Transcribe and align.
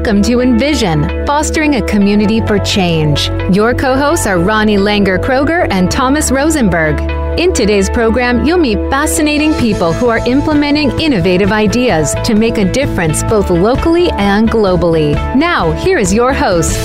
Welcome 0.00 0.22
to 0.22 0.40
Envision, 0.40 1.26
fostering 1.26 1.74
a 1.74 1.82
community 1.82 2.40
for 2.40 2.58
change. 2.58 3.28
Your 3.54 3.74
co 3.74 3.94
hosts 3.98 4.26
are 4.26 4.38
Ronnie 4.38 4.78
Langer 4.78 5.18
Kroger 5.18 5.68
and 5.70 5.90
Thomas 5.90 6.32
Rosenberg. 6.32 6.98
In 7.38 7.52
today's 7.52 7.90
program, 7.90 8.42
you'll 8.46 8.56
meet 8.56 8.78
fascinating 8.88 9.52
people 9.60 9.92
who 9.92 10.08
are 10.08 10.26
implementing 10.26 10.90
innovative 10.98 11.52
ideas 11.52 12.14
to 12.24 12.34
make 12.34 12.56
a 12.56 12.64
difference 12.72 13.22
both 13.24 13.50
locally 13.50 14.10
and 14.12 14.48
globally. 14.48 15.12
Now, 15.36 15.72
here 15.72 15.98
is 15.98 16.14
your 16.14 16.32
host. 16.32 16.78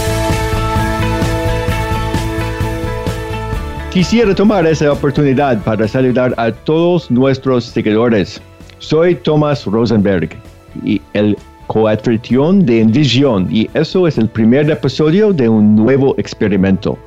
Quisiera 3.92 4.36
tomar 4.36 4.68
esa 4.68 4.92
oportunidad 4.92 5.64
para 5.64 5.88
saludar 5.88 6.34
a 6.36 6.52
todos 6.52 7.10
nuestros 7.10 7.64
seguidores. 7.64 8.42
Soy 8.80 9.16
Thomas 9.16 9.66
Rosenberg 9.66 10.36
y 10.84 11.02
el 11.14 11.38
coanfitrión 11.68 12.66
de 12.66 12.82
Envision 12.82 13.48
y 13.52 13.70
eso 13.74 14.08
es 14.08 14.18
el 14.18 14.30
primer 14.30 14.70
episodio 14.70 15.34
de 15.34 15.50
un 15.50 15.76
nuevo 15.76 16.16
experimento. 16.18 16.98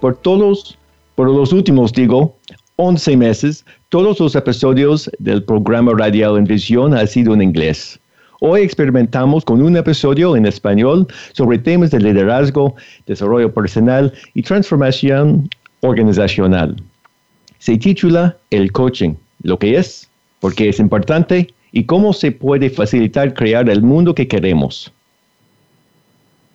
Por 0.00 0.16
todos, 0.16 0.76
por 1.14 1.28
los 1.28 1.52
últimos, 1.52 1.92
digo, 1.92 2.34
11 2.76 3.16
meses, 3.16 3.64
todos 3.88 4.20
los 4.20 4.34
episodios 4.34 5.10
del 5.18 5.42
programa 5.42 5.92
radial 5.96 6.36
Envision 6.36 6.94
han 6.94 7.08
sido 7.08 7.34
en 7.34 7.42
inglés. 7.42 7.98
Hoy 8.40 8.60
experimentamos 8.60 9.44
con 9.44 9.60
un 9.62 9.76
episodio 9.76 10.36
en 10.36 10.46
español 10.46 11.06
sobre 11.32 11.58
temas 11.58 11.90
de 11.90 11.98
liderazgo, 11.98 12.76
desarrollo 13.06 13.52
personal 13.52 14.12
y 14.34 14.42
transformación 14.42 15.48
organizacional. 15.80 16.76
Se 17.58 17.76
titula 17.76 18.36
El 18.50 18.70
coaching, 18.70 19.14
lo 19.42 19.58
que 19.58 19.76
es, 19.76 20.08
por 20.40 20.54
qué 20.54 20.68
es 20.68 20.78
importante 20.78 21.52
y 21.72 21.84
cómo 21.84 22.12
se 22.12 22.32
puede 22.32 22.70
facilitar 22.70 23.34
crear 23.34 23.68
el 23.68 23.82
mundo 23.82 24.14
que 24.14 24.28
queremos. 24.28 24.92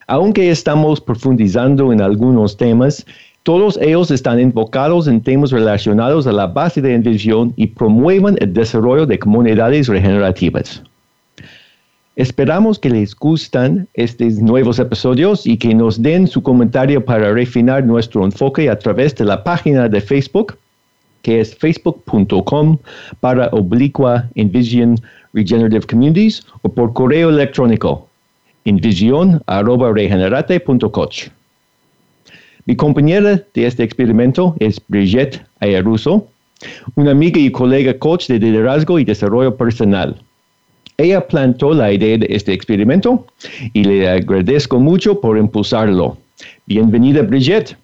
Aunque 0.08 0.52
estamos 0.52 1.00
profundizando 1.00 1.94
en 1.94 2.02
algunos 2.02 2.58
temas, 2.58 3.06
todos 3.44 3.78
ellos 3.82 4.10
están 4.10 4.40
enfocados 4.40 5.08
en 5.08 5.22
temas 5.22 5.52
relacionados 5.52 6.28
a 6.28 6.32
la 6.32 6.48
base 6.48 6.82
de 6.82 6.94
Envision 6.94 7.54
y 7.56 7.68
promueven 7.68 8.38
el 8.40 8.54
desarrollo 8.54 9.06
de 9.06 9.20
comunidades 9.20 9.88
regenerativas. 9.88 10.82
Esperamos 12.16 12.78
que 12.78 12.90
les 12.90 13.16
gustan 13.16 13.88
estos 13.96 14.36
nuevos 14.36 14.78
episodios 14.78 15.48
y 15.48 15.58
que 15.58 15.74
nos 15.74 16.02
den 16.02 16.28
su 16.28 16.44
comentario 16.44 17.04
para 17.04 17.34
refinar 17.34 17.84
nuestro 17.84 18.24
enfoque 18.24 18.70
a 18.70 18.78
través 18.78 19.16
de 19.16 19.26
la 19.26 19.44
página 19.44 19.90
de 19.90 20.00
Facebook 20.00 20.56
que 21.24 21.42
es 21.42 21.54
facebook.com 21.56 22.78
para 23.20 23.48
oblicua 23.48 24.30
Envision 24.36 24.96
Regenerative 25.34 25.88
Communities 25.88 26.46
o 26.62 26.70
por 26.70 26.94
correo 26.94 27.30
electrónico 27.30 28.08
envision.regenerate.coach. 28.66 31.28
Mi 32.66 32.78
compañera 32.78 33.44
de 33.54 33.66
este 33.66 33.84
experimento 33.84 34.56
es 34.60 34.82
Brigitte 34.88 35.42
Ayaruso, 35.60 36.26
una 36.96 37.12
amiga 37.12 37.38
y 37.40 37.52
colega 37.52 38.00
coach 38.00 38.28
de 38.28 38.40
liderazgo 38.40 39.00
y 39.00 39.04
desarrollo 39.04 39.58
personal. 39.58 40.16
Ella 40.98 41.28
plantó 41.28 41.74
la 41.74 41.92
idea 41.92 42.18
de 42.18 42.28
este 42.30 42.54
experimento 42.54 43.28
y 43.74 43.84
le 43.84 44.08
agradezco 44.08 44.80
mucho 44.80 45.20
por 45.20 45.38
impulsarlo. 45.38 46.18
Bienvenida, 46.66 47.22
Brigitte. 47.22 47.76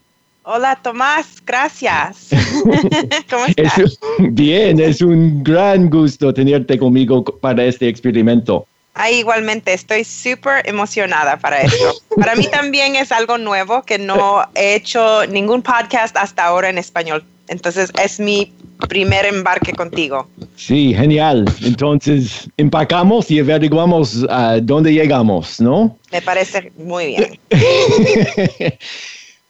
Hola 0.43 0.79
Tomás, 0.81 1.43
gracias. 1.45 2.29
¿Cómo 3.29 3.45
estás? 3.45 3.99
bien, 4.19 4.79
es 4.79 5.01
un 5.01 5.43
gran 5.43 5.89
gusto 5.89 6.33
tenerte 6.33 6.77
conmigo 6.79 7.23
para 7.23 7.65
este 7.65 7.87
experimento. 7.87 8.65
Ah, 8.95 9.11
igualmente, 9.11 9.73
estoy 9.73 10.03
súper 10.03 10.67
emocionada 10.67 11.37
para 11.37 11.61
esto. 11.61 11.93
Para 12.15 12.35
mí 12.35 12.47
también 12.47 12.95
es 12.95 13.11
algo 13.11 13.37
nuevo 13.37 13.83
que 13.83 13.97
no 13.97 14.43
he 14.55 14.75
hecho 14.75 15.25
ningún 15.27 15.61
podcast 15.61 16.17
hasta 16.17 16.45
ahora 16.45 16.69
en 16.69 16.77
español. 16.77 17.23
Entonces 17.47 17.91
es 18.01 18.19
mi 18.19 18.51
primer 18.87 19.25
embarque 19.25 19.73
contigo. 19.73 20.27
Sí, 20.55 20.93
genial. 20.93 21.45
Entonces 21.63 22.49
empacamos 22.57 23.29
y 23.31 23.39
averiguamos 23.39 24.25
a 24.29 24.59
dónde 24.61 24.93
llegamos, 24.93 25.59
¿no? 25.59 25.97
Me 26.11 26.21
parece 26.21 26.71
muy 26.77 27.07
bien. 27.07 27.39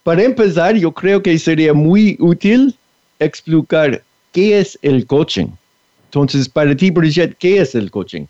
Para 0.04 0.24
empezar, 0.24 0.76
yo 0.76 0.92
creo 0.92 1.22
que 1.22 1.38
sería 1.38 1.74
muy 1.74 2.18
útil 2.20 2.76
explicar 3.20 4.02
qué 4.32 4.60
es 4.60 4.80
el 4.82 5.06
coaching. 5.06 5.48
Entonces, 6.06 6.50
para 6.50 6.76
ti, 6.76 6.90
Brigitte, 6.90 7.36
¿qué 7.38 7.60
es 7.62 7.76
el 7.76 7.92
coaching? 7.92 8.26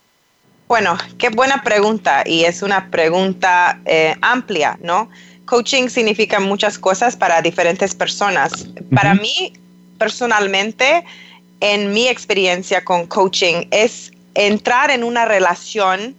Bueno, 0.68 0.98
qué 1.18 1.30
buena 1.30 1.64
pregunta 1.64 2.24
y 2.26 2.44
es 2.44 2.62
una 2.62 2.90
pregunta 2.92 3.80
eh, 3.86 4.16
amplia, 4.22 4.78
¿no? 4.82 5.10
Coaching 5.46 5.88
significa 5.88 6.40
muchas 6.40 6.78
cosas 6.78 7.16
para 7.16 7.42
diferentes 7.42 7.96
personas. 7.96 8.68
Para 8.94 9.16
mí, 9.16 9.54
personalmente, 9.98 11.04
en 11.60 11.92
mi 11.92 12.08
experiencia 12.08 12.84
con 12.86 13.08
coaching, 13.08 13.66
es 13.72 14.12
entrar 14.36 14.92
en 14.92 15.04
una 15.04 15.26
relación 15.26 16.16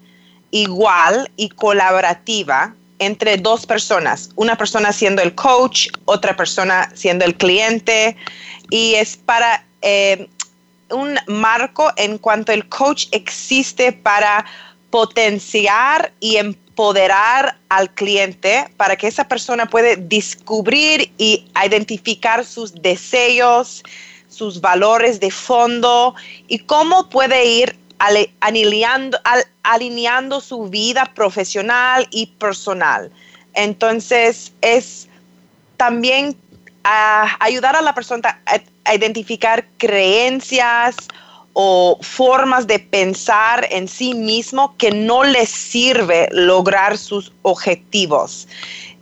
igual 0.50 1.30
y 1.36 1.50
colaborativa 1.50 2.74
entre 3.00 3.38
dos 3.38 3.66
personas, 3.66 4.30
una 4.36 4.56
persona 4.56 4.92
siendo 4.92 5.22
el 5.22 5.34
coach, 5.34 5.88
otra 6.04 6.36
persona 6.36 6.92
siendo 6.94 7.24
el 7.24 7.34
cliente, 7.34 8.16
y 8.68 8.94
es 8.94 9.16
para 9.16 9.64
eh, 9.82 10.28
un 10.90 11.18
marco 11.26 11.90
en 11.96 12.18
cuanto 12.18 12.52
el 12.52 12.68
coach 12.68 13.06
existe 13.10 13.90
para 13.92 14.44
potenciar 14.90 16.12
y 16.20 16.36
empoderar 16.36 17.56
al 17.70 17.90
cliente 17.94 18.68
para 18.76 18.96
que 18.96 19.06
esa 19.06 19.26
persona 19.26 19.66
pueda 19.66 19.96
descubrir 19.96 21.10
y 21.16 21.46
identificar 21.64 22.44
sus 22.44 22.74
deseos, 22.82 23.82
sus 24.28 24.60
valores 24.60 25.20
de 25.20 25.30
fondo 25.30 26.14
y 26.48 26.58
cómo 26.58 27.08
puede 27.08 27.46
ir 27.46 27.76
alineando, 29.60 30.40
su 30.40 30.68
vida 30.68 31.04
profesional 31.14 32.08
y 32.10 32.26
personal. 32.26 33.10
Entonces, 33.54 34.52
es 34.60 35.08
también 35.76 36.36
ayudar 36.82 37.76
a 37.76 37.82
la 37.82 37.94
persona 37.94 38.40
a, 38.46 38.94
identificar 38.94 39.66
creencias 39.76 40.96
o 41.52 41.98
formas 42.00 42.66
de 42.66 42.78
pensar 42.78 43.66
en 43.70 43.86
sí 43.86 44.14
mismo 44.14 44.76
que 44.78 44.90
no 44.90 45.22
les 45.24 45.50
sirve 45.50 46.28
lograr 46.32 46.96
sus 46.96 47.32
objetivos. 47.42 48.48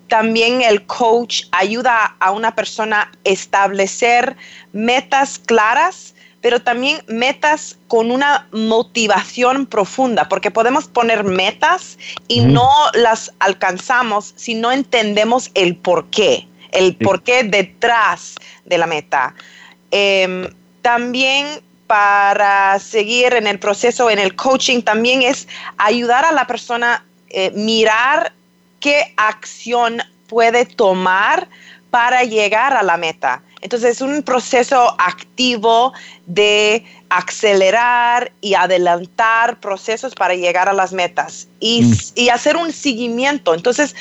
También 0.08 0.62
el 0.62 0.84
coach 0.86 1.44
ayuda 1.52 2.16
a 2.18 2.30
una 2.32 2.54
persona 2.54 3.02
a 3.02 3.10
establecer 3.24 4.36
metas 4.72 5.38
claras 5.38 6.14
pero 6.40 6.62
también 6.62 7.02
metas 7.08 7.78
con 7.88 8.10
una 8.10 8.48
motivación 8.52 9.66
profunda, 9.66 10.28
porque 10.28 10.50
podemos 10.50 10.86
poner 10.86 11.24
metas 11.24 11.98
y 12.28 12.40
no 12.40 12.70
las 12.94 13.32
alcanzamos 13.40 14.34
si 14.36 14.54
no 14.54 14.70
entendemos 14.70 15.50
el 15.54 15.76
por 15.76 16.08
qué, 16.10 16.46
el 16.70 16.96
por 16.96 17.22
qué 17.22 17.42
detrás 17.42 18.36
de 18.64 18.78
la 18.78 18.86
meta. 18.86 19.34
Em, 19.90 20.48
también 20.82 21.60
para 21.88 22.78
seguir 22.78 23.32
en 23.32 23.46
el 23.46 23.58
proceso, 23.58 24.10
en 24.10 24.18
el 24.18 24.36
coaching, 24.36 24.82
también 24.82 25.22
es 25.22 25.48
ayudar 25.78 26.24
a 26.24 26.32
la 26.32 26.46
persona 26.46 26.94
a 26.94 27.02
eh, 27.30 27.50
mirar 27.54 28.32
qué 28.78 29.12
acción 29.16 30.02
puede 30.28 30.66
tomar 30.66 31.48
para 31.90 32.22
llegar 32.24 32.74
a 32.74 32.82
la 32.82 32.96
meta. 32.96 33.42
Entonces 33.60 33.96
es 33.96 34.00
un 34.00 34.22
proceso 34.22 34.94
activo 34.98 35.92
de 36.26 36.84
acelerar 37.08 38.32
y 38.40 38.54
adelantar 38.54 39.60
procesos 39.60 40.14
para 40.14 40.34
llegar 40.34 40.68
a 40.68 40.72
las 40.72 40.92
metas 40.92 41.48
y, 41.60 41.82
mm. 41.82 42.30
hacer 42.32 42.56
un 42.56 42.72
seguimiento. 42.72 43.54
Entonces, 43.54 43.96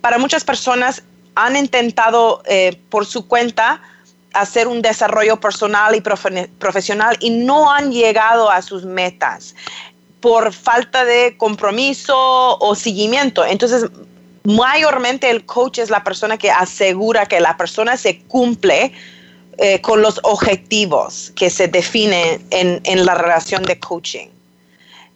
para 0.00 0.18
muchas 0.18 0.44
personas 0.44 1.02
han 1.34 1.56
intentado 1.56 2.42
eh, 2.46 2.80
por 2.90 3.06
su 3.06 3.26
cuenta 3.26 3.82
hacer 4.32 4.68
un 4.68 4.82
desarrollo 4.82 5.38
personal 5.38 5.94
y 5.94 6.00
profesional 6.00 7.16
y 7.20 7.30
no 7.30 7.70
han 7.70 7.92
llegado 7.92 8.50
a 8.50 8.62
sus 8.62 8.84
metas 8.84 9.54
por 10.20 10.52
falta 10.52 11.04
de 11.04 11.36
compromiso 11.36 12.58
o 12.58 12.74
seguimiento. 12.74 13.44
Entonces, 13.44 13.84
mayormente 14.44 15.30
el 15.30 15.44
coach 15.44 15.78
es 15.78 15.90
la 15.90 16.04
persona 16.04 16.36
que 16.38 16.50
asegura 16.50 17.26
que 17.26 17.40
la 17.40 17.56
persona 17.56 17.96
se 17.96 18.20
cumple 18.20 18.92
eh, 19.58 19.80
con 19.80 20.02
los 20.02 20.20
objetivos 20.22 21.32
que 21.34 21.48
se 21.50 21.68
definen 21.68 22.44
en, 22.50 23.06
la 23.06 23.14
relación 23.14 23.62
de 23.62 23.78
coaching. 23.78 24.28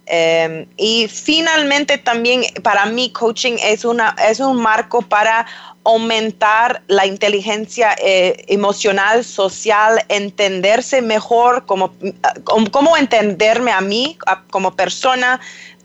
Em, 0.06 0.66
y 0.78 1.06
finalmente 1.08 1.98
también 1.98 2.42
para 2.62 2.86
mí 2.86 3.12
coaching 3.12 3.56
es, 3.62 3.84
una, 3.84 4.16
es 4.26 4.40
un 4.40 4.56
marco 4.56 5.02
para 5.02 5.44
aumentar 5.84 6.82
la 6.86 7.06
inteligencia 7.06 7.94
eh, 7.98 8.44
emocional, 8.48 9.25
social, 9.25 10.04
entenderse 10.08 11.02
mejor, 11.02 11.66
como, 11.66 11.92
cómo 12.70 12.96
entenderme 12.96 13.72
a 13.72 13.80
mí 13.80 14.19
como 14.50 14.75
persona, 14.76 15.40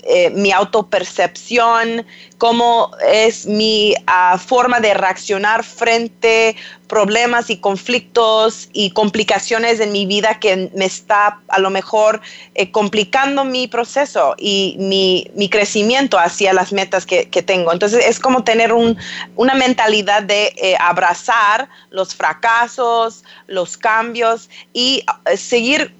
eh, 0.05 0.29
mi 0.31 0.51
autopercepción, 0.51 2.05
cómo 2.37 2.91
es 3.07 3.45
mi 3.45 3.95
ah, 4.05 4.37
forma 4.37 4.81
de 4.81 4.93
reaccionar 4.93 5.63
frente 5.63 6.57
a 6.57 6.87
problemas 6.89 7.49
y 7.49 7.57
conflictos 7.57 8.69
y 8.73 8.91
complicaciones 8.91 9.79
en 9.79 9.91
mi 9.93 10.05
vida 10.05 10.39
que 10.39 10.69
me 10.75 10.85
está 10.85 11.39
a 11.47 11.59
lo 11.59 11.69
mejor 11.69 12.21
eh, 12.53 12.69
complicando 12.69 13.45
mi 13.45 13.67
proceso 13.67 14.35
y 14.37 14.75
mi, 14.77 15.49
crecimiento 15.49 16.19
hacia 16.19 16.53
las 16.53 16.73
metas 16.73 17.05
que, 17.05 17.25
tengo. 17.25 17.71
Entonces 17.71 18.05
es 18.05 18.19
como 18.19 18.43
tener 18.43 18.73
una 18.73 19.55
mentalidad 19.55 20.21
de 20.23 20.53
eh, 20.57 20.75
abrazar 20.79 21.69
los 21.91 22.13
fracasos, 22.13 23.23
los 23.47 23.77
cambios 23.77 24.49
y 24.73 25.05
seguir 25.35 25.93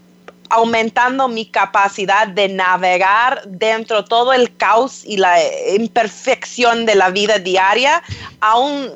aumentando 0.54 1.28
mi 1.28 1.48
capacidad 1.48 2.28
de 2.28 2.48
navegar 2.48 3.42
dentro 3.48 4.04
de 4.04 4.08
todo 4.08 4.34
el 4.34 4.56
caos 4.56 5.04
y 5.04 5.18
la 5.18 5.36
imperfección 5.76 6.86
de 6.86 6.94
la 6.94 7.10
vida 7.10 7.40
diaria, 7.40 8.04
aún 8.40 8.92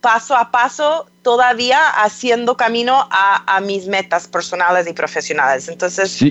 paso 0.00 0.34
a 0.34 0.50
paso, 0.50 1.06
todavía 1.20 1.78
haciendo 2.02 2.56
camino 2.56 3.06
a, 3.10 3.60
mis 3.60 3.86
metas 3.86 4.26
personales 4.26 4.88
y 4.88 4.94
profesionales. 4.94 5.68
Entonces, 5.68 6.24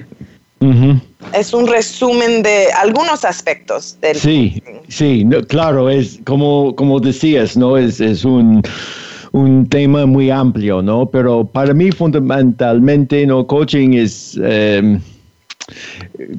es 1.33 1.53
un 1.53 1.67
resumen 1.67 2.41
de 2.41 2.71
algunos 2.71 3.25
aspectos 3.25 3.97
del... 4.01 4.17
Sí, 4.17 4.63
sí, 4.89 5.23
claro, 5.49 5.87
es 5.87 6.19
como, 6.25 6.75
como 6.75 6.99
decías, 6.99 7.55
¿no? 7.55 7.77
Es, 7.77 7.99
es 7.99 8.25
un 8.25 8.63
un 9.33 9.67
tema 9.67 10.05
muy 10.05 10.29
amplio, 10.29 10.81
¿no? 10.81 11.07
Pero 11.07 11.43
para 11.43 11.73
mí 11.73 11.91
fundamentalmente, 11.91 13.25
¿no? 13.25 13.45
Coaching 13.45 13.93
es, 13.93 14.39
em, 14.41 15.01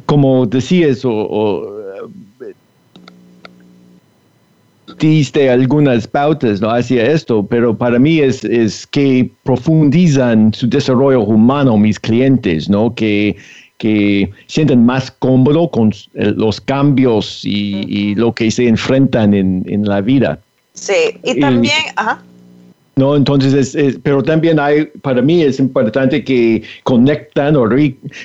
como 0.06 0.46
decías, 0.46 1.04
o, 1.04 1.10
o 1.12 1.74
diste 4.98 5.50
algunas 5.50 6.06
pautas 6.06 6.60
¿no? 6.60 6.70
hacia 6.70 7.10
esto, 7.10 7.44
pero 7.44 7.76
para 7.76 7.98
mí 7.98 8.20
es, 8.20 8.44
es 8.44 8.86
que 8.86 9.30
profundizan 9.42 10.52
su 10.54 10.68
desarrollo 10.68 11.22
humano 11.22 11.76
mis 11.76 11.98
clientes, 11.98 12.68
¿no? 12.68 12.94
Que, 12.94 13.36
que 13.78 14.30
sienten 14.46 14.84
más 14.84 15.10
cómodo 15.10 15.68
con 15.68 15.90
eh, 16.14 16.32
los 16.36 16.60
cambios 16.60 17.44
y, 17.44 18.14
lo 18.14 18.32
que 18.32 18.50
se 18.50 18.68
enfrentan 18.68 19.34
en, 19.34 19.64
en 19.66 19.84
la 19.84 20.00
vida. 20.00 20.38
Sí, 20.74 21.18
y 21.24 21.40
también, 21.40 21.82
ajá. 21.96 22.22
¿No? 22.96 23.16
Entonces, 23.16 23.74
es, 23.74 23.98
pero 24.02 24.22
también 24.22 24.58
hay, 24.58 24.86
para 25.02 25.22
mí 25.22 25.42
es 25.42 25.58
importante 25.58 26.24
que 26.24 26.62
conectan 26.82 27.56
o 27.56 27.68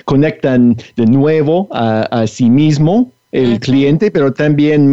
conectan 0.06 0.77
de 0.95 1.06
nuevo 1.06 1.68
a, 1.71 2.25
sí 2.27 2.50
mismo 2.50 3.12
el 3.31 3.60
cliente, 3.60 4.12
pero 4.12 4.33
también 4.33 4.92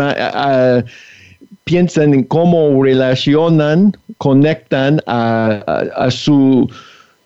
piensan 1.64 2.14
en 2.14 2.24
cómo 2.24 2.82
relacionan, 2.82 3.96
conectan 4.18 5.00
a, 5.06 6.08
su 6.10 6.70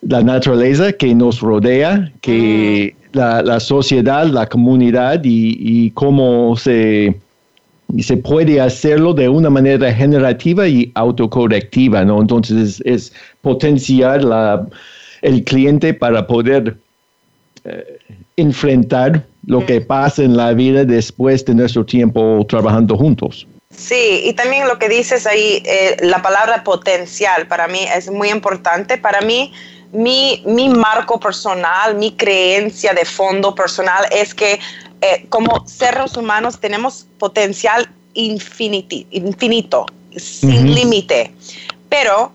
la 0.03 0.23
naturaleza 0.23 0.93
que 0.93 1.15
nos 1.15 1.41
rodea, 1.41 2.11
que 2.23 2.95
la, 3.13 3.61
sociedad, 3.61 4.27
la 4.27 4.47
comunidad 4.47 5.21
y 5.25 5.91
cómo 5.91 6.57
se 6.57 7.15
y 7.95 8.03
se 8.03 8.17
puede 8.17 8.61
hacerlo 8.61 9.15
de 9.15 9.29
una 9.29 9.51
manera 9.51 9.93
generativa 9.93 10.67
y 10.67 10.91
autocorrectiva, 10.95 12.05
¿no? 12.05 12.21
Entonces 12.21 12.83
es, 12.85 13.13
potenciar 13.43 14.23
la, 14.23 14.67
el 15.23 15.45
cliente 15.45 15.95
para 15.95 16.27
poder 16.27 16.77
eh, 17.65 17.99
enfrentar 18.37 19.25
lo 19.47 19.65
que 19.65 19.81
pasa 19.81 20.23
en 20.23 20.37
la 20.37 20.53
vida 20.53 20.85
después 20.85 21.45
de 21.45 21.55
nuestro 21.55 21.85
tiempo 21.85 22.45
trabajando 22.49 22.97
juntos. 22.97 23.47
Sí, 23.71 24.23
y 24.25 24.33
también 24.35 24.67
lo 24.67 24.79
que 24.79 24.89
dices 24.89 25.27
ahí, 25.27 25.63
eh, 25.65 25.97
la 26.01 26.21
palabra 26.21 26.65
potencial 26.65 27.47
para 27.47 27.69
mí 27.69 27.87
es 27.95 28.11
muy 28.11 28.29
importante. 28.29 28.99
Para 28.99 29.21
mí, 29.21 29.53
mi, 29.93 30.43
mi 30.45 30.69
marco 30.69 31.19
personal, 31.19 31.95
mi 31.95 32.13
creencia 32.13 32.93
de 32.93 33.05
fondo 33.05 33.55
personal 33.55 34.07
es 34.11 34.35
que 34.35 34.59
eh, 35.01 35.27
como 35.29 35.67
seres 35.67 36.17
humanos 36.17 36.61
tenemos 36.61 37.07
potencial 37.19 37.91
infinito, 38.15 39.87
sin 40.17 40.75
límite, 40.75 41.33
pero 41.89 42.33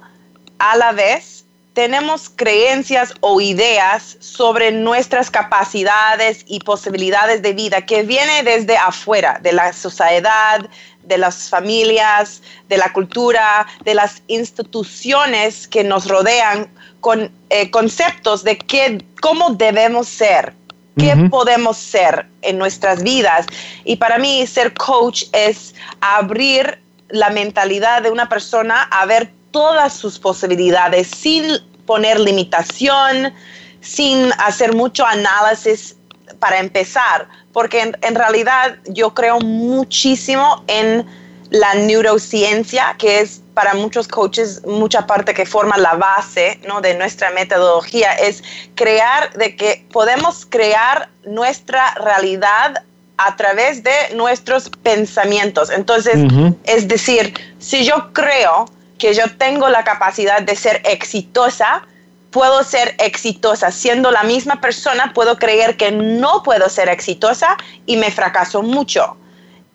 a 0.59 0.77
la 0.77 0.91
vez 0.91 1.35
tenemos 1.75 2.31
creencias 2.33 3.13
o 3.19 3.41
ideas 3.41 4.15
sobre 4.21 4.71
nuestras 4.71 5.29
capacidades 5.29 6.45
y 6.47 6.59
posibilidades 6.61 7.41
de 7.41 7.53
vida 7.53 7.85
que 7.85 8.03
viene 8.03 8.43
desde 8.43 8.77
afuera, 8.77 9.39
de 9.43 9.51
la 9.51 9.73
sociedad, 9.73 10.65
de 11.03 11.17
las 11.17 11.49
familias, 11.49 12.41
de 12.69 12.77
la 12.77 12.91
cultura, 12.93 13.67
de 13.83 13.93
las 13.93 14.23
instituciones 14.27 15.67
que 15.67 15.83
nos 15.83 16.07
rodean 16.07 16.69
con 17.01 17.29
eh, 17.49 17.69
conceptos 17.69 18.43
de 18.43 18.57
qué, 18.57 19.03
cómo 19.21 19.51
debemos 19.51 20.07
ser, 20.07 20.53
qué 20.97 21.15
podemos 21.29 21.77
ser 21.77 22.27
en 22.41 22.57
nuestras 22.57 23.03
vidas. 23.03 23.45
Y 23.83 23.97
para 23.97 24.17
mí 24.17 24.45
ser 24.47 24.73
coach 24.73 25.23
es 25.31 25.75
abrir 26.01 26.79
la 27.09 27.29
mentalidad 27.29 28.01
de 28.01 28.11
una 28.11 28.27
persona 28.29 28.83
a 28.83 29.05
ver 29.05 29.31
todas 29.51 29.93
sus 29.93 30.19
posibilidades 30.19 31.07
sin 31.07 31.45
poner 31.85 32.19
limitación, 32.19 33.33
sin 33.81 34.31
hacer 34.39 34.73
mucho 34.73 35.05
análisis 35.05 35.95
para 36.39 36.59
empezar, 36.59 37.27
porque 37.53 37.81
en, 37.81 37.97
en 38.01 38.15
realidad 38.15 38.77
yo 38.89 39.13
creo 39.13 39.39
muchísimo 39.39 40.63
en 40.67 41.05
la 41.49 41.73
neurociencia, 41.75 42.95
que 42.97 43.21
es 43.21 43.41
para 43.53 43.73
muchos 43.73 44.07
coaches 44.07 44.65
mucha 44.65 45.07
parte 45.07 45.33
que 45.33 45.45
forma 45.45 45.77
la 45.77 45.93
base 45.93 46.59
¿no? 46.67 46.81
de 46.81 46.95
nuestra 46.95 47.31
metodología, 47.31 48.13
es 48.13 48.43
crear, 48.75 49.33
de 49.33 49.55
que 49.55 49.85
podemos 49.91 50.45
crear 50.45 51.09
nuestra 51.25 51.93
realidad 51.95 52.83
a 53.17 53.35
través 53.35 53.83
de 53.83 53.93
nuestros 54.15 54.69
pensamientos. 54.69 55.69
Entonces, 55.69 56.17
es 56.65 56.87
decir, 56.87 57.33
si 57.59 57.85
yo 57.85 58.11
creo 58.11 58.65
que 58.97 59.13
yo 59.13 59.23
tengo 59.37 59.69
la 59.69 59.83
capacidad 59.83 60.41
de 60.41 60.55
ser 60.55 60.81
exitosa, 60.83 61.83
puedo 62.31 62.63
ser 62.63 62.95
exitosa. 62.99 63.71
Siendo 63.71 64.11
la 64.11 64.23
misma 64.23 64.59
persona, 64.59 65.13
puedo 65.13 65.37
creer 65.37 65.77
que 65.77 65.91
no 65.91 66.43
puedo 66.43 66.67
ser 66.67 66.89
exitosa 66.89 67.55
y 67.85 67.95
me 67.95 68.11
fracaso 68.11 68.61
mucho. 68.61 69.15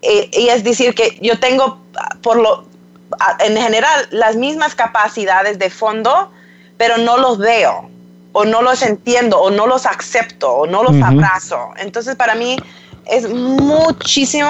Eh, 0.03 0.31
y 0.33 0.49
es 0.49 0.65
decir, 0.65 0.95
que 0.95 1.19
yo 1.21 1.39
tengo, 1.39 1.79
por 2.23 2.37
lo, 2.37 2.65
en 3.41 3.57
general, 3.57 4.09
las 4.11 4.37
mismas 4.37 4.75
capacidades 4.75 5.59
de 5.59 5.71
fondo, 5.71 6.31
pero 6.77 6.97
no 6.99 7.19
los 7.19 7.39
veo, 7.39 7.91
o 8.33 8.45
no 8.45 8.63
los 8.63 8.83
entiendo, 8.83 9.39
o 9.39 9.51
no 9.51 9.67
los 9.67 9.87
acepto, 9.87 10.51
o 10.51 10.67
no 10.67 10.83
los 10.83 11.01
abrazo. 11.03 11.71
Entonces, 11.79 12.17
para 12.17 12.35
mí 12.35 12.57
es 13.07 13.29
muchísimo 13.29 14.49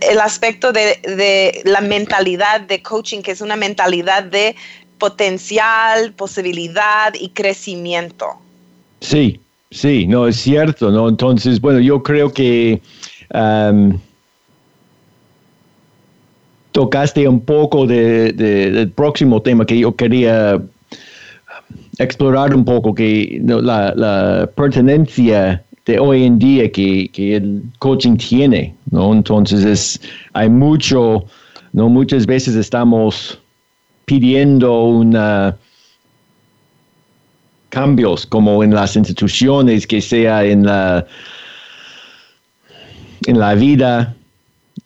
el 0.00 0.20
aspecto 0.20 0.72
de, 0.72 1.00
de 1.02 1.62
la 1.64 1.80
mentalidad 1.80 2.60
de 2.60 2.82
coaching, 2.82 3.22
que 3.22 3.32
es 3.32 3.40
una 3.40 3.56
mentalidad 3.56 4.22
de 4.22 4.54
potencial, 4.98 6.12
posibilidad 6.12 7.14
y 7.14 7.30
crecimiento. 7.30 8.26
Sí, 9.00 9.40
sí, 9.70 10.06
no, 10.06 10.26
es 10.26 10.36
cierto, 10.36 10.90
¿no? 10.90 11.08
Entonces, 11.08 11.60
bueno, 11.60 11.80
yo 11.80 12.02
creo 12.02 12.32
que 12.32 12.82
tocaste 16.78 17.26
un 17.26 17.40
poco 17.40 17.88
del 17.88 18.92
próximo 18.92 19.42
tema 19.42 19.66
que 19.66 19.80
yo 19.80 19.96
quería 19.96 20.62
explorar 21.98 22.54
un 22.54 22.64
poco, 22.64 22.94
que 22.94 23.42
la, 23.42 24.48
pertenencia 24.54 25.60
de 25.86 25.98
hoy 25.98 26.22
en 26.22 26.38
día 26.38 26.70
que, 26.70 27.10
el 27.16 27.64
coaching 27.80 28.16
tiene, 28.16 28.76
¿no? 28.92 29.12
Entonces 29.12 29.64
es, 29.64 30.00
hay 30.34 30.48
mucho, 30.48 31.24
¿no? 31.72 31.88
Muchas 31.88 32.24
veces 32.26 32.54
estamos 32.54 33.40
pidiendo 34.04 34.84
una 34.84 35.56
cambios 37.70 38.24
como 38.24 38.62
en 38.62 38.72
las 38.72 38.94
instituciones, 38.94 39.84
que 39.84 40.00
sea 40.00 40.44
en 40.44 40.64
la 40.64 41.04
en 43.26 43.40
la 43.40 43.56
vida, 43.56 44.14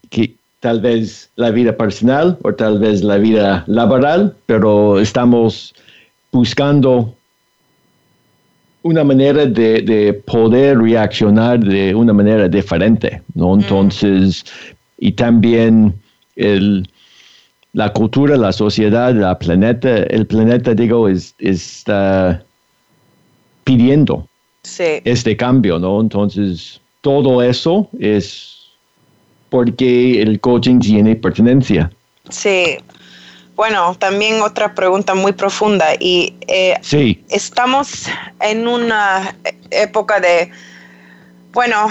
que 0.08 0.41
tal 0.62 0.80
vez 0.80 1.28
la 1.34 1.50
vida 1.50 1.76
personal 1.76 2.38
o 2.44 2.54
tal 2.54 2.78
vez 2.78 3.02
la 3.02 3.18
vida 3.18 3.64
laboral, 3.66 4.32
pero 4.46 5.00
estamos 5.00 5.74
buscando 6.30 7.12
una 8.82 9.02
manera 9.02 9.44
de, 9.44 10.22
poder 10.24 10.78
reaccionar 10.78 11.58
de 11.58 11.92
una 11.96 12.12
manera 12.12 12.48
diferente, 12.48 13.20
¿no? 13.34 13.56
Entonces, 13.56 14.44
y 14.98 15.10
también 15.12 15.94
el 16.36 16.86
la 17.72 17.92
cultura, 17.92 18.36
la 18.36 18.52
sociedad, 18.52 19.14
la 19.14 19.36
planeta, 19.38 20.04
el 20.04 20.26
planeta, 20.26 20.74
digo, 20.74 21.08
es, 21.08 21.34
está 21.38 22.44
pidiendo 23.64 24.28
este 24.62 25.36
cambio, 25.36 25.78
¿no? 25.78 26.00
Entonces, 26.00 26.80
todo 27.00 27.42
eso 27.42 27.88
es 27.98 28.61
porque 29.52 30.22
el 30.22 30.40
coaching 30.40 30.80
tiene 30.80 31.14
pertenencia. 31.14 31.92
Sí. 32.30 32.78
Bueno, 33.54 33.94
también 33.98 34.40
otra 34.40 34.74
pregunta 34.74 35.14
muy 35.14 35.32
profunda 35.32 35.88
y 36.00 36.34
eh, 36.48 36.78
sí. 36.80 37.22
estamos 37.28 38.06
en 38.40 38.66
una 38.66 39.36
época 39.70 40.20
de, 40.20 40.50
bueno, 41.52 41.90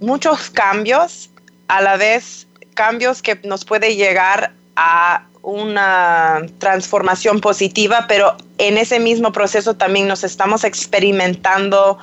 muchos 0.00 0.50
cambios, 0.50 1.30
a 1.68 1.80
la 1.80 1.96
vez 1.96 2.48
cambios 2.74 3.22
que 3.22 3.38
nos 3.44 3.64
puede 3.64 3.94
llegar 3.94 4.52
a 4.74 5.26
una 5.42 6.42
transformación 6.58 7.40
positiva, 7.40 8.06
pero 8.08 8.36
en 8.58 8.78
ese 8.78 8.98
mismo 8.98 9.30
proceso 9.30 9.74
también 9.74 10.08
nos 10.08 10.24
estamos 10.24 10.64
experimentando 10.64 11.98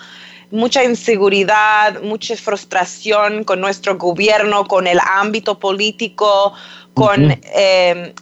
mucha 0.52 0.84
inseguridad, 0.84 2.02
mucha 2.02 2.36
frustración 2.36 3.44
con 3.44 3.60
nuestro 3.60 3.98
gobierno, 3.98 4.66
con 4.66 4.88
el 4.88 5.00
ámbito 5.00 5.60
político, 5.60 6.54
con 6.94 7.38
em, 7.54 8.14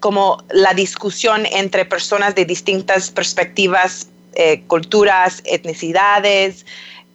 como 0.00 0.42
la 0.50 0.72
discusión 0.72 1.46
entre 1.46 1.84
personas 1.84 2.34
de 2.34 2.44
distintas 2.44 3.10
perspectivas, 3.10 4.08
eh, 4.34 4.62
culturas, 4.66 5.42
etnicidades. 5.44 6.64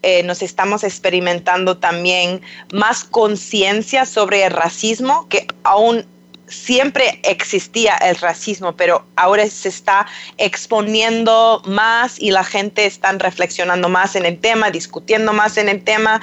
Eh, 0.04 0.22
nos 0.22 0.44
estamos 0.44 0.84
experimentando 0.84 1.78
también 1.78 2.42
más 2.72 3.04
conciencia 3.04 4.06
sobre 4.06 4.46
el 4.46 4.52
racismo, 4.52 5.28
que 5.30 5.48
aún 5.64 6.06
siempre 6.48 7.20
existía 7.24 7.96
el 7.98 8.16
racismo, 8.16 8.76
pero 8.76 9.06
ahora 9.16 9.48
se 9.48 9.70
está 9.70 10.06
exponiendo 10.38 11.62
más 11.66 12.20
y 12.20 12.32
la 12.32 12.44
gente 12.44 12.86
está 12.86 13.12
reflexionando 13.14 13.90
más 13.90 14.16
en 14.16 14.26
el 14.26 14.40
tema, 14.40 14.72
discutiendo 14.72 15.34
más 15.34 15.58
en 15.58 15.70
el 15.70 15.84
tema. 15.84 16.22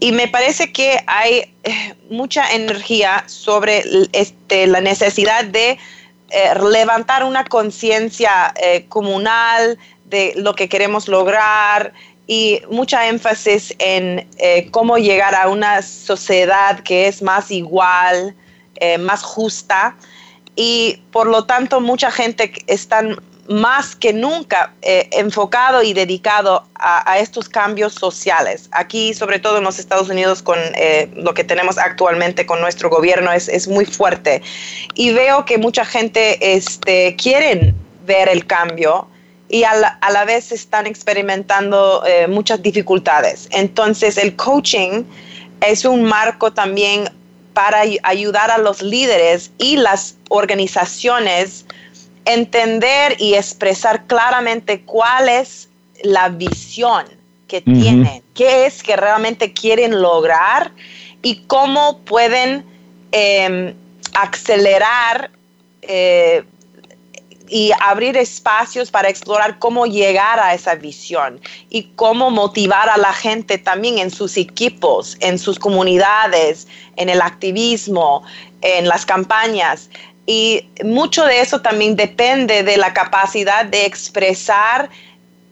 Y 0.00 0.12
me 0.12 0.28
parece 0.28 0.72
que 0.72 1.02
hay 1.06 1.54
eh, 1.64 1.94
mucha 2.10 2.52
energía 2.52 3.24
sobre 3.26 3.84
este, 4.12 4.66
la 4.66 4.80
necesidad 4.80 5.44
de 5.44 5.78
eh, 6.30 6.54
levantar 6.70 7.24
una 7.24 7.44
conciencia 7.44 8.52
eh, 8.56 8.86
comunal 8.88 9.78
de 10.06 10.32
lo 10.36 10.54
que 10.54 10.68
queremos 10.68 11.08
lograr 11.08 11.92
y 12.26 12.60
mucha 12.70 13.08
énfasis 13.08 13.74
en 13.78 14.28
cómo 14.70 14.96
llegar 14.96 15.34
a 15.34 15.48
una 15.48 15.82
sociedad 15.82 16.80
que 16.80 17.08
es 17.08 17.20
más 17.20 17.50
igual, 17.50 18.34
eh, 18.76 18.98
más 18.98 19.22
justa 19.22 19.96
y 20.56 21.02
por 21.12 21.26
lo 21.26 21.44
tanto 21.44 21.80
mucha 21.80 22.10
gente 22.10 22.52
está 22.66 23.02
más 23.48 23.96
que 23.96 24.12
nunca 24.12 24.72
eh, 24.82 25.08
enfocado 25.12 25.82
y 25.82 25.92
dedicado 25.92 26.64
a, 26.74 27.18
estos 27.18 27.48
cambios 27.48 27.92
sociales. 27.92 28.68
Aquí, 28.72 29.14
sobre 29.14 29.38
todo 29.38 29.58
en 29.58 29.64
los 29.64 29.78
Estados 29.78 30.08
Unidos, 30.08 30.42
con 30.42 30.58
eh, 30.74 31.10
lo 31.14 31.34
que 31.34 31.44
tenemos 31.44 31.78
actualmente 31.78 32.46
con 32.46 32.60
nuestro 32.60 32.88
gobierno, 32.88 33.32
es, 33.32 33.48
es, 33.48 33.68
muy 33.68 33.84
fuerte. 33.84 34.42
Y 34.94 35.12
veo 35.12 35.44
que 35.44 35.58
mucha 35.58 35.84
gente 35.84 36.54
este, 36.54 37.14
quieren 37.16 37.74
ver 38.06 38.28
el 38.28 38.46
cambio 38.46 39.06
y 39.48 39.64
a 39.64 39.74
la, 39.74 39.88
a 40.00 40.10
la 40.10 40.24
vez 40.24 40.50
están 40.50 40.86
experimentando 40.86 42.02
muchas 42.28 42.62
dificultades. 42.62 43.48
Entonces, 43.50 44.16
el 44.18 44.34
coaching 44.34 45.04
es 45.60 45.84
un 45.84 46.04
marco 46.04 46.52
también 46.52 47.08
para 47.52 47.82
ayudar 48.02 48.50
a 48.50 48.58
los 48.58 48.82
líderes 48.82 49.50
y 49.58 49.76
las 49.76 50.16
organizaciones 50.28 51.66
entender 52.24 53.16
y 53.18 53.34
expresar 53.34 54.06
claramente 54.06 54.82
cuál 54.82 55.28
es 55.28 55.68
la 56.02 56.28
visión 56.28 57.06
que 57.48 57.60
tienen, 57.60 58.22
qué 58.34 58.66
es 58.66 58.82
que 58.82 58.96
realmente 58.96 59.52
quieren 59.52 60.00
lograr 60.00 60.72
y 61.22 61.42
cómo 61.46 61.98
pueden 61.98 62.64
em, 63.10 63.74
acelerar 64.14 65.30
eh, 65.82 66.44
y 67.48 67.72
abrir 67.80 68.16
espacios 68.16 68.90
para 68.90 69.08
explorar 69.08 69.58
cómo 69.58 69.86
llegar 69.86 70.38
a 70.38 70.54
esa 70.54 70.74
visión 70.74 71.40
y 71.70 71.84
cómo 71.96 72.30
motivar 72.30 72.88
a 72.88 72.96
la 72.96 73.12
gente 73.12 73.58
también 73.58 73.98
en 73.98 74.10
sus 74.10 74.36
equipos, 74.36 75.16
en 75.20 75.38
sus 75.38 75.58
comunidades, 75.58 76.66
en 76.96 77.08
el 77.08 77.20
activismo, 77.20 78.22
en 78.62 78.88
las 78.88 79.04
campañas. 79.04 79.90
Y 80.26 80.68
mucho 80.84 81.24
de 81.24 81.40
eso 81.40 81.60
también 81.60 81.96
depende 81.96 82.62
de 82.62 82.76
la 82.76 82.94
capacidad 82.94 83.64
de 83.64 83.86
expresar 83.86 84.88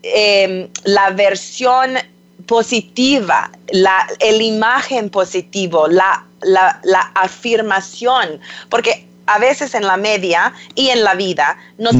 em, 0.03 0.69
la 0.85 1.11
versión 1.11 1.99
positiva, 2.47 3.51
la 3.73 4.07
el 4.21 4.41
imagen 4.43 5.11
positivo, 5.11 5.87
la, 5.89 6.25
la, 6.41 6.81
la 6.85 7.13
afirmación, 7.15 8.41
porque 8.69 9.10
a 9.31 9.39
veces 9.39 9.75
en 9.75 9.87
la 9.87 9.97
media 9.97 10.53
y 10.75 10.89
en 10.89 11.05
la 11.05 11.15
vida 11.15 11.57
nos, 11.79 11.95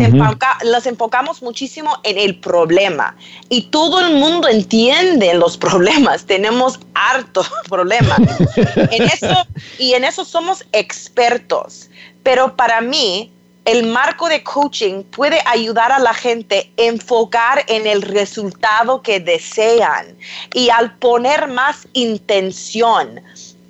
enfocamos 0.87 1.43
muchísimo 1.43 1.97
en 2.03 2.19
el 2.19 2.41
problema. 2.41 3.17
Y 3.49 3.71
todo 3.71 4.01
el 4.01 4.17
mundo 4.17 4.49
entiende 4.49 5.35
los 5.35 5.57
problemas, 5.69 6.27
tenemos 6.27 6.81
harto 6.95 7.45
problema. 7.69 8.17
en 8.57 9.03
eso, 9.05 9.47
y 9.79 9.95
en 9.95 10.03
eso 10.03 10.25
somos 10.25 10.65
expertos, 10.73 11.89
pero 12.25 12.57
para 12.57 12.81
mí 12.81 13.33
el 13.65 13.87
marco 13.87 14.29
de 14.29 14.43
coaching 14.43 15.05
puede 15.05 15.41
ayudar 15.47 15.93
a 15.93 16.01
la 16.01 16.15
gente 16.15 16.73
a 16.77 16.83
enfocar 16.83 17.65
en 17.69 17.87
el 17.87 18.03
resultado 18.03 19.03
que 19.03 19.21
desean 19.21 20.17
y 20.53 20.71
al 20.71 20.97
poner 20.97 21.47
más 21.47 21.87
intención 21.93 23.23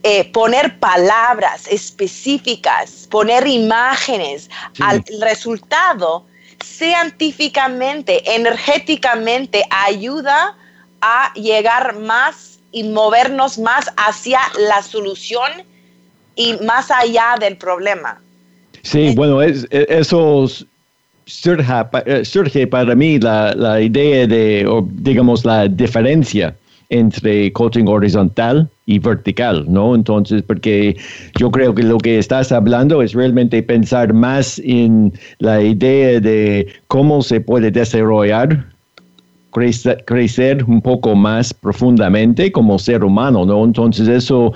eh, 0.02 0.24
poner 0.32 0.78
palabras 0.78 1.66
específicas, 1.68 3.06
poner 3.10 3.46
imágenes 3.46 4.48
al 4.80 5.04
resultado, 5.20 6.24
científicamente, 6.62 8.22
energéticamente, 8.34 9.62
ayuda 9.70 10.56
a 11.02 11.32
llegar 11.34 11.98
más 11.98 12.58
y 12.72 12.84
movernos 12.84 13.58
más 13.58 13.90
hacia 13.96 14.40
la 14.58 14.82
solución 14.82 15.50
y 16.34 16.54
más 16.64 16.90
allá 16.90 17.36
del 17.38 17.56
problema. 17.56 18.20
Sí, 18.82 19.08
eh, 19.08 19.12
bueno, 19.14 19.42
es, 19.42 19.66
eso 19.70 20.46
surge, 21.26 21.64
eh, 22.06 22.24
surge, 22.24 22.66
para 22.66 22.94
mí 22.94 23.18
la, 23.18 23.52
la 23.54 23.80
idea 23.80 24.26
de, 24.26 24.66
digamos, 24.92 25.44
la 25.44 25.68
diferencia 25.68 26.56
entre 26.88 27.52
coaching 27.52 27.86
horizontal 27.86 28.68
y 28.90 28.98
vertical, 28.98 29.64
¿no? 29.68 29.94
Entonces, 29.94 30.42
porque 30.42 30.96
yo 31.38 31.50
creo 31.52 31.72
que 31.72 31.84
lo 31.84 31.98
que 31.98 32.18
estás 32.18 32.50
hablando 32.50 33.02
es 33.02 33.12
realmente 33.12 33.62
pensar 33.62 34.12
más 34.12 34.60
en 34.64 35.12
la 35.38 35.62
idea 35.62 36.18
de 36.18 36.66
cómo 36.88 37.22
se 37.22 37.40
puede 37.40 37.70
desarrollar 37.70 38.66
crecer, 39.52 40.64
un 40.64 40.80
poco 40.80 41.14
más 41.14 41.54
profundamente 41.54 42.50
como 42.50 42.78
ser 42.78 43.04
humano, 43.04 43.44
¿no? 43.46 43.64
Entonces 43.64 44.08
eso, 44.08 44.52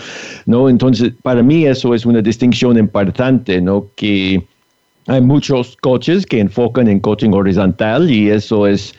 ¿no? 0.46 0.68
Entonces 0.68 1.12
para 1.22 1.42
mí 1.42 1.64
eso 1.64 1.94
es 1.94 2.04
una 2.04 2.20
distinción 2.20 2.76
importante, 2.76 3.60
¿no? 3.60 3.86
Que 3.96 4.42
hay 5.06 5.20
muchos 5.20 5.76
coaches 5.76 6.26
que 6.26 6.40
enfocan 6.40 6.88
en 6.88 6.98
coaching 6.98 7.30
horizontal 7.30 8.10
y 8.10 8.30
eso 8.30 8.66
es 8.66 8.94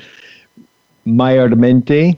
mayormente 1.04 2.18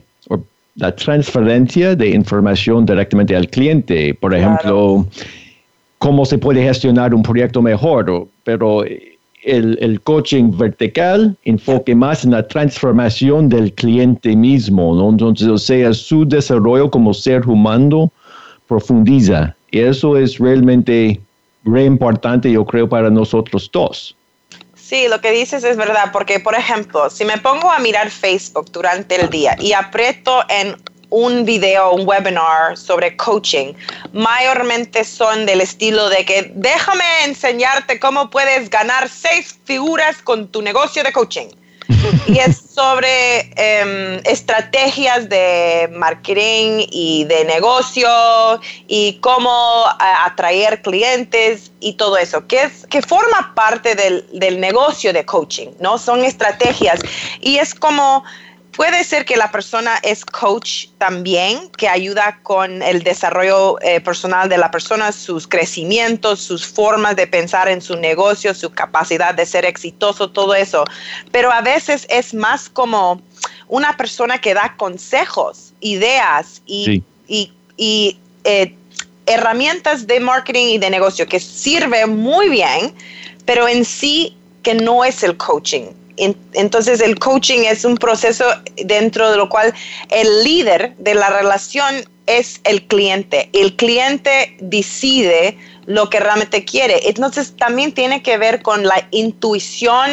la 0.78 0.94
transferencia 0.94 1.94
de 1.96 2.10
información 2.10 2.86
directamente 2.86 3.34
al 3.34 3.48
cliente. 3.48 4.14
Por 4.14 4.34
ejemplo, 4.34 5.06
cómo 5.98 6.24
se 6.24 6.38
puede 6.38 6.62
gestionar 6.62 7.14
un 7.14 7.22
proyecto 7.22 7.60
mejor, 7.60 8.26
pero 8.44 8.84
el, 9.42 10.00
coaching 10.04 10.56
vertical 10.56 11.36
enfoque 11.44 11.94
más 11.94 12.24
en 12.24 12.30
la 12.30 12.46
transformación 12.46 13.48
del 13.48 13.72
cliente 13.72 14.36
mismo, 14.36 14.94
¿no? 14.94 15.10
Entonces, 15.10 15.48
o 15.48 15.58
sea, 15.58 15.92
su 15.92 16.26
desarrollo 16.26 16.90
como 16.90 17.12
ser 17.12 17.46
humano 17.48 18.12
profundiza. 18.68 19.56
Y 19.70 19.80
eso 19.80 20.16
es 20.16 20.38
realmente 20.38 21.20
re 21.64 21.84
importante, 21.84 22.52
yo 22.52 22.64
creo, 22.64 22.88
para 22.88 23.10
nosotros 23.10 23.68
todos. 23.70 24.14
Sí, 24.88 25.06
lo 25.06 25.20
que 25.20 25.32
dices 25.32 25.64
es 25.64 25.76
verdad, 25.76 26.12
porque 26.14 26.40
por 26.40 26.54
ejemplo, 26.54 27.10
si 27.10 27.22
me 27.26 27.36
pongo 27.36 27.70
a 27.70 27.78
mirar 27.78 28.10
Facebook 28.10 28.72
durante 28.72 29.16
el 29.16 29.28
día 29.28 29.54
y 29.60 29.74
aprieto 29.74 30.42
en 30.48 30.80
un 31.10 31.44
video, 31.44 31.92
un 31.92 32.08
webinar 32.08 32.74
sobre 32.74 33.14
coaching, 33.14 33.74
mayormente 34.14 35.04
son 35.04 35.44
del 35.44 35.60
estilo 35.60 36.08
de 36.08 36.24
que 36.24 36.52
déjame 36.54 37.04
enseñarte 37.24 38.00
cómo 38.00 38.30
puedes 38.30 38.70
ganar 38.70 39.10
seis 39.10 39.58
figuras 39.64 40.22
con 40.22 40.48
tu 40.48 40.62
negocio 40.62 41.04
de 41.04 41.12
coaching. 41.12 41.48
y 42.26 42.38
es 42.38 42.62
sobre 42.74 43.50
em, 43.56 44.20
estrategias 44.24 45.28
de 45.28 45.88
marketing 45.92 46.86
y 46.90 47.24
de 47.24 47.44
negocio 47.44 48.08
y 48.86 49.14
cómo 49.20 49.84
atraer 49.98 50.82
clientes 50.82 51.70
y 51.80 51.94
todo 51.94 52.18
eso, 52.18 52.46
que, 52.46 52.64
es, 52.64 52.86
que 52.90 53.02
forma 53.02 53.54
parte 53.54 53.94
del, 53.94 54.26
del 54.32 54.60
negocio 54.60 55.12
de 55.12 55.24
coaching, 55.24 55.68
¿no? 55.80 55.98
Son 55.98 56.24
estrategias 56.24 57.00
y 57.40 57.56
es 57.58 57.74
como 57.74 58.24
Puede 58.78 59.02
ser 59.02 59.24
que 59.24 59.36
la 59.36 59.50
persona 59.50 59.98
es 60.04 60.24
coach 60.24 60.86
también, 60.98 61.68
que 61.70 61.88
ayuda 61.88 62.38
con 62.44 62.80
el 62.80 63.02
desarrollo 63.02 63.76
eh, 63.82 64.00
personal 64.00 64.48
de 64.48 64.56
la 64.56 64.70
persona, 64.70 65.10
sus 65.10 65.48
crecimientos, 65.48 66.38
sus 66.38 66.64
formas 66.64 67.16
de 67.16 67.26
pensar 67.26 67.68
en 67.68 67.82
su 67.82 67.96
negocio, 67.96 68.54
su 68.54 68.70
capacidad 68.70 69.34
de 69.34 69.46
ser 69.46 69.64
exitoso, 69.64 70.30
todo 70.30 70.54
eso. 70.54 70.84
Pero 71.32 71.50
a 71.50 71.60
veces 71.60 72.06
es 72.08 72.34
más 72.34 72.68
como 72.68 73.20
una 73.66 73.96
persona 73.96 74.40
que 74.40 74.54
da 74.54 74.76
consejos, 74.76 75.72
ideas 75.80 76.62
y, 76.64 77.02
eh, 78.44 78.74
herramientas 79.26 80.06
de 80.06 80.20
marketing 80.20 80.66
y 80.74 80.78
de 80.78 80.88
negocio 80.88 81.26
que 81.26 81.40
sirve 81.40 82.06
muy 82.06 82.48
bien, 82.48 82.94
pero 83.44 83.66
en 83.66 83.84
sí 83.84 84.36
que 84.62 84.74
no 84.74 85.04
es 85.04 85.24
el 85.24 85.36
coaching 85.36 85.86
entonces 86.52 87.00
el 87.00 87.18
coaching 87.18 87.60
es 87.60 87.84
un 87.84 87.96
proceso 87.96 88.44
dentro 88.76 89.30
de 89.30 89.36
lo 89.36 89.48
cual 89.48 89.72
el 90.10 90.44
líder 90.44 90.94
de 90.96 91.14
la 91.14 91.28
relación 91.30 92.04
es 92.26 92.60
el 92.64 92.86
cliente. 92.86 93.48
El 93.52 93.74
cliente 93.76 94.56
decide 94.60 95.56
lo 95.86 96.10
que 96.10 96.20
realmente 96.20 96.64
quiere. 96.64 97.08
Entonces 97.08 97.54
también 97.56 97.92
tiene 97.92 98.22
que 98.22 98.36
ver 98.36 98.62
con 98.62 98.84
la 98.84 99.08
intuición 99.10 100.10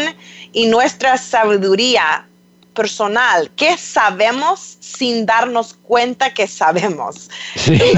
y 0.54 0.68
nuestra 0.68 1.18
sabiduría 1.18 2.26
personal. 2.74 3.52
¿Qué 3.56 3.78
sabemos 3.78 4.78
sin 4.80 5.26
darnos 5.26 5.74
cuenta 5.84 6.34
que 6.34 6.48
sabemos? 6.48 7.30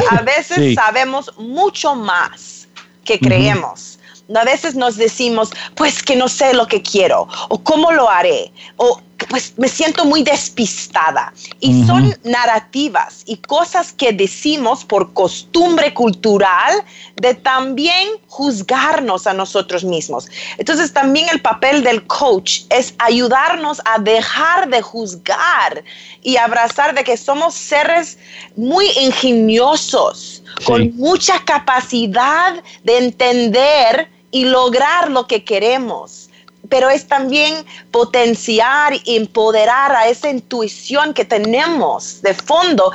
A 0.09 0.21
veces 0.21 0.75
sabemos 0.75 1.31
mucho 1.37 1.95
más 1.95 2.67
que 3.05 3.19
creemos. 3.19 3.96
A 4.35 4.43
veces 4.43 4.75
nos 4.75 4.97
decimos, 4.97 5.51
pues 5.75 6.03
que 6.03 6.15
no 6.15 6.27
sé 6.27 6.53
lo 6.53 6.67
que 6.67 6.81
quiero, 6.81 7.27
o 7.49 7.63
cómo 7.63 7.91
lo 7.91 8.09
haré, 8.09 8.51
o 8.75 9.01
pues 9.29 9.53
me 9.57 9.67
siento 9.67 10.05
muy 10.05 10.23
despistada. 10.23 11.33
Y 11.59 11.83
son 11.85 12.15
narrativas 12.23 13.23
y 13.25 13.37
cosas 13.37 13.91
que 13.91 14.13
decimos 14.13 14.85
por 14.85 15.13
costumbre 15.13 15.93
cultural 15.93 16.83
de 17.15 17.33
también 17.33 18.09
juzgarnos 18.27 19.27
a 19.27 19.33
nosotros 19.33 19.83
mismos. 19.83 20.27
Entonces 20.57 20.93
también 20.93 21.27
el 21.31 21.41
papel 21.41 21.83
del 21.83 22.05
coach 22.05 22.61
es 22.69 22.93
ayudarnos 22.99 23.81
a 23.85 23.99
dejar 23.99 24.69
de 24.69 24.81
juzgar 24.81 25.83
y 26.21 26.37
abrazar 26.37 26.93
de 26.93 27.03
que 27.03 27.17
somos 27.17 27.55
seres 27.55 28.17
muy 28.55 28.87
ingeniosos, 28.99 30.43
con 30.65 30.95
mucha 30.95 31.43
capacidad 31.45 32.63
de 32.83 32.97
entender 32.97 34.16
y 34.37 34.45
lograr 34.45 35.09
lo 35.09 35.25
que 35.25 35.43
queremos. 35.43 36.29
Pero 36.69 36.91
es 36.91 37.07
también 37.07 37.65
potenciar 37.89 38.93
y 39.03 39.15
empoderar 39.15 39.91
a 39.93 40.07
esa 40.09 40.29
intuición 40.29 41.15
que 41.15 41.25
tenemos 41.25 42.21
de 42.21 42.35
fondo 42.35 42.91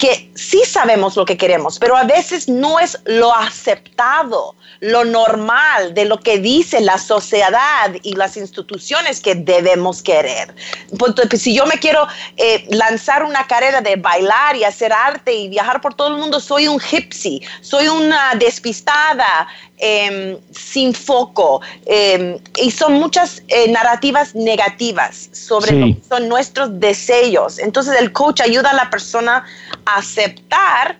que 0.00 0.30
sí 0.34 0.62
sabemos 0.66 1.14
lo 1.14 1.26
que 1.26 1.36
queremos, 1.36 1.78
pero 1.78 1.94
a 1.94 2.04
veces 2.04 2.48
no 2.48 2.80
es 2.80 2.98
lo 3.04 3.34
aceptado, 3.36 4.56
lo 4.80 5.04
normal 5.04 5.92
de 5.92 6.06
lo 6.06 6.20
que 6.20 6.38
dice 6.38 6.80
la 6.80 6.96
sociedad 6.96 7.94
y 8.02 8.14
las 8.14 8.38
instituciones 8.38 9.20
que 9.20 9.34
debemos 9.34 10.02
querer. 10.02 10.54
Pues, 10.98 11.12
si 11.38 11.54
yo 11.54 11.66
me 11.66 11.78
quiero 11.78 12.06
eh, 12.38 12.66
lanzar 12.70 13.24
una 13.24 13.46
carrera 13.46 13.82
de 13.82 13.96
bailar 13.96 14.56
y 14.56 14.64
hacer 14.64 14.90
arte 14.90 15.34
y 15.34 15.48
viajar 15.48 15.82
por 15.82 15.92
todo 15.92 16.08
el 16.08 16.16
mundo, 16.16 16.40
soy 16.40 16.66
un 16.66 16.78
gypsy, 16.78 17.42
soy 17.60 17.88
una 17.88 18.34
despistada, 18.36 19.48
em, 19.76 20.38
sin 20.50 20.94
foco. 20.94 21.60
Em, 21.84 22.38
y 22.56 22.70
son 22.70 22.94
muchas 22.94 23.42
eh, 23.48 23.70
narrativas 23.70 24.34
negativas 24.34 25.28
sobre 25.32 25.72
lo 25.72 25.86
que 25.86 26.00
son 26.08 26.28
nuestros 26.28 26.80
deseos. 26.80 27.58
Entonces 27.58 28.00
el 28.00 28.12
coach 28.12 28.40
ayuda 28.40 28.70
a 28.70 28.74
la 28.74 28.88
persona 28.88 29.44
a 29.84 29.89
aceptar 29.96 30.98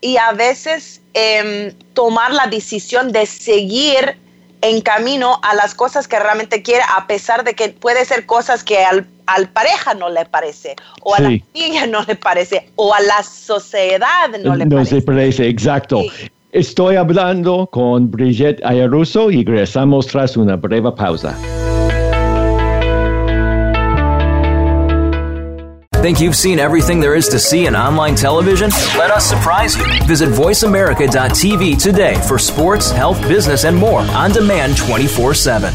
y 0.00 0.16
a 0.16 0.32
veces 0.32 1.02
em, 1.14 1.72
tomar 1.94 2.32
la 2.32 2.46
decisión 2.46 3.12
de 3.12 3.26
seguir 3.26 4.16
en 4.62 4.80
camino 4.80 5.40
a 5.42 5.54
las 5.54 5.74
cosas 5.74 6.06
que 6.06 6.18
realmente 6.18 6.62
quiere, 6.62 6.82
a 6.96 7.06
pesar 7.06 7.44
de 7.44 7.54
que 7.54 7.70
puede 7.70 8.04
ser 8.04 8.26
cosas 8.26 8.62
que 8.62 8.78
al, 8.84 9.06
pareja 9.48 9.94
no 9.94 10.08
le 10.10 10.24
parece, 10.26 10.76
o 11.02 11.14
a 11.14 11.20
la 11.20 11.30
niña 11.54 11.86
no 11.86 12.02
le 12.02 12.16
parece, 12.16 12.70
o 12.76 12.92
a 12.92 13.00
la 13.00 13.22
sociedad 13.22 14.28
no 14.42 14.56
le 14.56 14.66
parece. 14.66 14.94
No 14.94 15.00
se 15.00 15.02
parece, 15.02 15.48
exacto. 15.48 16.02
Estoy 16.52 16.96
hablando 16.96 17.68
con 17.68 18.10
Brigitte 18.10 18.60
Ayaruso 18.64 19.30
y 19.30 19.44
regresamos 19.44 20.08
tras 20.08 20.36
una 20.36 20.56
breve 20.56 20.90
pausa. 20.92 21.38
Think 26.02 26.18
you've 26.18 26.34
seen 26.34 26.58
everything 26.58 26.98
there 26.98 27.14
is 27.14 27.28
to 27.28 27.38
see 27.38 27.66
in 27.66 27.76
online 27.76 28.14
television? 28.14 28.70
Let 28.96 29.10
us 29.10 29.28
surprise 29.28 29.76
you. 29.76 29.84
Visit 30.06 30.30
VoiceAmerica.tv 30.30 31.82
today 31.82 32.18
for 32.26 32.38
sports, 32.38 32.90
health, 32.90 33.20
business, 33.28 33.64
and 33.64 33.76
more 33.76 34.00
on 34.00 34.32
demand 34.32 34.78
24 34.78 35.34
7. 35.34 35.74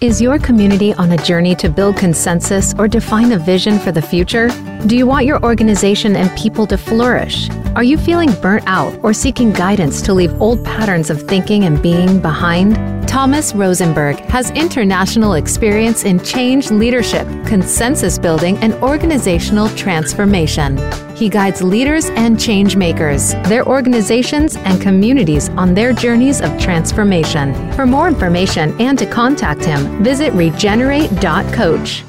Is 0.00 0.20
your 0.20 0.40
community 0.40 0.92
on 0.94 1.12
a 1.12 1.16
journey 1.18 1.54
to 1.54 1.70
build 1.70 1.96
consensus 1.96 2.74
or 2.78 2.88
define 2.88 3.30
a 3.30 3.38
vision 3.38 3.78
for 3.78 3.92
the 3.92 4.02
future? 4.02 4.48
Do 4.86 4.96
you 4.96 5.06
want 5.06 5.24
your 5.24 5.40
organization 5.42 6.16
and 6.16 6.36
people 6.36 6.66
to 6.66 6.76
flourish? 6.76 7.48
Are 7.76 7.84
you 7.84 7.96
feeling 7.96 8.32
burnt 8.42 8.64
out 8.66 8.92
or 9.04 9.14
seeking 9.14 9.52
guidance 9.52 10.02
to 10.02 10.14
leave 10.14 10.38
old 10.42 10.64
patterns 10.64 11.10
of 11.10 11.22
thinking 11.22 11.64
and 11.64 11.80
being 11.80 12.20
behind? 12.20 12.76
Thomas 13.16 13.54
Rosenberg 13.54 14.20
has 14.26 14.50
international 14.50 15.32
experience 15.36 16.04
in 16.04 16.22
change 16.22 16.70
leadership, 16.70 17.26
consensus 17.46 18.18
building, 18.18 18.58
and 18.58 18.74
organizational 18.74 19.70
transformation. 19.70 20.76
He 21.16 21.30
guides 21.30 21.62
leaders 21.62 22.10
and 22.10 22.38
change 22.38 22.76
makers, 22.76 23.32
their 23.44 23.66
organizations, 23.66 24.56
and 24.56 24.82
communities 24.82 25.48
on 25.48 25.72
their 25.72 25.94
journeys 25.94 26.42
of 26.42 26.60
transformation. 26.60 27.54
For 27.72 27.86
more 27.86 28.06
information 28.06 28.78
and 28.78 28.98
to 28.98 29.06
contact 29.06 29.64
him, 29.64 30.04
visit 30.04 30.34
regenerate.coach. 30.34 32.04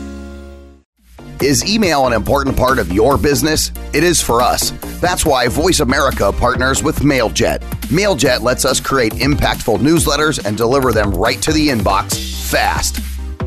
Is 1.42 1.64
email 1.64 2.06
an 2.06 2.12
important 2.12 2.54
part 2.54 2.78
of 2.78 2.92
your 2.92 3.16
business? 3.16 3.72
It 3.94 4.04
is 4.04 4.20
for 4.20 4.42
us. 4.42 4.72
That's 5.00 5.24
why 5.24 5.48
Voice 5.48 5.80
America 5.80 6.30
partners 6.32 6.82
with 6.82 6.98
MailJet. 6.98 7.60
MailJet 7.88 8.42
lets 8.42 8.66
us 8.66 8.78
create 8.78 9.14
impactful 9.14 9.78
newsletters 9.78 10.44
and 10.44 10.54
deliver 10.54 10.92
them 10.92 11.10
right 11.12 11.40
to 11.40 11.50
the 11.50 11.68
inbox 11.68 12.50
fast. 12.50 12.96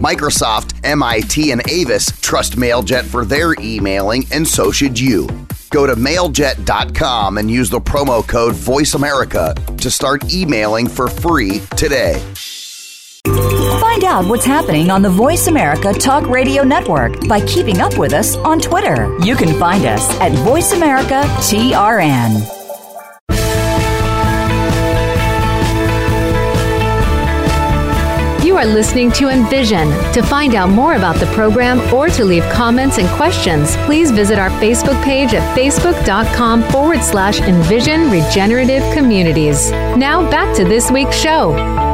Microsoft, 0.01 0.73
MIT, 0.83 1.51
and 1.51 1.61
Avis 1.69 2.19
trust 2.19 2.55
MailJet 2.55 3.03
for 3.03 3.25
their 3.25 3.53
emailing, 3.59 4.25
and 4.31 4.47
so 4.47 4.71
should 4.71 4.99
you. 4.99 5.27
Go 5.69 5.85
to 5.85 5.95
mailjet.com 5.95 7.37
and 7.37 7.51
use 7.51 7.69
the 7.69 7.79
promo 7.79 8.27
code 8.27 8.55
VoiceAmerica 8.55 9.77
to 9.77 9.91
start 9.91 10.33
emailing 10.33 10.87
for 10.87 11.07
free 11.07 11.61
today. 11.75 12.23
Find 13.25 14.03
out 14.03 14.25
what's 14.25 14.45
happening 14.45 14.89
on 14.91 15.01
the 15.01 15.09
Voice 15.09 15.47
America 15.47 15.93
Talk 15.93 16.27
Radio 16.27 16.63
Network 16.63 17.25
by 17.27 17.39
keeping 17.45 17.79
up 17.79 17.97
with 17.97 18.11
us 18.11 18.35
on 18.37 18.59
Twitter. 18.59 19.17
You 19.19 19.35
can 19.35 19.57
find 19.57 19.85
us 19.85 20.09
at 20.19 20.33
Voice 20.43 20.73
America 20.73 21.21
TRN. 21.39 22.49
You 28.43 28.57
are 28.57 28.65
listening 28.65 29.11
to 29.13 29.29
Envision. 29.29 29.89
To 30.13 30.21
find 30.21 30.53
out 30.53 30.69
more 30.69 30.95
about 30.95 31.15
the 31.15 31.25
program 31.27 31.79
or 31.93 32.09
to 32.09 32.25
leave 32.25 32.43
comments 32.51 32.97
and 32.97 33.07
questions, 33.11 33.77
please 33.85 34.11
visit 34.11 34.37
our 34.37 34.49
Facebook 34.61 35.01
page 35.03 35.33
at 35.33 35.57
facebook.com 35.57 36.63
forward 36.63 37.01
slash 37.01 37.39
Envision 37.39 38.11
Regenerative 38.11 38.83
Communities. 38.93 39.71
Now 39.71 40.29
back 40.29 40.53
to 40.57 40.65
this 40.65 40.91
week's 40.91 41.15
show. 41.15 41.92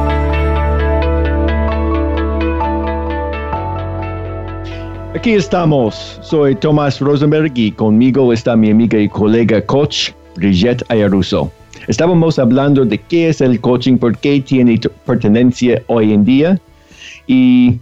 Aquí 5.16 5.34
estamos. 5.34 6.20
Soy 6.22 6.56
Tomás 6.56 7.00
Rosenberg 7.00 7.52
y 7.56 7.72
conmigo 7.72 8.32
está 8.32 8.56
mi 8.56 8.70
amiga 8.70 9.00
y 9.00 9.10
colega 9.10 9.60
coach 9.66 10.12
Brigitte 10.36 10.84
Ayaruso. 10.90 11.52
Estábamos 11.88 12.38
hablando 12.38 12.86
de 12.86 13.00
qué 13.00 13.30
es 13.30 13.42
el 13.42 13.60
coaching, 13.60 13.98
por 13.98 14.16
qué 14.20 14.40
tiene 14.40 14.80
pertenencia 15.08 15.82
hoy 15.88 16.14
en 16.14 16.24
día 16.24 16.62
y 17.26 17.80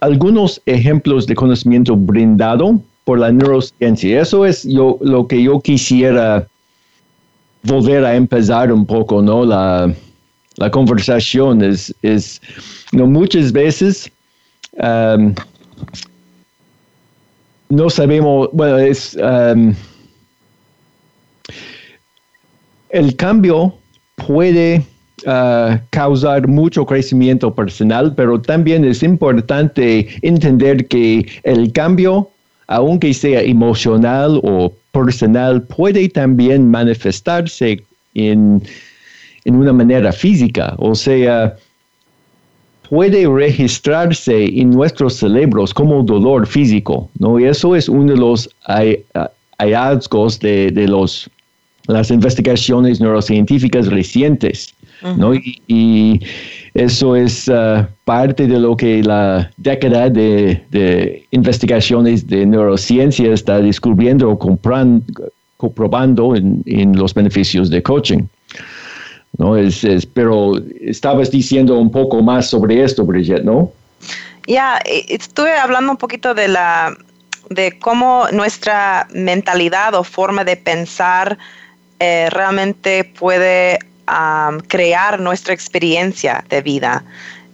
algunos 0.00 0.60
ejemplos 0.66 1.26
de 1.26 1.34
conocimiento 1.34 1.96
brindado 1.96 2.78
por 3.04 3.18
la 3.18 3.32
neurociencia. 3.32 4.20
Eso 4.20 4.44
es 4.44 4.64
yo, 4.64 4.98
lo 5.00 5.26
que 5.26 5.42
yo 5.42 5.58
quisiera 5.58 6.46
volver 7.62 8.04
a 8.04 8.14
empezar 8.14 8.70
un 8.70 8.84
poco, 8.84 9.22
¿no? 9.22 9.46
La, 9.46 9.90
conversación 10.70 11.62
es, 11.62 11.94
es 12.02 12.42
¿no? 12.92 13.06
muchas 13.06 13.50
veces 13.50 14.12
um, 14.74 15.34
no 17.70 17.88
sabemos, 17.88 18.50
bueno, 18.52 18.78
es... 18.78 19.16
Um, 19.16 19.74
el 22.90 23.14
cambio 23.14 23.72
puede 24.16 24.84
uh, 25.24 25.76
causar 25.90 26.48
mucho 26.48 26.84
crecimiento 26.84 27.54
personal, 27.54 28.14
pero 28.16 28.40
también 28.40 28.84
es 28.84 29.02
importante 29.04 30.08
entender 30.22 30.88
que 30.88 31.26
el 31.44 31.72
cambio, 31.72 32.28
aunque 32.66 33.14
sea 33.14 33.42
emocional 33.42 34.40
o 34.42 34.72
personal, 34.90 35.62
puede 35.62 36.08
también 36.08 36.68
manifestarse 36.68 37.80
en, 38.14 38.60
en 39.44 39.54
una 39.54 39.72
manera 39.72 40.12
física, 40.12 40.74
o 40.78 40.96
sea, 40.96 41.54
puede 42.90 43.26
registrarse 43.26 44.46
en 44.60 44.70
nuestros 44.70 45.14
cerebros 45.14 45.72
como 45.72 46.02
dolor 46.02 46.46
físico, 46.46 47.08
¿no? 47.18 47.38
Y 47.38 47.44
eso 47.44 47.74
es 47.74 47.88
uno 47.88 48.12
de 48.12 48.18
los 48.18 48.50
hallazgos 49.58 50.40
de, 50.40 50.70
de 50.72 50.88
los 50.88 51.30
las 51.90 52.10
investigaciones 52.10 53.00
neurocientíficas 53.00 53.86
recientes, 53.88 54.74
¿no? 55.16 55.34
Y, 55.34 56.20
eso 56.72 57.16
es 57.16 57.48
uh, 57.48 57.84
parte 58.04 58.46
de 58.46 58.60
lo 58.60 58.76
que 58.76 59.02
la 59.02 59.50
década 59.56 60.08
de, 60.08 61.26
investigaciones 61.32 62.28
de 62.28 62.46
neurociencia 62.46 63.32
está 63.32 63.58
descubriendo 63.58 64.30
o 64.30 64.38
comprobando 65.56 66.36
en, 66.36 66.96
los 66.96 67.12
beneficios 67.12 67.70
de 67.70 67.82
coaching. 67.82 68.20
¿No? 69.40 69.56
Es, 69.56 69.86
pero 70.12 70.52
estabas 70.82 71.30
diciendo 71.30 71.78
un 71.78 71.90
poco 71.90 72.22
más 72.22 72.50
sobre 72.50 72.84
esto, 72.84 73.06
Brigitte, 73.06 73.42
¿no? 73.42 73.72
Ya, 74.46 74.78
estuve 74.84 75.56
hablando 75.56 75.92
un 75.92 75.96
poquito 75.96 76.34
de 76.34 76.48
la 76.48 76.94
de 77.48 77.78
cómo 77.78 78.26
nuestra 78.32 79.08
mentalidad 79.12 79.94
o 79.94 80.04
forma 80.04 80.44
de 80.44 80.56
pensar 80.56 81.38
eh, 81.98 82.28
realmente 82.30 83.04
puede 83.04 83.78
crear 84.66 85.20
nuestra 85.20 85.54
experiencia 85.54 86.44
de 86.48 86.62
vida. 86.62 87.04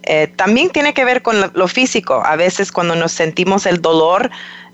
Eh, 0.03 0.27
también 0.35 0.71
tiene 0.71 0.93
que 0.93 1.05
ver 1.05 1.21
con 1.21 1.35
lo, 1.53 1.67
físico. 1.67 2.21
A 2.25 2.35
veces 2.35 2.71
cuando 2.71 2.95
nos 2.95 3.11
sentimos 3.11 3.65
el 3.65 3.79
dolor, 3.79 4.29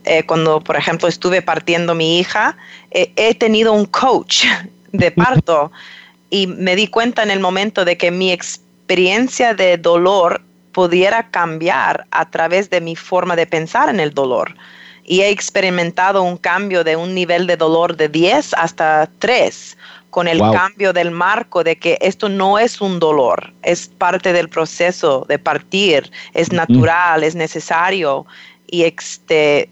eh, 0.06 0.24
cuando 0.26 0.62
por 0.62 0.78
ejemplo 0.78 1.08
estuve 1.10 1.42
partiendo 1.42 1.94
mi 1.94 2.20
hija, 2.20 2.58
he 2.90 3.36
tenido 3.36 3.74
un 3.74 3.86
coach 3.86 4.46
de 4.94 5.12
parto 5.12 5.72
y 6.34 6.48
me 6.48 6.76
di 6.76 6.88
cuenta 6.88 7.22
en 7.22 7.30
el 7.30 7.40
momento 7.40 7.86
de 7.86 7.96
que 7.96 8.10
mi 8.10 8.32
experiencia 8.32 9.54
de 9.54 9.78
dolor 9.78 10.42
pudiera 10.72 11.30
cambiar 11.30 12.08
a 12.10 12.28
través 12.28 12.72
de 12.72 12.82
mi 12.82 12.96
forma 12.96 13.36
de 13.36 13.46
pensar 13.46 13.88
en 13.88 14.00
el 14.00 14.16
dolor. 14.16 14.56
Y 15.04 15.22
he 15.22 15.30
experimentado 15.30 16.24
un 16.24 16.38
cambio 16.38 16.84
de 16.84 16.96
un 16.96 17.14
nivel 17.14 17.46
de 17.46 17.56
dolor 17.56 17.96
de 17.98 18.10
10 18.10 18.56
hasta 18.56 19.08
3 19.20 19.78
con 20.10 20.28
el 20.28 20.40
cambio 20.40 20.92
del 20.92 21.12
marco 21.12 21.64
de 21.64 21.76
que 21.76 22.00
esto 22.02 22.30
no 22.30 22.58
es 22.58 22.82
un 22.82 22.98
dolor, 22.98 23.54
es 23.62 23.88
parte 23.88 24.34
del 24.34 24.50
proceso 24.50 25.28
de 25.30 25.38
partir, 25.38 26.10
es 26.34 26.52
natural, 26.52 27.24
es 27.24 27.36
necesario. 27.36 28.26
Y 28.66 28.86
este 28.86 29.70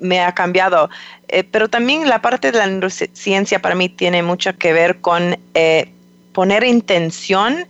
me 0.00 0.20
ha 0.20 0.32
cambiado. 0.32 0.90
Eh, 1.28 1.44
pero 1.44 1.68
también 1.68 2.08
la 2.08 2.22
parte 2.22 2.52
de 2.52 2.58
la 2.58 2.66
neurociencia 2.66 3.60
para 3.60 3.74
mí 3.74 3.88
tiene 3.88 4.22
mucho 4.22 4.56
que 4.56 4.72
ver 4.72 5.00
con 5.00 5.38
eh, 5.54 5.90
poner 6.32 6.64
intención 6.64 7.66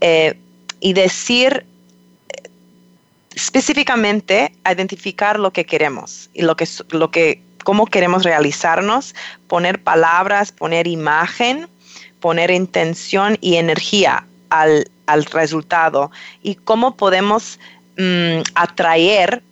eh, 0.00 0.38
y 0.80 0.92
decir 0.92 1.64
específicamente 3.34 4.52
identificar 4.70 5.38
lo 5.38 5.52
que 5.52 5.64
queremos 5.64 6.28
y 6.34 6.42
lo 6.42 6.56
que, 6.56 6.66
lo 6.90 7.10
que, 7.10 7.40
cómo 7.62 7.86
queremos 7.86 8.24
realizarnos, 8.24 9.14
poner 9.46 9.80
palabras, 9.82 10.50
poner 10.50 10.86
imagen, 10.86 11.68
poner 12.20 12.50
intención 12.50 13.38
y 13.40 13.56
energía 13.56 14.26
al, 14.50 14.90
resultado 15.32 16.10
y 16.42 16.56
cómo 16.56 16.96
podemos 16.96 17.58
mm, 17.96 18.40
atraer 18.54 19.42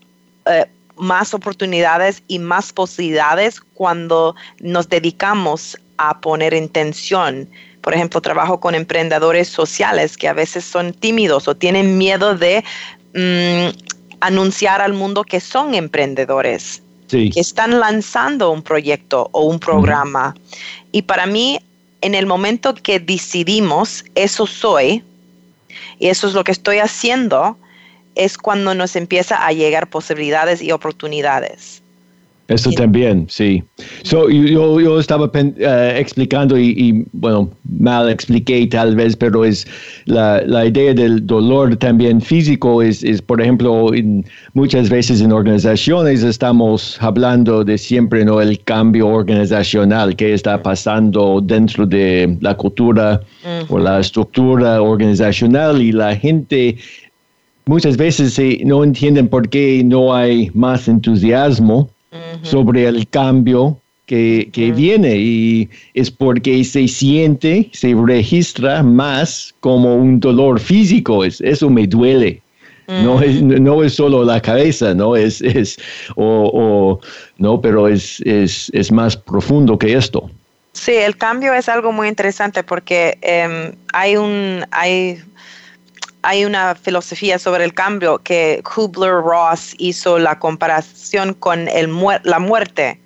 más 0.96 1.34
oportunidades 1.34 2.22
y 2.28 2.38
más 2.38 2.72
posibilidades 2.72 3.60
cuando 3.60 4.34
nos 4.60 4.88
dedicamos 4.88 5.78
a 5.98 6.20
poner 6.20 6.54
intención. 6.54 7.48
Por 7.80 7.94
ejemplo, 7.94 8.20
trabajo 8.20 8.58
con 8.58 8.74
emprendedores 8.74 9.48
sociales 9.48 10.16
que 10.16 10.28
a 10.28 10.32
veces 10.32 10.64
son 10.64 10.92
tímidos 10.92 11.46
o 11.46 11.54
tienen 11.54 11.98
miedo 11.98 12.34
de 12.34 12.64
Mm, 13.16 13.70
anunciar 14.20 14.82
al 14.82 14.92
mundo 14.92 15.24
que 15.24 15.40
son 15.40 15.74
emprendedores, 15.74 16.82
que 17.08 17.40
están 17.40 17.80
lanzando 17.80 18.50
un 18.50 18.62
proyecto 18.62 19.30
o 19.32 19.44
un 19.44 19.58
programa. 19.58 20.34
Y 20.92 21.02
para 21.02 21.24
mí, 21.24 21.58
en 22.02 22.14
el 22.14 22.26
momento 22.26 22.74
que 22.74 23.00
decidimos, 23.00 24.04
eso 24.14 24.46
soy, 24.46 25.02
y 25.98 26.08
eso 26.08 26.28
es 26.28 26.34
lo 26.34 26.44
que 26.44 26.52
estoy 26.52 26.78
haciendo, 26.78 27.56
es 28.16 28.36
cuando 28.38 28.74
nos 28.74 28.96
empieza 28.96 29.46
a 29.46 29.52
llegar 29.52 29.88
posibilidades 29.88 30.62
y 30.62 30.72
oportunidades. 30.72 31.82
Eso 32.48 32.70
también, 32.70 33.26
sí. 33.28 33.64
So, 34.04 34.28
yo, 34.30 34.80
yo 34.80 35.00
estaba 35.00 35.28
eh, 35.34 35.94
explicando 35.98 36.56
y, 36.56 37.04
bueno, 37.12 37.50
mal 37.64 38.08
expliqué 38.08 38.64
tal 38.68 38.94
vez, 38.94 39.16
pero 39.16 39.44
es 39.44 39.66
la, 40.04 40.40
la 40.42 40.64
idea 40.64 40.94
del 40.94 41.26
dolor 41.26 41.76
también 41.76 42.20
físico 42.20 42.82
es, 42.82 43.02
es 43.02 43.20
por 43.20 43.40
ejemplo, 43.40 43.90
muchas 44.52 44.88
veces 44.88 45.20
en 45.22 45.32
organizaciones 45.32 46.22
estamos 46.22 46.96
hablando 47.00 47.64
de 47.64 47.76
siempre 47.76 48.24
no 48.24 48.40
el 48.40 48.62
cambio 48.62 49.08
organizacional 49.08 50.14
que 50.14 50.32
está 50.32 50.62
pasando 50.62 51.40
dentro 51.40 51.84
de 51.84 52.36
la 52.40 52.56
cultura 52.56 53.20
o 53.68 53.78
la 53.78 53.98
estructura 53.98 54.80
organizacional 54.80 55.82
y 55.82 55.90
la 55.90 56.14
gente 56.14 56.76
muchas 57.66 57.96
veces 57.96 58.38
no 58.64 58.82
entienden 58.82 59.28
por 59.28 59.48
qué 59.48 59.82
no 59.84 60.14
hay 60.14 60.50
más 60.54 60.88
entusiasmo 60.88 61.90
sobre 62.42 62.86
el 62.86 63.06
cambio 63.08 63.78
que, 64.06 64.72
viene 64.74 65.16
y 65.16 65.68
es 65.94 66.10
porque 66.10 66.64
se 66.64 66.88
siente, 66.88 67.68
se 67.72 67.94
registra 67.94 68.82
más 68.82 69.54
como 69.60 69.96
un 69.96 70.20
dolor 70.20 70.60
físico, 70.60 71.24
es, 71.24 71.40
eso 71.40 71.68
me 71.68 71.86
duele. 71.86 72.40
No 72.88 73.20
es, 73.20 73.42
no 73.42 73.82
es 73.82 73.94
solo 73.94 74.22
la 74.22 74.40
cabeza, 74.40 74.94
¿no? 74.94 75.16
Es, 75.16 75.42
es 75.42 75.76
o, 76.14 77.00
no, 77.36 77.60
pero 77.60 77.88
es, 77.88 78.20
es, 78.20 78.70
es, 78.72 78.92
más 78.92 79.16
profundo 79.16 79.76
que 79.76 79.94
esto. 79.94 80.30
Sí, 80.72 80.92
el 80.92 81.16
cambio 81.16 81.52
es 81.52 81.68
algo 81.68 81.90
muy 81.90 82.06
interesante 82.06 82.62
porque 82.62 83.18
em, 83.22 83.72
hay 83.92 84.16
un, 84.16 84.64
hay 84.70 85.18
hay 86.22 86.44
una 86.44 86.74
filosofía 86.74 87.38
sobre 87.38 87.64
el 87.64 87.74
cambio 87.74 88.18
que 88.18 88.62
Kubler-Ross 88.62 89.74
hizo 89.78 90.18
la 90.18 90.38
comparación 90.38 91.34
con 91.34 91.68
el 91.68 91.88
la 92.24 92.38
muerte 92.38 93.00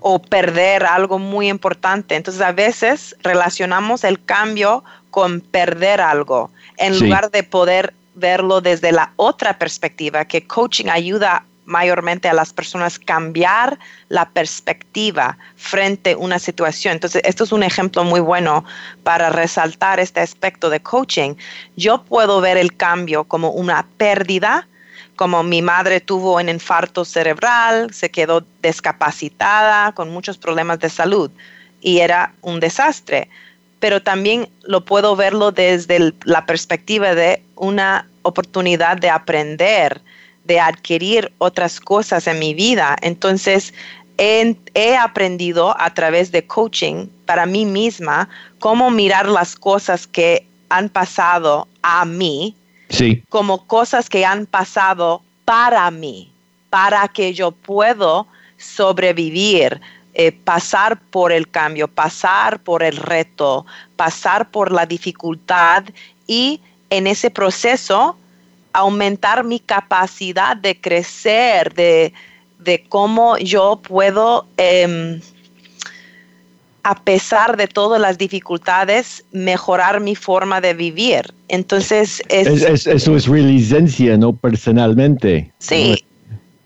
o 0.00 0.22
perder 0.22 0.84
algo 0.84 1.18
muy 1.18 1.48
importante. 1.48 2.14
Entonces 2.14 2.42
a 2.42 2.52
veces 2.52 3.16
relacionamos 3.22 4.04
el 4.04 4.24
cambio 4.24 4.84
con 5.10 5.40
perder 5.40 6.00
algo 6.00 6.50
en 6.76 6.98
lugar 6.98 7.30
de 7.30 7.42
poder 7.42 7.94
verlo 8.14 8.60
desde 8.60 8.92
la 8.92 9.12
otra 9.16 9.58
perspectiva, 9.58 10.24
que 10.24 10.46
coaching 10.46 10.86
ayuda 10.88 11.44
mayormente 11.68 12.28
a 12.28 12.32
las 12.32 12.54
personas 12.54 12.98
cambiar 12.98 13.78
la 14.08 14.30
perspectiva 14.30 15.36
frente 15.56 16.12
a 16.12 16.16
una 16.16 16.38
situación. 16.38 16.94
Entonces, 16.94 17.20
esto 17.26 17.44
es 17.44 17.52
un 17.52 17.62
ejemplo 17.62 18.04
muy 18.04 18.20
bueno 18.20 18.64
para 19.04 19.28
resaltar 19.28 20.00
este 20.00 20.20
aspecto 20.20 20.70
de 20.70 20.80
coaching. 20.80 21.34
Yo 21.76 22.02
puedo 22.04 22.40
ver 22.40 22.56
el 22.56 22.74
cambio 22.74 23.24
como 23.24 23.50
una 23.50 23.86
pérdida, 23.98 24.66
como 25.14 25.42
mi 25.42 25.60
madre 25.60 26.00
tuvo 26.00 26.36
un 26.36 26.48
infarto 26.48 27.04
cerebral, 27.04 27.92
se 27.92 28.10
quedó 28.10 28.44
discapacitada 28.62 29.92
con 29.92 30.08
muchos 30.10 30.38
problemas 30.38 30.78
de 30.78 30.88
salud 30.88 31.30
y 31.82 31.98
era 31.98 32.32
un 32.40 32.60
desastre. 32.60 33.28
Pero 33.78 34.00
también 34.00 34.48
lo 34.62 34.86
puedo 34.86 35.16
verlo 35.16 35.52
desde 35.52 36.14
la 36.24 36.46
perspectiva 36.46 37.14
de 37.14 37.42
una 37.56 38.08
oportunidad 38.22 38.96
de 38.96 39.10
aprender, 39.10 40.00
de 40.48 40.58
adquirir 40.58 41.30
otras 41.38 41.78
cosas 41.78 42.26
en 42.26 42.38
mi 42.38 42.54
vida. 42.54 42.96
Entonces, 43.02 43.74
he, 44.16 44.56
he, 44.74 44.96
aprendido 44.96 45.78
a 45.78 45.92
través 45.92 46.32
de 46.32 46.44
coaching 46.44 47.06
para 47.26 47.46
mí 47.46 47.64
misma 47.64 48.28
cómo 48.58 48.90
mirar 48.90 49.28
las 49.28 49.54
cosas 49.54 50.06
que 50.06 50.46
han 50.70 50.88
pasado 50.88 51.68
a 51.82 52.04
mí 52.04 52.56
sí. 52.88 53.22
como 53.28 53.66
cosas 53.66 54.08
que 54.08 54.24
han 54.24 54.46
pasado 54.46 55.22
para 55.44 55.90
mí, 55.90 56.32
para 56.70 57.06
que 57.08 57.34
yo 57.34 57.52
puedo 57.52 58.26
sobrevivir, 58.56 59.80
eh, 60.14 60.32
pasar 60.32 60.98
por 60.98 61.30
el 61.30 61.48
cambio, 61.48 61.88
pasar 61.88 62.58
por 62.58 62.82
el 62.82 62.96
reto, 62.96 63.66
pasar 63.96 64.50
por 64.50 64.72
la 64.72 64.86
dificultad 64.86 65.84
y 66.26 66.60
en 66.90 67.06
ese 67.06 67.30
proceso 67.30 68.16
aumentar 68.72 69.44
mi 69.44 69.60
capacidad 69.60 70.56
de 70.56 70.80
crecer, 70.80 71.74
de, 71.74 72.12
de 72.58 72.84
cómo 72.88 73.36
yo 73.38 73.80
puedo, 73.82 74.46
eh, 74.56 75.20
a 76.82 76.94
pesar 76.94 77.56
de 77.56 77.66
todas 77.66 78.00
las 78.00 78.18
dificultades, 78.18 79.24
mejorar 79.32 80.00
mi 80.00 80.14
forma 80.14 80.60
de 80.60 80.74
vivir. 80.74 81.32
Entonces, 81.48 82.22
es, 82.28 82.46
es, 82.46 82.62
es, 82.62 82.86
eso 82.86 83.16
es 83.16 83.26
resiliencia, 83.26 84.16
¿no? 84.16 84.32
Personalmente. 84.32 85.52
Sí. 85.58 86.04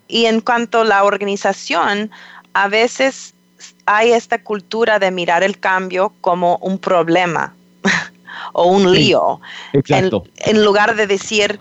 Y 0.08 0.26
en 0.26 0.40
cuanto 0.40 0.82
a 0.82 0.84
la 0.84 1.04
organización, 1.04 2.10
a 2.52 2.68
veces 2.68 3.34
hay 3.86 4.12
esta 4.12 4.42
cultura 4.42 4.98
de 4.98 5.10
mirar 5.10 5.42
el 5.42 5.58
cambio 5.58 6.12
como 6.20 6.56
un 6.58 6.78
problema 6.78 7.54
o 8.52 8.66
un 8.66 8.92
lío. 8.92 9.40
Sí, 9.72 9.78
exacto. 9.78 10.24
En, 10.36 10.56
en 10.56 10.64
lugar 10.64 10.94
de 10.96 11.06
decir, 11.06 11.58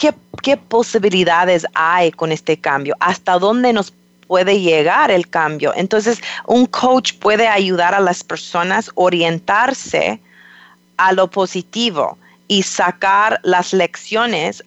¿Qué, 0.00 0.14
¿qué, 0.42 0.56
posibilidades 0.56 1.66
hay 1.74 2.10
con 2.10 2.32
este 2.32 2.58
cambio? 2.58 2.96
¿Hasta 3.00 3.38
dónde 3.38 3.74
nos 3.74 3.92
puede 4.26 4.58
llegar 4.58 5.10
el 5.10 5.28
cambio? 5.28 5.74
Entonces, 5.76 6.22
un 6.46 6.64
coach 6.64 7.12
puede 7.18 7.46
ayudar 7.46 7.94
a 7.94 8.00
las 8.00 8.24
personas 8.24 8.88
a 8.88 8.92
orientarse 8.94 10.18
a 10.96 11.12
lo 11.12 11.28
positivo 11.30 12.16
y 12.48 12.62
sacar 12.62 13.40
las 13.42 13.74
lecciones 13.74 14.64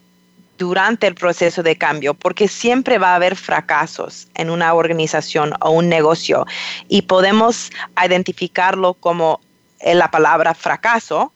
durante 0.56 1.08
el 1.08 1.16
proceso 1.16 1.64
de 1.64 1.76
cambio, 1.76 2.14
porque 2.14 2.46
siempre 2.46 2.98
va 2.98 3.08
a 3.08 3.16
haber 3.16 3.34
fracasos 3.34 4.28
en 4.36 4.50
una 4.50 4.72
organización 4.72 5.52
o 5.60 5.70
un 5.70 5.88
negocio 5.88 6.46
y 6.88 7.02
podemos 7.02 7.72
identificarlo 8.04 8.94
como 8.94 9.40
la 9.84 10.12
palabra 10.12 10.54
fracaso 10.54 11.32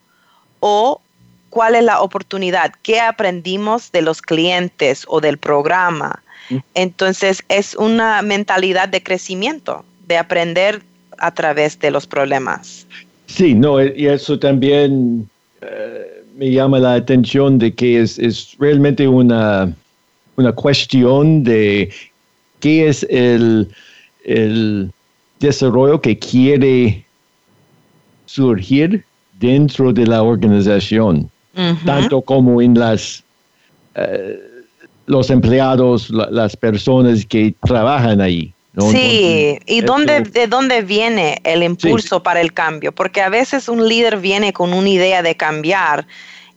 o 0.61 1.00
cuál 1.50 1.74
es 1.74 1.84
la 1.84 2.00
oportunidad, 2.00 2.72
qué 2.82 3.00
aprendimos 3.00 3.92
de 3.92 4.02
los 4.02 4.22
clientes 4.22 5.04
o 5.08 5.20
del 5.20 5.38
programa. 5.38 6.22
Entonces 6.74 7.42
es 7.48 7.74
una 7.74 8.22
mentalidad 8.22 8.88
de 8.88 9.02
crecimiento, 9.02 9.84
de 10.06 10.16
aprender 10.16 10.82
a 11.18 11.32
través 11.32 11.78
de 11.78 11.90
los 11.90 12.06
problemas. 12.06 12.87
Sí, 13.26 13.54
no, 13.54 13.82
y 13.82 14.06
eso 14.06 14.38
también 14.38 15.28
uh, 15.61 15.66
me 16.37 16.50
llama 16.50 16.78
la 16.78 16.94
atención 16.94 17.58
de 17.58 17.74
que 17.74 18.00
es, 18.00 18.18
es 18.18 18.56
realmente 18.58 19.06
una, 19.06 19.70
una, 20.37 20.52
cuestión 20.52 21.44
de 21.44 21.90
qué 22.61 22.88
es 22.88 23.06
el, 23.11 23.68
el 24.24 24.90
desarrollo 25.40 26.00
que 26.00 26.18
quiere 26.18 27.04
surgir 28.24 29.04
dentro 29.38 29.92
de 29.92 30.06
la 30.06 30.22
organización. 30.22 31.30
Uh 31.59 31.75
-huh. 31.75 31.85
tanto 31.85 32.23
como 32.23 32.62
en 32.62 32.79
las 32.79 33.25
uh, 33.97 34.01
los 35.07 35.31
empleados, 35.31 36.09
la, 36.11 36.29
las 36.31 36.57
personas 36.57 37.27
que 37.27 37.55
trabajan 37.66 38.21
ahí. 38.21 38.53
¿no? 38.75 38.90
Sí, 38.90 39.57
Entonces, 39.57 39.62
¿y 39.66 39.81
dónde, 39.81 40.21
de 40.21 40.47
dónde 40.47 40.83
viene 40.83 41.40
el 41.42 41.62
impulso 41.62 42.16
sí. 42.16 42.23
para 42.23 42.40
el 42.40 42.53
cambio? 42.53 42.92
Porque 42.92 43.23
a 43.23 43.29
veces 43.29 43.68
un 43.68 43.88
líder 43.88 44.18
viene 44.18 44.53
con 44.53 44.73
una 44.73 44.88
idea 44.88 45.23
de 45.23 45.35
cambiar 45.35 46.07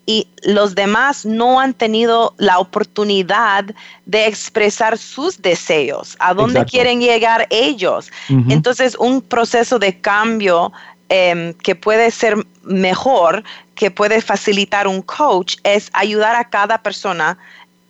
y 0.05 0.27
los 0.43 0.75
demás 0.75 1.25
no 1.25 1.59
han 1.59 1.73
tenido 1.73 2.33
la 2.37 2.59
oportunidad 2.59 3.65
de 4.05 4.27
expresar 4.27 4.97
sus 4.97 5.41
deseos, 5.41 6.15
a 6.19 6.33
dónde 6.33 6.59
Exacto. 6.59 6.71
quieren 6.71 6.99
llegar 6.99 7.47
ellos. 7.49 8.11
Uh 8.29 8.33
-huh. 8.33 8.51
Entonces, 8.51 8.95
un 8.99 9.21
proceso 9.21 9.79
de 9.79 9.97
cambio 9.99 10.73
eh, 11.09 11.53
que 11.63 11.75
puede 11.75 12.11
ser 12.11 12.35
mejor, 12.63 13.43
que 13.81 13.89
puede 13.89 14.21
facilitar 14.21 14.87
un 14.87 15.01
coach, 15.01 15.55
es 15.63 15.89
ayudar 15.93 16.35
a 16.35 16.47
cada 16.51 16.83
persona 16.83 17.39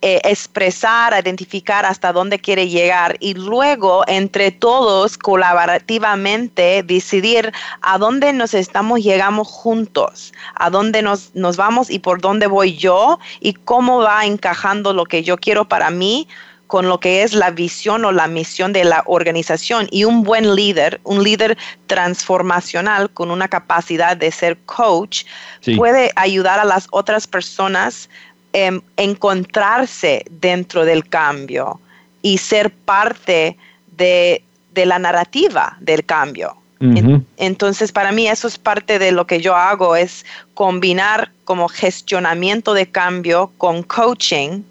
eh, 0.00 0.22
expresar, 0.24 1.12
identificar 1.22 1.84
hasta 1.84 2.14
dónde 2.14 2.38
quiere 2.38 2.70
llegar 2.70 3.18
y 3.20 3.34
luego 3.34 4.02
entre 4.06 4.52
todos 4.52 5.18
colaborativamente 5.18 6.82
decidir 6.82 7.52
a 7.82 7.98
dónde 7.98 8.32
nos 8.32 8.54
estamos 8.54 9.00
llegando 9.00 9.44
juntos, 9.44 10.32
a 10.54 10.70
dónde 10.70 11.02
nos, 11.02 11.34
nos 11.34 11.58
vamos 11.58 11.90
y 11.90 11.98
por 11.98 12.22
dónde 12.22 12.46
voy 12.46 12.74
yo 12.74 13.18
y 13.40 13.52
cómo 13.52 13.98
va 13.98 14.24
encajando 14.24 14.94
lo 14.94 15.04
que 15.04 15.22
yo 15.22 15.36
quiero 15.36 15.68
para 15.68 15.90
mí 15.90 16.26
con 16.72 16.88
lo 16.88 17.00
que 17.00 17.22
es 17.22 17.34
la 17.34 17.50
visión 17.50 18.02
o 18.06 18.12
la 18.12 18.28
misión 18.28 18.72
de 18.72 18.84
la 18.84 19.02
organización 19.04 19.88
y 19.90 20.04
un 20.04 20.22
buen 20.22 20.54
líder, 20.54 21.02
un 21.04 21.22
líder 21.22 21.58
transformacional 21.86 23.10
con 23.10 23.30
una 23.30 23.46
capacidad 23.46 24.16
de 24.16 24.32
ser 24.32 24.56
coach, 24.64 25.24
sí. 25.60 25.76
puede 25.76 26.12
ayudar 26.16 26.58
a 26.60 26.64
las 26.64 26.88
otras 26.90 27.26
personas 27.26 28.08
a 28.54 28.56
eh, 28.56 28.80
encontrarse 28.96 30.24
dentro 30.30 30.86
del 30.86 31.06
cambio 31.06 31.78
y 32.22 32.38
ser 32.38 32.70
parte 32.72 33.58
de, 33.98 34.42
de 34.72 34.86
la 34.86 34.98
narrativa 34.98 35.76
del 35.78 36.02
cambio. 36.06 36.56
Uh 36.80 36.86
-huh. 36.86 37.24
Entonces, 37.36 37.92
para 37.92 38.12
mí 38.12 38.28
eso 38.28 38.48
es 38.48 38.56
parte 38.56 38.98
de 38.98 39.12
lo 39.12 39.26
que 39.26 39.42
yo 39.42 39.54
hago, 39.54 39.94
es 39.94 40.24
combinar 40.54 41.30
como 41.44 41.68
gestionamiento 41.68 42.72
de 42.72 42.86
cambio 42.86 43.50
con 43.58 43.82
coaching 43.82 44.62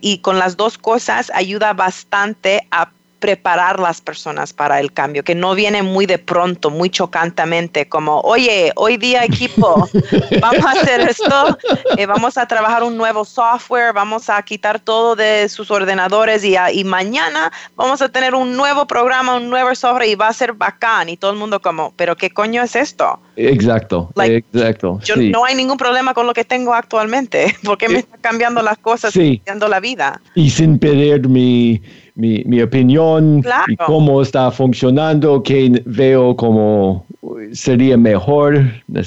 y 0.00 0.18
con 0.18 0.38
las 0.38 0.56
dos 0.56 0.76
cosas 0.78 1.30
ayuda 1.34 1.72
bastante 1.72 2.66
a 2.70 2.92
preparar 3.18 3.80
las 3.80 4.00
personas 4.00 4.52
para 4.52 4.80
el 4.80 4.92
cambio, 4.92 5.24
que 5.24 5.34
no 5.34 5.54
viene 5.54 5.82
muy 5.82 6.06
de 6.06 6.18
pronto, 6.18 6.70
muy 6.70 6.90
chocantemente, 6.90 7.88
como, 7.88 8.20
oye, 8.20 8.72
hoy 8.76 8.96
día 8.96 9.24
equipo, 9.24 9.88
vamos 10.40 10.64
a 10.64 10.70
hacer 10.70 11.00
esto, 11.00 11.58
eh, 11.96 12.06
vamos 12.06 12.38
a 12.38 12.46
trabajar 12.46 12.82
un 12.82 12.96
nuevo 12.96 13.24
software, 13.24 13.92
vamos 13.92 14.30
a 14.30 14.40
quitar 14.42 14.78
todo 14.78 15.16
de 15.16 15.48
sus 15.48 15.70
ordenadores 15.70 16.44
y, 16.44 16.56
a, 16.56 16.72
y, 16.72 16.84
mañana 16.84 17.52
vamos 17.76 18.00
a 18.02 18.08
tener 18.08 18.34
un 18.34 18.56
nuevo 18.56 18.86
programa, 18.86 19.36
un 19.36 19.50
nuevo 19.50 19.74
software 19.74 20.08
y 20.08 20.14
va 20.14 20.28
a 20.28 20.32
ser 20.32 20.52
bacán 20.52 21.08
y 21.08 21.16
todo 21.16 21.32
el 21.32 21.36
mundo 21.36 21.60
como, 21.60 21.92
pero 21.96 22.16
¿qué 22.16 22.30
coño 22.30 22.62
es 22.62 22.76
esto? 22.76 23.18
Exacto, 23.36 24.10
like, 24.14 24.44
exacto. 24.52 24.98
Yo 25.04 25.14
sí. 25.14 25.30
no 25.30 25.44
hay 25.44 25.54
ningún 25.54 25.76
problema 25.76 26.14
con 26.14 26.26
lo 26.26 26.34
que 26.34 26.44
tengo 26.44 26.74
actualmente, 26.74 27.54
porque 27.64 27.88
me 27.88 27.98
está 27.98 28.16
cambiando 28.18 28.62
las 28.62 28.78
cosas, 28.78 29.12
sí. 29.12 29.38
cambiando 29.38 29.68
la 29.68 29.80
vida. 29.80 30.20
Y 30.34 30.50
sin 30.50 30.78
perder 30.78 31.28
mi 31.28 31.80
mi, 32.18 32.42
mi 32.46 32.60
opinión 32.60 33.40
claro. 33.42 33.72
y 33.72 33.76
cómo 33.76 34.20
está 34.20 34.50
funcionando, 34.50 35.40
que 35.40 35.80
veo 35.86 36.34
como 36.34 37.06
sería 37.52 37.96
mejor. 37.96 38.60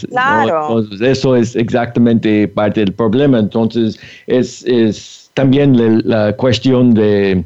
Claro. 0.10 0.48
¿no? 0.48 0.80
Entonces, 0.80 1.02
eso 1.02 1.36
es 1.36 1.56
exactamente 1.58 2.48
parte 2.48 2.80
del 2.80 2.94
problema. 2.94 3.40
Entonces, 3.40 4.00
es, 4.28 4.64
es 4.66 5.30
también 5.34 5.78
la, 5.78 6.28
la 6.28 6.34
cuestión 6.38 6.94
de 6.94 7.44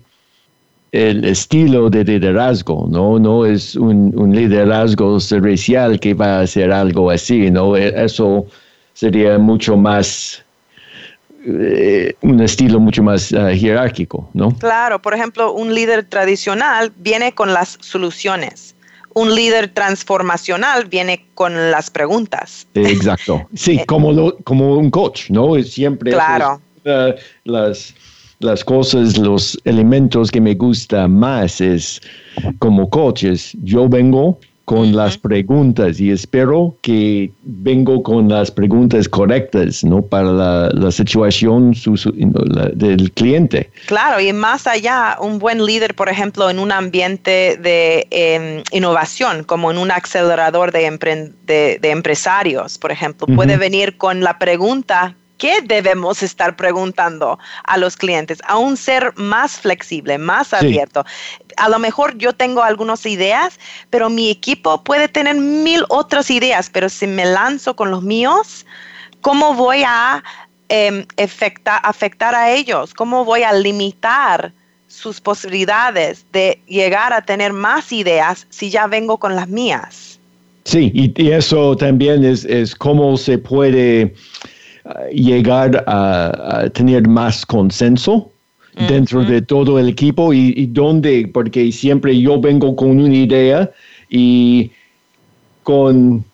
el 0.92 1.26
estilo 1.26 1.90
de 1.90 2.04
liderazgo, 2.06 2.88
¿no? 2.90 3.18
No 3.18 3.44
es 3.46 3.76
un, 3.76 4.14
un, 4.16 4.34
liderazgo 4.34 5.20
servicial 5.20 6.00
que 6.00 6.14
va 6.14 6.38
a 6.38 6.42
hacer 6.42 6.72
algo 6.72 7.10
así, 7.10 7.50
¿no? 7.52 7.76
Eso 7.76 8.46
sería 8.94 9.38
mucho 9.38 9.76
más 9.76 10.45
eh, 11.48 12.16
un 12.22 12.42
estilo 12.42 12.80
mucho 12.80 13.04
más 13.04 13.32
uh, 13.32 13.50
jerárquico, 13.56 14.28
¿no? 14.34 14.50
Claro, 14.58 15.00
por 15.02 15.14
ejemplo, 15.14 15.54
un 15.54 15.76
líder 15.76 16.04
tradicional 16.04 16.92
viene 16.98 17.34
con 17.34 17.54
las 17.54 17.78
soluciones. 17.82 18.74
un 19.14 19.34
líder 19.34 19.70
transformacional 19.70 20.86
viene 20.86 21.26
con 21.36 21.72
las 21.72 21.90
preguntas. 21.90 22.68
Exacto. 22.74 23.48
Sí, 23.56 23.78
eh, 23.78 23.86
como, 23.86 24.34
como 24.44 24.76
un 24.78 24.90
coach, 24.90 25.30
¿no? 25.30 25.62
Siempre 25.64 26.12
claro. 26.12 26.60
las, 27.46 27.94
las 28.40 28.64
cosas, 28.64 29.18
los 29.18 29.58
elementos 29.64 30.32
que 30.32 30.42
me 30.42 30.54
gusta 30.54 31.08
más 31.08 31.62
es 31.62 32.02
como 32.60 32.90
coaches. 32.90 33.56
Yo 33.64 33.88
vengo 33.88 34.38
con 34.66 34.96
las 34.96 35.18
preguntas 35.18 36.00
y 36.00 36.10
espero 36.10 36.76
que 36.82 37.32
vengo 37.44 38.02
con 38.02 38.28
las 38.28 38.50
preguntas 38.50 39.08
correctas, 39.08 39.84
¿no? 39.84 40.02
Para 40.02 40.32
la, 40.32 40.92
situación 40.92 41.74
del 42.74 43.12
cliente. 43.12 43.70
Claro, 43.86 44.20
y 44.20 44.32
más 44.34 44.66
allá, 44.66 45.18
un 45.22 45.40
buen 45.40 45.64
líder, 45.64 45.94
por 45.94 46.10
ejemplo, 46.10 46.50
en 46.50 46.60
un 46.60 46.72
ambiente 46.72 47.58
de 47.62 48.08
em, 48.10 48.64
innovación, 48.72 49.44
como 49.44 49.72
en 49.72 49.78
un 49.78 49.92
acelerador 49.92 50.72
de, 50.72 51.30
de, 51.46 51.90
empresarios, 51.92 52.78
por 52.78 52.92
ejemplo, 52.92 53.28
puede 53.28 53.58
venir 53.58 53.98
con 53.98 54.22
la 54.22 54.40
pregunta 54.40 55.16
¿Qué 55.38 55.62
debemos 55.62 56.24
estar 56.24 56.56
preguntando 56.56 57.38
a 57.66 57.78
los 57.78 57.98
clientes? 57.98 58.40
A 58.48 58.58
un 58.58 58.78
ser 58.78 59.14
más 59.18 59.60
flexible, 59.60 60.18
más 60.18 60.54
abierto. 60.54 61.06
A 61.58 61.68
lo 61.68 61.78
mejor 61.78 62.18
yo 62.18 62.32
tengo 62.34 62.64
algunas 62.64 63.06
ideas, 63.06 63.60
pero 63.90 64.10
mi 64.10 64.30
equipo 64.30 64.84
puede 64.84 65.10
tener 65.10 65.36
mil 65.36 65.84
otras 65.90 66.32
ideas, 66.32 66.70
pero 66.72 66.88
si 66.88 67.06
me 67.08 67.26
lanzo 67.26 67.76
con 67.76 67.92
los 67.92 68.02
míos, 68.02 68.66
¿cómo 69.20 69.54
voy 69.54 69.84
a 69.86 70.24
em, 70.70 71.06
afectar 71.18 72.36
a 72.36 72.52
ellos? 72.52 72.94
¿Cómo 72.94 73.26
voy 73.26 73.44
a 73.44 73.52
limitar 73.52 74.54
sus 74.88 75.20
posibilidades 75.20 76.26
de 76.32 76.62
llegar 76.68 77.12
a 77.12 77.22
tener 77.22 77.52
más 77.52 77.92
ideas 77.92 78.48
si 78.50 78.70
ya 78.70 78.88
vengo 78.88 79.18
con 79.18 79.36
las 79.36 79.50
mías? 79.50 80.20
Sí, 80.64 80.92
y, 80.94 81.30
eso 81.30 81.76
también 81.76 82.24
es, 82.26 82.44
es 82.46 82.74
cómo 82.74 83.18
se 83.18 83.38
puede 83.38 84.16
llegar 85.12 85.84
a, 85.88 86.70
tener 86.74 87.08
más 87.08 87.46
consenso 87.46 88.32
dentro 88.90 89.24
de 89.24 89.42
todo 89.42 89.80
el 89.80 89.88
equipo 89.88 90.34
y, 90.34 90.54
y 90.56 90.66
donde, 90.66 91.30
porque 91.34 91.72
siempre 91.72 92.20
yo 92.20 92.40
vengo 92.42 92.76
con 92.76 93.00
una 93.00 93.16
idea 93.16 93.72
y 94.10 94.70
con 95.64 96.26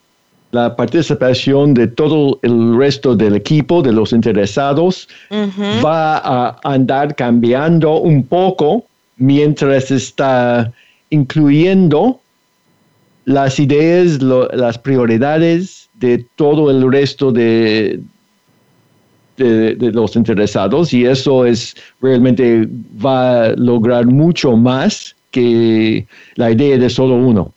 la 0.52 0.76
participación 0.76 1.74
de 1.74 1.88
todo 1.88 2.40
el 2.42 2.78
resto 2.78 3.16
del 3.16 3.36
equipo, 3.36 3.82
de 3.82 3.94
los 3.94 4.12
interesados, 4.12 5.08
va 5.84 6.18
a 6.18 6.60
andar 6.64 7.16
cambiando 7.16 7.96
un 8.00 8.24
poco 8.24 8.86
mientras 9.18 9.92
está 9.92 10.72
incluyendo 11.10 12.20
las 13.26 13.60
ideas, 13.60 14.22
las 14.22 14.78
prioridades 14.78 15.90
de 15.94 16.26
todo 16.36 16.70
el 16.70 16.92
resto 16.92 17.32
de, 17.32 18.02
de, 19.44 19.92
los 19.92 20.16
interesados 20.16 20.94
y 20.94 21.06
eso 21.06 21.46
es 21.46 21.76
realmente 22.02 22.68
va 23.04 23.46
a 23.46 23.50
lograr 23.56 24.06
mucho 24.06 24.56
más 24.56 25.16
que 25.32 26.06
la 26.36 26.52
idea 26.52 26.78
de 26.78 26.90
solo 26.90 27.16
uno. 27.16 27.54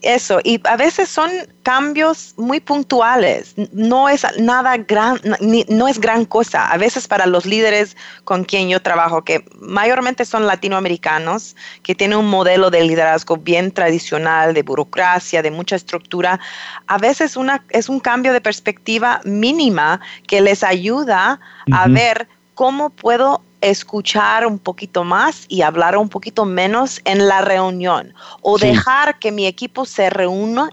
Eso, 0.00 0.38
y 0.44 0.60
a 0.62 0.76
veces 0.76 1.08
son 1.08 1.28
cambios 1.64 2.34
muy 2.36 2.60
puntuales, 2.60 3.54
no 3.72 4.08
es 4.08 4.24
nada 4.38 4.76
gran, 4.76 5.20
no 5.68 5.88
es 5.88 6.00
gran 6.00 6.24
cosa. 6.24 6.70
A 6.70 6.76
veces 6.76 7.08
para 7.08 7.26
los 7.26 7.44
líderes 7.44 7.96
con 8.22 8.44
quien 8.44 8.68
yo 8.68 8.80
trabajo, 8.80 9.24
que 9.24 9.44
mayormente 9.58 10.24
son 10.24 10.46
latinoamericanos, 10.46 11.56
que 11.82 11.96
tienen 11.96 12.18
un 12.18 12.30
modelo 12.30 12.70
de 12.70 12.84
liderazgo 12.84 13.38
bien 13.38 13.72
tradicional, 13.72 14.54
de 14.54 14.62
burocracia, 14.62 15.42
de 15.42 15.50
mucha 15.50 15.74
estructura, 15.74 16.38
a 16.86 16.98
veces 16.98 17.36
una, 17.36 17.64
es 17.70 17.88
un 17.88 17.98
cambio 17.98 18.32
de 18.32 18.40
perspectiva 18.40 19.20
mínima 19.24 20.00
que 20.28 20.40
les 20.40 20.62
ayuda 20.62 21.40
a 21.72 21.88
ver 21.88 22.28
cómo 22.54 22.90
puedo 22.90 23.42
escuchar 23.60 24.46
un 24.46 24.58
poquito 24.58 25.04
más 25.04 25.44
y 25.48 25.62
hablar 25.62 25.96
un 25.96 26.08
poquito 26.08 26.44
menos 26.44 27.00
en 27.04 27.26
la 27.26 27.40
reunión 27.40 28.14
o 28.40 28.58
dejar 28.58 29.18
que 29.18 29.32
mi 29.32 29.46
equipo 29.46 29.84
se 29.84 30.10
reúna 30.10 30.70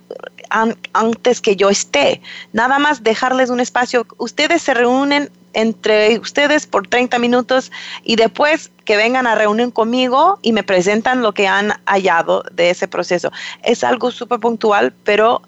antes 0.93 1.41
que 1.41 1.55
yo 1.55 1.69
esté. 1.69 2.21
Nada 2.53 2.79
más 2.79 3.03
dejarles 3.03 3.49
un 3.49 3.59
espacio. 3.59 4.05
Ustedes 4.17 4.61
se 4.61 4.73
reúnen 4.73 5.29
entre 5.53 6.19
ustedes 6.19 6.67
por 6.67 6.87
30 6.87 7.17
minutos 7.17 7.71
y 8.03 8.17
después 8.17 8.71
que 8.83 8.97
vengan 8.97 9.25
a 9.25 9.35
reunir 9.35 9.71
conmigo 9.73 10.37
y 10.41 10.51
me 10.51 10.63
presentan 10.63 11.21
lo 11.21 11.33
que 11.33 11.47
han 11.47 11.73
hallado 11.85 12.43
de 12.51 12.69
ese 12.69 12.87
proceso. 12.87 13.31
Es 13.63 13.83
algo 13.83 14.11
súper 14.11 14.39
puntual, 14.39 14.93
pero 15.03 15.41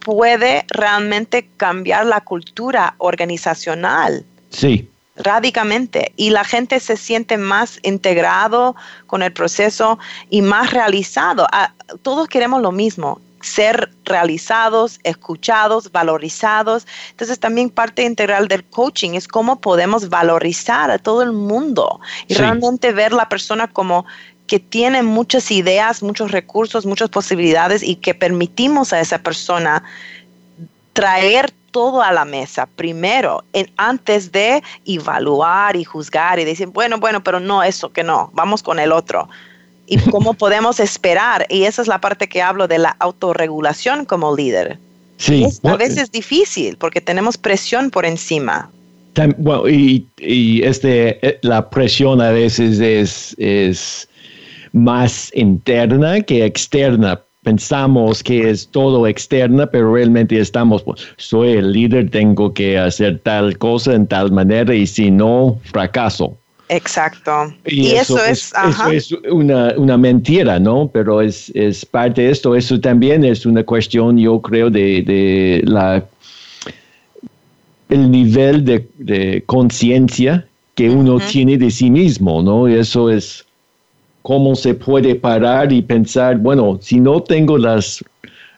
puede 0.00 0.64
realmente 0.68 1.48
cambiar 1.56 2.04
la 2.06 2.20
cultura 2.20 2.94
organizacional. 2.98 4.24
Sí, 4.50 4.88
radicalmente 5.16 6.12
y 6.16 6.30
la 6.30 6.44
gente 6.44 6.80
se 6.80 6.96
siente 6.96 7.36
más 7.36 7.78
integrado 7.82 8.74
con 9.06 9.22
el 9.22 9.32
proceso 9.32 9.98
y 10.30 10.42
más 10.42 10.72
realizado. 10.72 11.46
Ah, 11.52 11.72
todos 12.02 12.28
queremos 12.28 12.62
lo 12.62 12.72
mismo, 12.72 13.20
ser 13.40 13.90
realizados, 14.04 14.98
escuchados, 15.04 15.92
valorizados. 15.92 16.86
Entonces 17.10 17.38
también 17.38 17.70
parte 17.70 18.02
integral 18.02 18.48
del 18.48 18.64
coaching 18.64 19.10
es 19.14 19.28
cómo 19.28 19.60
podemos 19.60 20.08
valorizar 20.08 20.90
a 20.90 20.98
todo 20.98 21.22
el 21.22 21.32
mundo 21.32 22.00
y 22.26 22.34
realmente 22.34 22.92
ver 22.92 23.12
la 23.12 23.28
persona 23.28 23.68
como 23.68 24.06
que 24.46 24.58
tiene 24.58 25.02
muchas 25.02 25.50
ideas, 25.50 26.02
muchos 26.02 26.30
recursos, 26.32 26.84
muchas 26.84 27.08
posibilidades 27.08 27.82
y 27.82 27.96
que 27.96 28.14
permitimos 28.14 28.92
a 28.92 29.00
esa 29.00 29.18
persona 29.18 29.82
traer 30.92 31.52
todo 31.74 32.02
a 32.02 32.12
la 32.12 32.24
mesa 32.24 32.68
primero, 32.76 33.42
en, 33.52 33.68
antes 33.76 34.30
de 34.30 34.62
evaluar 34.86 35.74
y 35.74 35.82
juzgar 35.82 36.38
y 36.38 36.44
decir, 36.44 36.68
bueno, 36.68 36.98
bueno, 36.98 37.24
pero 37.24 37.40
no 37.40 37.64
eso, 37.64 37.92
que 37.92 38.04
no, 38.04 38.30
vamos 38.32 38.62
con 38.62 38.78
el 38.78 38.92
otro. 38.92 39.28
Y 39.88 39.98
cómo 40.12 40.34
podemos 40.34 40.78
esperar, 40.78 41.46
y 41.50 41.64
esa 41.64 41.82
es 41.82 41.88
la 41.88 42.00
parte 42.00 42.28
que 42.28 42.40
hablo 42.40 42.68
de 42.68 42.78
la 42.78 42.94
autorregulación 43.00 44.04
como 44.04 44.36
líder. 44.36 44.78
Sí. 45.16 45.46
a 45.64 45.74
veces 45.74 45.98
es 45.98 46.12
difícil 46.12 46.76
porque 46.76 47.00
tenemos 47.00 47.36
presión 47.36 47.90
por 47.90 48.06
encima. 48.06 48.70
Bueno, 49.38 49.68
y, 49.68 50.06
y, 50.18 50.62
este, 50.62 51.26
eh, 51.26 51.40
la 51.42 51.68
presión 51.70 52.20
a 52.20 52.30
veces 52.30 52.78
es, 52.78 53.34
es 53.38 54.08
más 54.72 55.32
interna 55.34 56.20
que 56.20 56.44
externa 56.44 57.20
pensamos 57.44 58.22
que 58.22 58.50
es 58.50 58.66
todo 58.66 59.06
externa, 59.06 59.66
pero 59.66 59.94
realmente 59.94 60.38
estamos, 60.38 60.82
pues, 60.82 61.06
soy 61.16 61.52
el 61.52 61.72
líder, 61.72 62.10
tengo 62.10 62.52
que 62.52 62.78
hacer 62.78 63.20
tal 63.20 63.56
cosa 63.58 63.94
en 63.94 64.06
tal 64.06 64.32
manera 64.32 64.74
y 64.74 64.86
si 64.86 65.10
no, 65.10 65.60
fracaso. 65.64 66.36
Exacto. 66.70 67.54
Y, 67.66 67.90
eso, 67.90 68.18
es, 68.24 68.52
eso 68.66 68.90
es 68.90 69.12
una, 69.30 69.74
una, 69.76 69.98
mentira, 69.98 70.58
¿no? 70.58 70.90
Pero 70.92 71.20
es, 71.20 71.52
es, 71.54 71.84
parte 71.84 72.22
de 72.22 72.30
esto. 72.30 72.56
Eso 72.56 72.80
también 72.80 73.22
es 73.22 73.44
una 73.44 73.62
cuestión, 73.62 74.16
yo 74.16 74.40
creo, 74.40 74.70
de, 74.70 75.02
de 75.02 75.62
la 75.66 76.02
el 77.90 78.10
nivel 78.10 78.64
de, 78.64 78.88
de 78.96 79.42
conciencia 79.44 80.46
que 80.74 80.88
uno 80.88 81.18
tiene 81.18 81.58
de 81.58 81.70
sí 81.70 81.90
mismo, 81.90 82.42
¿no? 82.42 82.68
Y 82.68 82.74
eso 82.74 83.10
es 83.10 83.44
cómo 84.24 84.54
se 84.54 84.72
puede 84.72 85.14
parar 85.14 85.70
y 85.70 85.82
pensar, 85.82 86.38
bueno, 86.38 86.78
si 86.80 86.98
no 86.98 87.22
tengo 87.22 87.58
las 87.58 88.02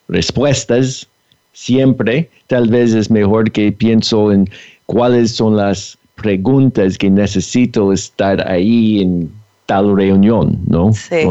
respuestas 0.07 1.09
siempre, 1.55 2.31
tal 2.47 2.69
vez 2.69 2.95
es 2.95 3.11
mejor 3.11 3.51
que 3.51 3.73
pienso 3.73 4.31
en 4.31 4.49
cuáles 4.87 5.33
son 5.33 5.57
las 5.57 5.99
preguntas 6.15 6.97
que 6.97 7.11
necesito 7.11 7.93
estar 7.93 8.49
ahí 8.49 9.01
en 9.01 9.29
tal 9.67 9.97
reunión, 9.97 10.61
¿no? 10.69 10.93
Sí. 10.93 11.27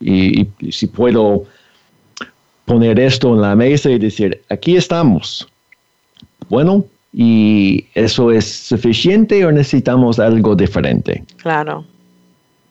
Y, 0.00 0.42
y, 0.60 0.70
si 0.70 0.86
puedo 0.86 1.42
poner 2.66 3.00
esto 3.00 3.34
en 3.34 3.40
la 3.40 3.56
mesa 3.56 3.90
y 3.90 3.98
decir, 3.98 4.40
aquí 4.50 4.76
estamos. 4.76 5.48
Bueno, 6.48 6.84
¿y 7.12 7.86
eso 7.96 8.30
es 8.30 8.44
suficiente 8.44 9.44
o 9.44 9.50
necesitamos 9.50 10.20
algo 10.20 10.54
diferente? 10.54 11.24
Claro. 11.38 11.84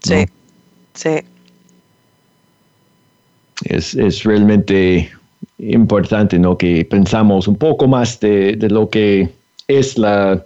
Sí. 0.01 0.25
Sí. 0.93 1.21
Es, 3.65 4.23
realmente 4.23 5.11
importante, 5.57 6.37
¿no? 6.37 6.57
Que 6.57 6.85
pensamos 6.85 7.47
un 7.47 7.55
poco 7.55 7.87
más 7.87 8.19
de, 8.19 8.57
lo 8.69 8.89
que 8.89 9.29
es 9.67 9.97
la 9.97 10.43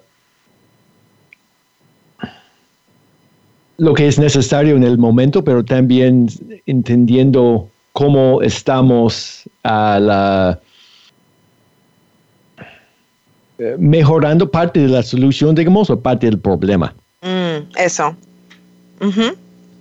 lo 3.77 3.93
que 3.93 4.07
es 4.07 4.17
necesario 4.17 4.75
en 4.75 4.83
el 4.83 4.97
momento, 4.97 5.43
pero 5.43 5.63
también 5.63 6.27
entendiendo 6.65 7.69
cómo 7.93 8.41
estamos 8.41 9.43
a 9.63 9.99
la 9.99 10.59
eh, 13.59 13.75
mejorando 13.79 14.49
parte 14.49 14.79
de 14.79 14.87
la 14.87 15.03
solución, 15.03 15.55
digamos, 15.55 15.89
o 15.89 15.99
parte 15.99 16.27
del 16.27 16.39
problema. 16.39 16.93
Mm, 17.21 17.71
eso. 17.75 18.15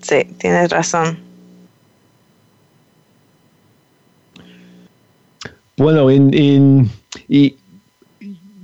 Sí, 0.07 0.23
tienes 0.39 0.71
razón. 0.71 1.19
Bueno, 5.77 6.09
en, 6.09 6.89
y 7.29 7.57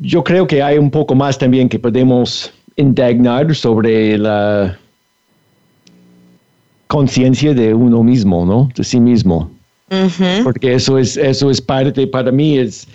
yo 0.01 0.23
creo 0.23 0.47
que 0.47 0.63
hay 0.63 0.79
un 0.79 0.91
poco 0.91 1.17
más 1.17 1.37
también 1.37 1.69
que 1.69 1.81
podemos 1.81 2.53
indagar 2.77 3.53
sobre 3.57 4.17
la 4.19 4.79
conciencia 6.87 7.53
de 7.55 7.75
uno 7.75 8.05
mismo, 8.05 8.47
¿no? 8.47 8.69
De 8.77 8.85
sí 8.85 9.01
mismo. 9.01 9.51
Porque 10.45 10.75
eso 10.75 10.97
es, 10.97 11.17
eso 11.17 11.51
es 11.51 11.61
parte, 11.61 12.07
para 12.07 12.31
mí 12.31 12.57
es, 12.57 12.87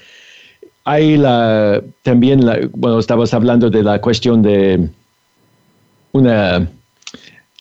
hay 0.85 1.17
la, 1.17 1.83
también, 2.01 2.45
la, 2.45 2.59
bueno, 2.71 2.97
estabas 2.97 3.33
hablando 3.33 3.69
de 3.69 3.83
la 3.83 3.99
cuestión 3.99 4.41
de 4.41 4.89
una 6.13 6.67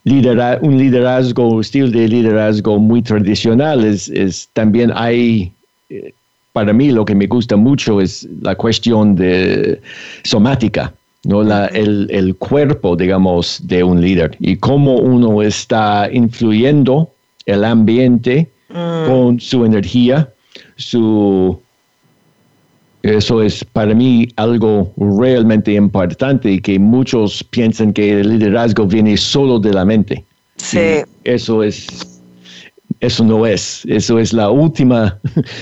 un 0.07 0.79
liderazgo, 0.79 1.61
estilo 1.61 1.91
de 1.91 2.09
liderazgo 2.09 2.79
muy 2.79 3.03
tradicional, 3.03 3.85
es, 3.85 4.09
es 4.09 4.49
también 4.53 4.93
hay, 4.95 5.53
eh, 5.91 6.13
para 6.53 6.73
mí 6.73 6.93
lo 6.93 7.05
que 7.05 7.15
me 7.15 7.27
gusta 7.27 7.57
mucho 7.57 8.01
es 8.01 8.27
la 8.41 8.55
cuestión 8.55 9.17
de 9.17 9.81
somática. 10.23 10.93
¿no? 11.25 11.43
La, 11.43 11.67
el, 11.67 12.07
el, 12.11 12.37
cuerpo, 12.37 12.95
digamos, 12.95 13.61
de 13.65 13.83
un 13.83 14.01
líder 14.01 14.37
y 14.39 14.57
cómo 14.57 14.95
uno 14.95 15.43
está 15.43 16.09
influyendo 16.13 17.11
el 17.47 17.65
ambiente 17.65 18.49
mm. 18.69 19.09
con 19.09 19.41
su 19.41 19.65
energía, 19.65 20.29
su... 20.77 21.61
Eso 23.07 23.43
es 23.43 23.65
para 23.65 23.95
mí 23.95 24.29
algo 24.37 24.93
realmente 24.97 25.73
importante 25.73 26.51
y 26.51 26.61
que 26.61 26.79
muchos 26.79 27.45
piensan 27.45 27.93
que 27.93 28.21
el 28.21 28.39
liderazgo 28.39 28.87
viene 28.87 29.17
solo 29.17 29.59
de 29.59 29.73
la 29.73 29.85
mente. 29.85 30.25
Sí. 30.57 30.79
eso 31.25 31.63
es 31.63 31.87
eso 33.01 33.25
no 33.25 33.45
es, 33.47 33.85
eso 33.85 34.19
es 34.19 34.33
la 34.33 34.49
última 34.49 35.19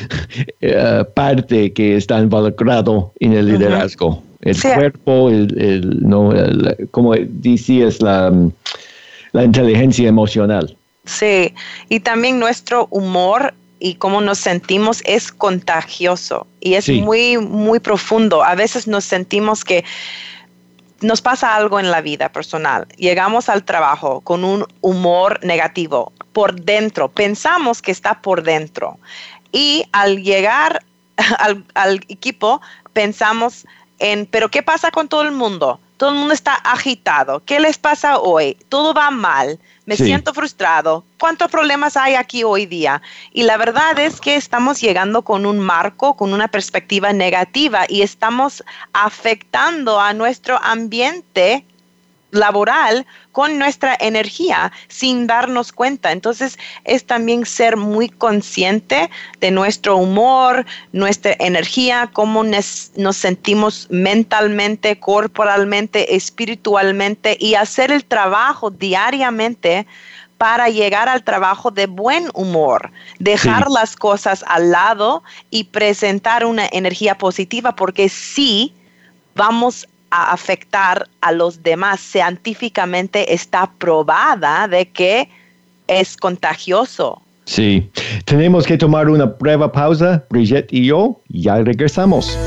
eh, 0.60 1.04
parte 1.14 1.72
que 1.72 1.96
está 1.96 2.20
involucrado 2.20 3.12
en 3.18 3.32
el 3.32 3.46
liderazgo 3.46 4.22
el 4.44 4.60
cuerpo, 4.60 5.30
el, 5.30 5.98
no, 6.02 6.32
como 6.90 7.14
decías, 7.14 8.02
la, 8.02 8.32
la 9.32 9.44
inteligencia 9.44 10.06
emocional. 10.08 10.76
Sí, 11.06 11.52
y 11.88 12.00
también 12.00 12.38
nuestro 12.38 12.86
humor 12.90 13.54
y 13.84 13.96
cómo 13.96 14.22
nos 14.22 14.38
sentimos 14.38 15.02
es 15.04 15.30
contagioso 15.30 16.46
y 16.58 16.72
es 16.72 16.88
muy, 16.88 17.36
muy 17.36 17.80
profundo. 17.80 18.42
A 18.42 18.54
veces 18.54 18.86
nos 18.86 19.04
sentimos 19.04 19.62
que 19.62 19.84
nos 21.02 21.20
pasa 21.20 21.54
algo 21.54 21.78
en 21.78 21.90
la 21.90 22.00
vida 22.00 22.30
personal. 22.30 22.86
Llegamos 22.96 23.50
al 23.50 23.62
trabajo 23.62 24.22
con 24.22 24.42
un 24.42 24.66
humor 24.80 25.38
negativo 25.44 26.14
por 26.32 26.58
dentro. 26.58 27.10
Pensamos 27.10 27.82
que 27.82 27.92
está 27.92 28.22
por 28.22 28.42
dentro. 28.42 28.98
Y 29.52 29.84
al 29.92 30.22
llegar 30.22 30.82
al, 31.38 31.62
al 31.74 31.96
equipo, 32.08 32.62
pensamos 32.94 33.66
pero 34.30 34.50
¿qué 34.50 34.62
pasa 34.62 34.90
con 34.90 35.08
todo 35.08 35.22
el 35.22 35.32
mundo? 35.32 35.80
Todo 35.96 36.10
el 36.10 36.16
mundo 36.16 36.34
está 36.34 36.54
agitado. 36.54 37.42
¿Qué 37.44 37.60
les 37.60 37.78
pasa 37.78 38.18
hoy? 38.18 38.56
Todo 38.68 38.92
va 38.94 39.10
mal. 39.10 39.60
Me 39.86 39.96
siento 39.96 40.32
frustrado. 40.32 41.04
¿Cuántos 41.18 41.50
problemas 41.50 41.96
hay 41.96 42.14
aquí 42.14 42.42
hoy 42.42 42.66
día? 42.66 43.02
Y 43.32 43.42
la 43.42 43.56
verdad 43.56 43.98
es 43.98 44.20
que 44.20 44.34
estamos 44.34 44.80
llegando 44.80 45.22
con 45.22 45.46
un 45.46 45.60
marco, 45.60 46.16
con 46.16 46.32
una 46.32 46.48
perspectiva 46.48 47.12
negativa 47.12 47.84
y 47.88 48.02
estamos 48.02 48.64
afectando 48.92 50.00
a 50.00 50.14
nuestro 50.14 50.58
ambiente 50.62 51.64
laboral 52.34 53.06
con 53.32 53.58
nuestra 53.58 53.96
energía 53.98 54.72
sin 54.88 55.26
darnos 55.26 55.72
cuenta. 55.72 56.12
Entonces 56.12 56.58
es 56.84 57.04
también 57.04 57.46
ser 57.46 57.76
muy 57.76 58.08
consciente 58.08 59.10
de 59.40 59.50
nuestro 59.50 59.96
humor, 59.96 60.66
nuestra 60.92 61.34
energía, 61.38 62.10
cómo 62.12 62.44
nos, 62.44 62.92
sentimos 63.12 63.86
mentalmente, 63.90 64.98
corporalmente, 64.98 66.14
espiritualmente 66.14 67.36
y 67.40 67.54
hacer 67.54 67.90
el 67.90 68.04
trabajo 68.04 68.70
diariamente 68.70 69.86
para 70.38 70.68
llegar 70.68 71.08
al 71.08 71.22
trabajo 71.22 71.70
de 71.70 71.86
buen 71.86 72.28
humor, 72.34 72.90
dejar 73.18 73.70
las 73.70 73.96
cosas 73.96 74.44
al 74.48 74.72
lado 74.72 75.22
y 75.48 75.64
presentar 75.64 76.44
una 76.44 76.66
energía 76.70 77.16
positiva 77.16 77.76
porque 77.76 78.08
sí 78.08 78.74
vamos 79.34 79.88
afectar 80.22 81.08
a 81.20 81.32
los 81.32 81.62
demás. 81.62 82.00
Científicamente 82.00 83.34
está 83.34 83.70
probada 83.78 84.68
de 84.68 84.86
que 84.86 85.28
es 85.86 86.16
contagioso. 86.16 87.20
Sí, 87.44 87.90
tenemos 88.24 88.66
que 88.66 88.78
tomar 88.78 89.08
una 89.08 89.26
breve 89.26 89.68
pausa, 89.68 90.24
Brigitte 90.30 90.72
y 90.72 90.86
yo, 90.86 91.20
ya 91.28 91.56
regresamos. 91.56 92.38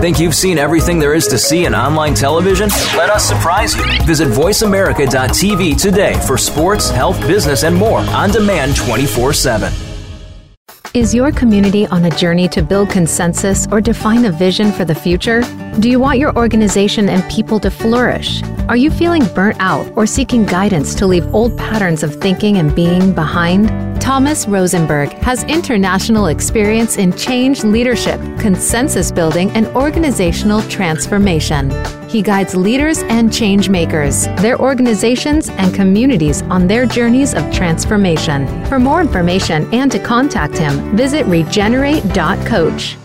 Think 0.00 0.20
you've 0.20 0.34
seen 0.34 0.58
everything 0.58 1.00
there 1.00 1.12
is 1.12 1.26
to 1.26 1.38
see 1.38 1.64
in 1.64 1.74
online 1.74 2.14
television? 2.14 2.68
Let 2.96 3.10
us 3.10 3.24
surprise 3.24 3.76
you. 3.76 3.84
Visit 4.06 4.28
VoiceAmerica.tv 4.28 5.80
today 5.80 6.14
for 6.24 6.38
sports, 6.38 6.88
health, 6.88 7.20
business, 7.26 7.64
and 7.64 7.74
more 7.74 7.98
on 7.98 8.30
demand 8.30 8.76
24 8.76 9.32
7. 9.32 9.87
Is 10.94 11.14
your 11.14 11.30
community 11.30 11.86
on 11.86 12.04
a 12.04 12.10
journey 12.10 12.48
to 12.48 12.62
build 12.62 12.90
consensus 12.90 13.66
or 13.70 13.80
define 13.80 14.24
a 14.24 14.32
vision 14.32 14.72
for 14.72 14.84
the 14.84 14.94
future? 14.94 15.42
Do 15.78 15.88
you 15.88 16.00
want 16.00 16.18
your 16.18 16.36
organization 16.36 17.08
and 17.08 17.22
people 17.30 17.60
to 17.60 17.70
flourish? 17.70 18.42
Are 18.68 18.76
you 18.76 18.90
feeling 18.90 19.24
burnt 19.26 19.58
out 19.60 19.86
or 19.96 20.06
seeking 20.06 20.44
guidance 20.44 20.92
to 20.96 21.06
leave 21.06 21.32
old 21.32 21.56
patterns 21.56 22.02
of 22.02 22.16
thinking 22.16 22.56
and 22.56 22.74
being 22.74 23.12
behind? 23.12 23.68
Thomas 24.00 24.48
Rosenberg 24.48 25.12
has 25.22 25.44
international 25.44 26.26
experience 26.26 26.96
in 26.96 27.12
change 27.12 27.62
leadership, 27.62 28.20
consensus 28.40 29.12
building, 29.12 29.52
and 29.52 29.68
organizational 29.68 30.62
transformation. 30.62 31.70
He 32.08 32.22
guides 32.22 32.56
leaders 32.56 33.04
and 33.04 33.32
change 33.32 33.68
makers, 33.68 34.24
their 34.38 34.60
organizations, 34.60 35.48
and 35.48 35.72
communities 35.72 36.42
on 36.42 36.66
their 36.66 36.86
journeys 36.86 37.34
of 37.34 37.52
transformation. 37.52 38.48
For 38.64 38.80
more 38.80 39.00
information 39.00 39.72
and 39.72 39.92
to 39.92 40.00
contact 40.00 40.58
him, 40.58 40.96
visit 40.96 41.24
regenerate.coach. 41.26 42.96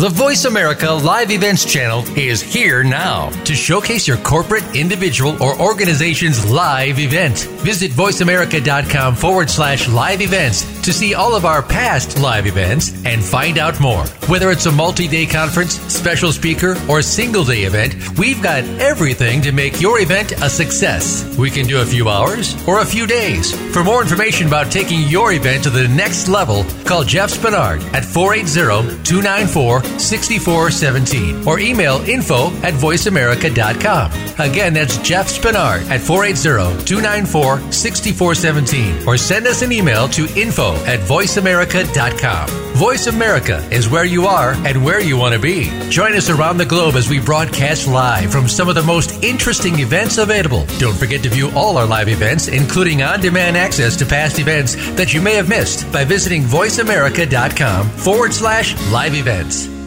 The 0.00 0.08
Voice 0.08 0.46
America 0.46 0.90
Live 0.90 1.30
Events 1.30 1.66
channel 1.70 2.02
is 2.16 2.40
here 2.40 2.82
now 2.82 3.28
to 3.44 3.54
showcase 3.54 4.08
your 4.08 4.16
corporate, 4.16 4.64
individual, 4.74 5.36
or 5.42 5.60
organization's 5.60 6.50
live 6.50 6.98
event. 6.98 7.40
Visit 7.60 7.90
voiceamerica.com 7.90 9.14
forward 9.14 9.50
slash 9.50 9.90
live 9.90 10.22
events 10.22 10.64
to 10.80 10.94
see 10.94 11.12
all 11.12 11.36
of 11.36 11.44
our 11.44 11.62
past 11.62 12.18
live 12.18 12.46
events 12.46 12.94
and 13.04 13.22
find 13.22 13.58
out 13.58 13.78
more. 13.78 14.06
Whether 14.26 14.50
it's 14.50 14.64
a 14.64 14.72
multi 14.72 15.06
day 15.06 15.26
conference, 15.26 15.78
special 15.92 16.32
speaker, 16.32 16.76
or 16.88 17.02
single 17.02 17.44
day 17.44 17.64
event, 17.64 18.18
we've 18.18 18.42
got 18.42 18.64
everything 18.80 19.42
to 19.42 19.52
make 19.52 19.82
your 19.82 20.00
event 20.00 20.32
a 20.40 20.48
success. 20.48 21.36
We 21.36 21.50
can 21.50 21.66
do 21.66 21.82
a 21.82 21.84
few 21.84 22.08
hours 22.08 22.56
or 22.66 22.80
a 22.80 22.86
few 22.86 23.06
days. 23.06 23.52
For 23.74 23.84
more 23.84 24.00
information 24.00 24.46
about 24.46 24.72
taking 24.72 25.00
your 25.08 25.34
event 25.34 25.64
to 25.64 25.70
the 25.70 25.88
next 25.88 26.26
level, 26.26 26.64
call 26.86 27.04
Jeff 27.04 27.30
Spinard 27.30 27.82
at 27.92 28.06
480 28.06 29.04
294 29.04 29.89
6417 29.98 31.46
or 31.46 31.58
email 31.58 31.96
info 32.08 32.48
at 32.62 32.74
voiceamerica.com. 32.74 34.12
Again, 34.38 34.74
that's 34.74 34.98
Jeff 34.98 35.28
Spinard 35.28 35.88
at 35.90 36.00
480 36.00 36.84
294 36.84 37.72
6417 37.72 39.06
or 39.08 39.16
send 39.16 39.46
us 39.46 39.62
an 39.62 39.72
email 39.72 40.08
to 40.08 40.26
info 40.38 40.74
at 40.84 41.00
voiceamerica.com. 41.00 42.48
Voice 42.74 43.08
America 43.08 43.58
is 43.70 43.88
where 43.88 44.04
you 44.04 44.26
are 44.26 44.52
and 44.66 44.82
where 44.84 45.00
you 45.00 45.16
want 45.16 45.34
to 45.34 45.40
be. 45.40 45.68
Join 45.90 46.14
us 46.14 46.30
around 46.30 46.56
the 46.56 46.64
globe 46.64 46.94
as 46.94 47.08
we 47.08 47.20
broadcast 47.20 47.86
live 47.86 48.30
from 48.32 48.48
some 48.48 48.68
of 48.68 48.74
the 48.74 48.82
most 48.82 49.22
interesting 49.22 49.80
events 49.80 50.18
available. 50.18 50.64
Don't 50.78 50.96
forget 50.96 51.22
to 51.24 51.28
view 51.28 51.50
all 51.54 51.76
our 51.76 51.86
live 51.86 52.08
events, 52.08 52.48
including 52.48 53.02
on 53.02 53.20
demand 53.20 53.56
access 53.56 53.96
to 53.96 54.06
past 54.06 54.38
events 54.38 54.76
that 54.92 55.12
you 55.12 55.20
may 55.20 55.34
have 55.34 55.48
missed 55.48 55.90
by 55.92 56.04
visiting 56.04 56.42
voiceamerica.com 56.42 57.88
forward 57.90 58.32
slash 58.32 58.74
live 58.90 59.14
events. 59.14 59.79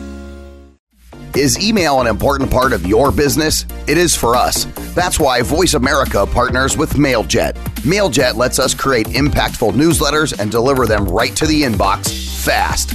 Is 1.36 1.60
email 1.60 2.00
an 2.00 2.06
important 2.06 2.52
part 2.52 2.74
of 2.74 2.86
your 2.86 3.12
business? 3.12 3.66
It 3.88 3.98
is 3.98 4.16
for 4.16 4.36
us. 4.36 4.66
That's 4.94 5.20
why 5.20 5.42
Voice 5.42 5.74
America 5.74 6.28
partners 6.28 6.78
with 6.78 6.94
MailJet. 6.94 7.54
MailJet 7.82 8.36
lets 8.36 8.60
us 8.60 8.76
create 8.76 9.08
impactful 9.08 9.74
newsletters 9.74 10.40
and 10.40 10.52
deliver 10.52 10.86
them 10.86 11.06
right 11.06 11.36
to 11.36 11.48
the 11.48 11.64
inbox 11.64 12.44
fast. 12.44 12.90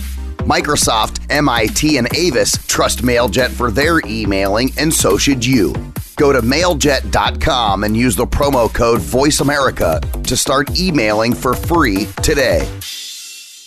Microsoft, 0.47 1.21
MIT, 1.31 1.99
and 1.99 2.09
Avis 2.15 2.65
trust 2.69 3.03
MailJet 3.03 3.51
for 3.51 3.73
their 3.73 4.01
emailing, 4.07 4.71
and 4.79 4.95
so 4.95 5.19
should 5.19 5.45
you. 5.45 5.73
Go 6.17 6.33
to 6.33 6.41
mailjet.com 6.41 7.83
and 7.83 7.97
use 7.97 8.15
the 8.15 8.27
promo 8.27 8.73
code 8.73 9.01
VoiceAmerica 9.01 10.23
to 10.23 10.37
start 10.37 10.79
emailing 10.79 11.35
for 11.35 11.55
free 11.55 12.07
today. 12.23 12.69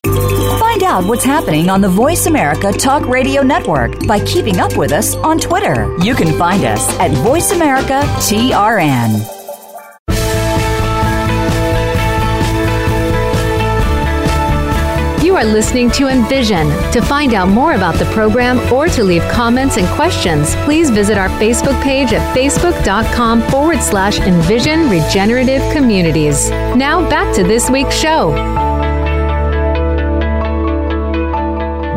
Find 0.05 0.83
out 0.83 1.05
what's 1.05 1.23
happening 1.23 1.69
on 1.69 1.81
the 1.81 1.89
Voice 1.89 2.25
America 2.25 2.71
Talk 2.71 3.07
Radio 3.07 3.43
Network 3.43 4.07
by 4.07 4.19
keeping 4.25 4.59
up 4.59 4.75
with 4.75 4.91
us 4.91 5.15
on 5.17 5.37
Twitter. 5.37 5.95
You 5.99 6.15
can 6.15 6.37
find 6.37 6.63
us 6.63 6.87
at 6.99 7.11
Voice 7.11 7.51
America 7.51 8.01
TRN. 8.17 9.27
You 15.23 15.35
are 15.37 15.45
listening 15.45 15.91
to 15.91 16.07
Envision. 16.07 16.67
To 16.93 17.01
find 17.01 17.35
out 17.35 17.47
more 17.47 17.75
about 17.75 17.95
the 17.95 18.05
program 18.05 18.59
or 18.73 18.87
to 18.89 19.03
leave 19.03 19.21
comments 19.29 19.77
and 19.77 19.87
questions, 19.89 20.55
please 20.65 20.89
visit 20.89 21.17
our 21.17 21.29
Facebook 21.29 21.81
page 21.83 22.11
at 22.11 22.35
facebook.com 22.35 23.43
forward 23.49 23.81
slash 23.81 24.19
Envision 24.19 24.89
Regenerative 24.89 25.61
Communities. 25.71 26.49
Now 26.49 27.07
back 27.07 27.35
to 27.35 27.43
this 27.43 27.69
week's 27.69 27.95
show. 27.95 28.70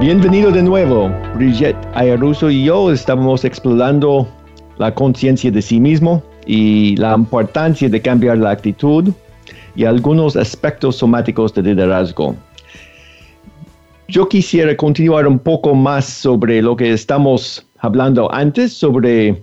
Bienvenido 0.04 0.50
de 0.50 0.62
nuevo. 0.62 1.10
Brigitte 1.34 1.78
Ayaruso 1.94 2.50
y 2.50 2.64
yo 2.64 2.92
estamos 2.92 3.42
explorando 3.42 4.28
la 4.76 4.94
conciencia 4.94 5.50
de 5.50 5.62
sí 5.62 5.80
mismo 5.80 6.22
y 6.46 6.94
la 6.96 7.14
importancia 7.14 7.88
de 7.88 8.02
cambiar 8.02 8.36
la 8.36 8.50
actitud 8.50 9.14
y 9.74 9.86
algunos 9.86 10.36
aspectos 10.36 10.96
somáticos 10.96 11.54
de 11.54 11.62
liderazgo. 11.62 12.36
Yo 14.06 14.28
quisiera 14.28 14.76
continuar 14.76 15.26
un 15.26 15.38
poco 15.38 15.74
más 15.74 16.04
sobre 16.04 16.60
lo 16.60 16.76
que 16.76 16.92
estamos 16.92 17.66
hablando 17.78 18.30
antes, 18.30 18.74
sobre 18.74 19.42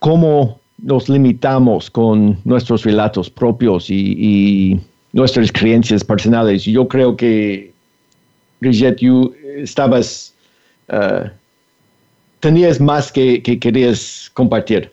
cómo 0.00 0.58
nos 0.78 1.08
limitamos 1.08 1.92
con 1.92 2.36
nuestros 2.44 2.82
relatos 2.82 3.30
propios 3.30 3.88
y, 3.88 4.80
nuestras 5.12 5.52
creencias 5.52 6.02
personales. 6.02 6.64
Yo 6.64 6.88
creo 6.88 7.16
que, 7.16 7.72
Brigitte, 8.60 8.96
tú 8.96 9.34
estabas, 9.56 10.34
uh, 10.88 11.28
tenías 12.40 12.80
más 12.80 13.10
que, 13.12 13.42
que 13.42 13.58
querías 13.58 14.30
compartir. 14.34 14.92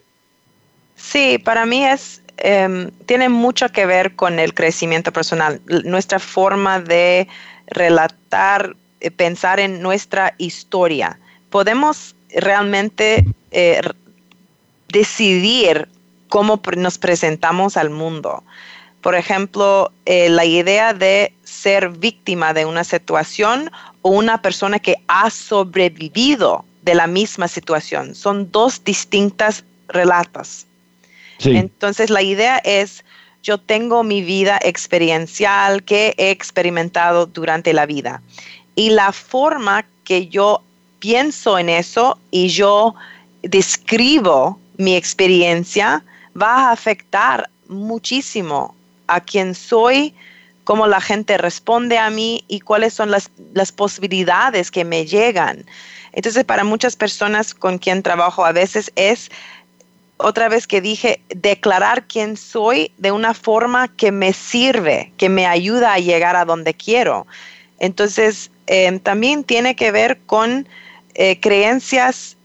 Sí, 0.95 1.37
para 1.43 1.65
mí 1.65 1.85
es 1.85 2.21
Em, 2.37 2.91
tiene 3.05 3.29
mucho 3.29 3.69
que 3.69 3.85
ver 3.85 4.15
con 4.15 4.39
el 4.39 4.53
crecimiento 4.53 5.13
personal, 5.13 5.61
nuestra 5.85 6.19
forma 6.19 6.81
de 6.81 7.27
relatar, 7.67 8.75
eh, 8.99 9.09
pensar 9.09 9.59
en 9.59 9.81
nuestra 9.81 10.35
historia. 10.37 11.17
Podemos 11.49 12.15
realmente 12.29 13.23
eh, 13.51 13.81
decidir 14.89 15.87
cómo 16.27 16.61
nos 16.75 16.97
presentamos 16.97 17.77
al 17.77 17.89
mundo. 17.89 18.43
Por 19.05 19.13
ejemplo, 19.13 19.91
eh, 20.07 20.29
la 20.29 20.45
idea 20.45 20.91
de 20.91 21.31
ser 21.43 21.89
víctima 21.89 22.55
de 22.55 22.65
una 22.65 22.83
situación 22.83 23.69
o 24.01 24.09
una 24.09 24.41
persona 24.41 24.79
que 24.79 24.95
ha 25.07 25.29
sobrevivido 25.29 26.65
de 26.81 26.95
la 26.95 27.05
misma 27.05 27.47
situación. 27.47 28.15
Son 28.15 28.51
dos 28.51 28.83
distintas 28.83 29.63
relatos. 29.89 30.65
Entonces 31.37 32.09
la 32.09 32.23
idea 32.23 32.57
es, 32.63 33.05
yo 33.43 33.59
tengo 33.59 34.01
mi 34.01 34.23
vida 34.23 34.57
experiencial 34.63 35.83
que 35.83 36.15
he 36.17 36.31
experimentado 36.31 37.27
durante 37.27 37.73
la 37.73 37.85
vida. 37.85 38.23
Y 38.75 38.89
la 38.89 39.11
forma 39.11 39.85
que 40.03 40.29
yo 40.29 40.63
pienso 40.97 41.59
en 41.59 41.69
eso 41.69 42.17
y 42.31 42.47
yo 42.47 42.95
describo 43.43 44.59
mi 44.77 44.95
experiencia 44.95 46.03
va 46.35 46.69
a 46.69 46.71
afectar 46.71 47.51
muchísimo 47.67 48.74
a 49.07 49.21
quién 49.21 49.55
soy, 49.55 50.13
cómo 50.63 50.87
la 50.87 51.01
gente 51.01 51.37
responde 51.37 51.97
a 51.97 52.09
mí 52.09 52.43
y 52.47 52.59
cuáles 52.59 52.93
son 52.93 53.11
las, 53.11 53.31
las 53.53 53.71
posibilidades 53.71 54.71
que 54.71 54.83
me 54.83 55.05
llegan. 55.05 55.65
Entonces, 56.13 56.43
para 56.43 56.63
muchas 56.63 56.95
personas 56.95 57.53
con 57.53 57.77
quien 57.77 58.01
trabajo 58.01 58.45
a 58.45 58.51
veces 58.51 58.91
es 58.95 59.29
otra 60.17 60.47
vez 60.47 60.65
que 60.65 60.81
dije, 60.81 61.19
declarar 61.29 62.07
quién 62.07 62.37
soy 62.37 62.91
de 62.97 63.11
una 63.11 63.33
forma 63.33 63.89
que 63.89 64.11
me 64.11 64.31
sirve, 64.33 65.11
que 65.17 65.29
me 65.29 65.45
ayuda 65.45 65.93
a 65.93 65.99
llegar 65.99 66.35
a 66.35 66.45
donde 66.45 66.73
quiero. 66.73 67.27
Entonces, 67.79 68.49
em, 68.67 68.99
también 68.99 69.43
tiene 69.43 69.75
que 69.75 69.91
ver 69.91 70.19
con 70.25 70.67
eh, 71.15 71.39
creencias 71.39 72.35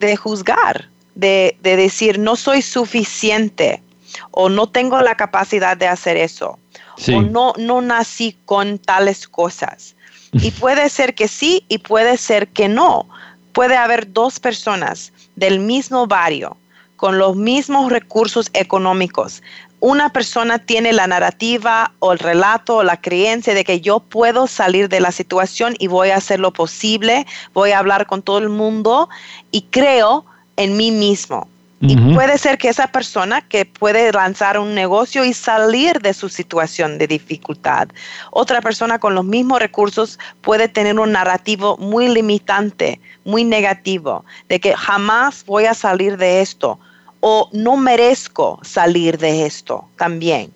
de 0.00 0.16
juzgar, 0.16 0.88
de, 1.14 1.56
decir, 1.62 2.18
no 2.18 2.36
soy 2.36 2.62
suficiente 2.62 3.82
o 4.30 4.48
no 4.48 4.68
tengo 4.68 5.00
la 5.00 5.16
capacidad 5.16 5.76
de 5.76 5.88
hacer 5.88 6.16
eso 6.16 6.58
o 7.06 7.22
no, 7.22 7.52
no 7.56 7.80
nací 7.80 8.36
con 8.44 8.78
tales 8.78 9.28
cosas. 9.28 9.94
Y 10.30 10.50
puede 10.50 10.90
ser 10.90 11.14
que 11.14 11.26
sí 11.26 11.64
y 11.68 11.78
puede 11.78 12.18
ser 12.18 12.48
que 12.48 12.68
no. 12.68 13.08
Puede 13.54 13.78
haber 13.78 14.12
dos 14.12 14.38
personas 14.38 15.10
del 15.36 15.58
mismo 15.58 16.06
barrio 16.06 16.58
con 16.96 17.16
los 17.16 17.34
mismos 17.34 17.90
recursos 17.90 18.50
económicos. 18.52 19.42
Una 19.80 20.10
persona 20.12 20.58
tiene 20.58 20.92
la 20.92 21.06
narrativa 21.06 21.92
o 22.00 22.12
el 22.12 22.18
relato 22.18 22.76
o 22.76 22.82
la 22.82 23.00
creencia 23.00 23.54
de 23.54 23.64
que 23.64 23.80
yo 23.80 24.00
puedo 24.00 24.48
salir 24.48 24.90
de 24.90 25.00
la 25.00 25.12
situación 25.12 25.76
y 25.78 25.86
voy 25.86 26.10
a 26.10 26.16
hacer 26.16 26.40
lo 26.40 26.52
posible, 26.52 27.26
voy 27.54 27.70
a 27.70 27.78
hablar 27.78 28.06
con 28.06 28.20
todo 28.20 28.38
el 28.38 28.50
mundo 28.50 29.08
y 29.50 29.62
creo 29.62 30.26
en 30.56 30.76
mí 30.76 30.90
mismo. 30.90 31.48
Y 31.80 31.96
puede 32.14 32.38
ser 32.38 32.58
que 32.58 32.68
esa 32.68 32.88
persona 32.88 33.40
que 33.40 33.64
puede 33.64 34.10
lanzar 34.10 34.58
un 34.58 34.74
negocio 34.74 35.24
y 35.24 35.32
salir 35.32 36.00
de 36.00 36.12
su 36.12 36.28
situación 36.28 36.98
de 36.98 37.06
dificultad. 37.06 37.88
Otra 38.32 38.60
persona 38.60 38.98
con 38.98 39.14
los 39.14 39.24
mismos 39.24 39.60
recursos 39.60 40.18
puede 40.40 40.66
tener 40.66 40.98
un 40.98 41.12
narrativo 41.12 41.76
muy 41.76 42.08
limitante, 42.08 43.00
muy 43.24 43.44
negativo, 43.44 44.24
de 44.48 44.58
que 44.58 44.74
jamás 44.74 45.44
voy 45.46 45.66
a 45.66 45.74
salir 45.74 46.16
de 46.16 46.40
esto 46.40 46.80
o 47.20 47.48
no 47.52 47.76
merezco 47.76 48.58
salir 48.62 49.18
de 49.18 49.46
esto 49.46 49.88
también. 49.96 50.52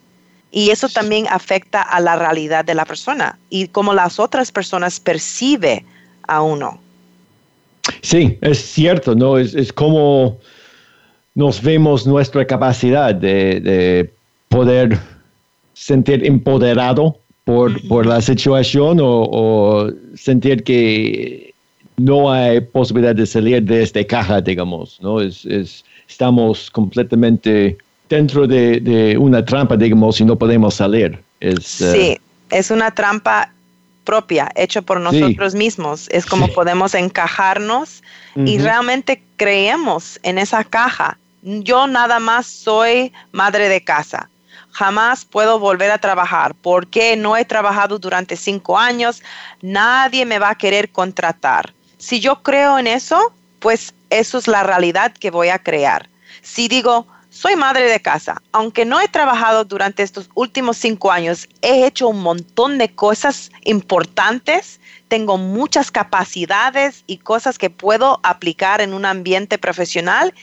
Y 0.50 0.70
eso 0.70 0.88
también 0.88 1.26
afecta 1.30 1.82
a 1.82 2.00
la 2.00 2.16
realidad 2.16 2.64
de 2.64 2.74
la 2.74 2.84
persona 2.84 3.38
y 3.48 3.68
cómo 3.68 3.94
las 3.94 4.18
otras 4.18 4.52
personas 4.52 5.00
percibe 5.00 5.84
a 6.28 6.42
uno. 6.42 6.78
Sí, 8.02 8.38
es 8.42 8.58
cierto, 8.58 9.14
¿no? 9.14 9.38
Es, 9.38 9.72
como 9.72 10.38
nos 11.34 11.62
vemos 11.62 12.06
nuestra 12.06 12.46
capacidad 12.46 13.14
de, 13.14 14.10
poder 14.48 14.98
sentir 15.72 16.26
empoderado 16.26 17.16
por, 17.44 18.06
la 18.06 18.20
situación 18.20 18.98
o, 19.00 19.90
sentir 20.14 20.62
que 20.62 21.54
no 21.96 22.30
hay 22.30 22.60
posibilidad 22.60 23.14
de 23.14 23.26
salir 23.26 23.62
de 23.62 23.82
esta 23.82 24.04
caja, 24.04 24.40
digamos, 24.40 24.98
¿no? 25.00 25.20
es, 25.20 25.46
estamos 26.08 26.70
completamente 26.70 27.78
dentro 28.08 28.46
de, 28.46 29.16
una 29.18 29.44
trampa, 29.44 29.76
digamos, 29.76 30.20
y 30.20 30.24
no 30.24 30.36
podemos 30.36 30.74
salir. 30.74 31.18
Es, 31.40 31.64
sí, 31.64 31.84
eh, 31.84 32.20
es 32.50 32.70
una 32.70 32.90
trampa 32.90 33.50
propia, 34.04 34.50
hecha 34.54 34.82
por 34.82 35.00
nosotros 35.00 35.54
mismos. 35.54 36.08
Es 36.10 36.26
como 36.26 36.48
podemos 36.48 36.94
encajarnos 36.94 38.02
y 38.36 38.58
realmente 38.58 39.22
creemos 39.36 40.20
en 40.22 40.38
esa 40.38 40.64
caja. 40.64 41.18
Yo 41.42 41.88
nada 41.88 42.20
más 42.20 42.46
soy 42.46 43.12
madre 43.32 43.68
de 43.68 43.82
casa. 43.82 44.30
Jamás 44.70 45.24
puedo 45.24 45.58
volver 45.58 45.90
a 45.90 45.98
trabajar 45.98 46.54
porque 46.54 47.16
no 47.16 47.36
he 47.36 47.44
trabajado 47.44 47.98
durante 47.98 48.36
cinco 48.36 48.78
años. 48.78 49.22
Nadie 49.60 50.24
me 50.24 50.38
va 50.38 50.50
a 50.50 50.54
querer 50.54 50.90
contratar. 50.90 51.74
Si 51.98 52.20
yo 52.20 52.42
creo 52.42 52.78
en 52.78 52.86
eso, 52.86 53.34
pues 53.58 53.92
eso 54.10 54.38
es 54.38 54.46
la 54.46 54.62
realidad 54.62 55.12
que 55.12 55.32
voy 55.32 55.48
a 55.48 55.58
crear. 55.58 56.08
Si 56.42 56.68
digo, 56.68 57.08
soy 57.28 57.56
madre 57.56 57.90
de 57.90 58.00
casa, 58.00 58.40
aunque 58.52 58.84
no 58.84 59.00
he 59.00 59.08
trabajado 59.08 59.64
durante 59.64 60.04
estos 60.04 60.30
últimos 60.34 60.76
cinco 60.76 61.10
años, 61.10 61.48
he 61.60 61.86
hecho 61.86 62.08
un 62.08 62.22
montón 62.22 62.78
de 62.78 62.94
cosas 62.94 63.50
importantes, 63.64 64.80
tengo 65.08 65.38
muchas 65.38 65.90
capacidades 65.90 67.02
y 67.06 67.18
cosas 67.18 67.58
que 67.58 67.70
puedo 67.70 68.20
aplicar 68.22 68.80
en 68.80 68.94
un 68.94 69.06
ambiente 69.06 69.58
profesional 69.58 70.34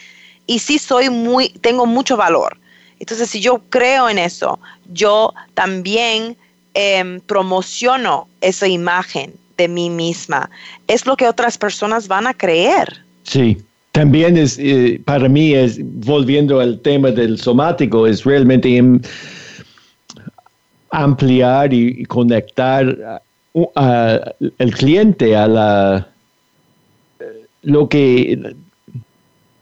y 0.50 0.58
sí 0.58 0.80
soy 0.80 1.12
muy, 1.12 1.50
tengo 1.62 1.86
mucho 1.86 2.18
valor. 2.18 2.58
Entonces, 3.00 3.30
si 3.30 3.40
yo 3.40 3.62
creo 3.70 4.10
en 4.10 4.18
eso, 4.18 4.60
yo 4.92 5.32
también 5.54 6.36
em, 6.74 7.20
promociono 7.22 8.28
esa 8.42 8.68
imagen 8.68 9.32
de 9.58 9.68
mí 9.68 9.92
misma. 9.92 10.50
Es 10.88 11.06
lo 11.06 11.16
que 11.16 11.28
otras 11.28 11.56
personas 11.56 12.08
van 12.08 12.26
a 12.26 12.34
creer. 12.34 13.04
Sí, 13.22 13.58
también 13.92 14.38
es, 14.38 14.58
eh, 14.58 15.00
para 15.06 15.30
mí, 15.30 15.54
es 15.54 15.78
volviendo 16.04 16.60
al 16.60 16.80
tema 16.82 17.12
del 17.12 17.40
somático, 17.40 18.08
es 18.08 18.24
realmente 18.24 18.82
ampliar 20.90 21.72
y, 21.72 22.06
conectar 22.06 23.22
al 23.76 24.72
cliente 24.72 25.36
a 25.36 25.48
la 25.48 26.08
lo 27.62 27.88
que 27.90 28.56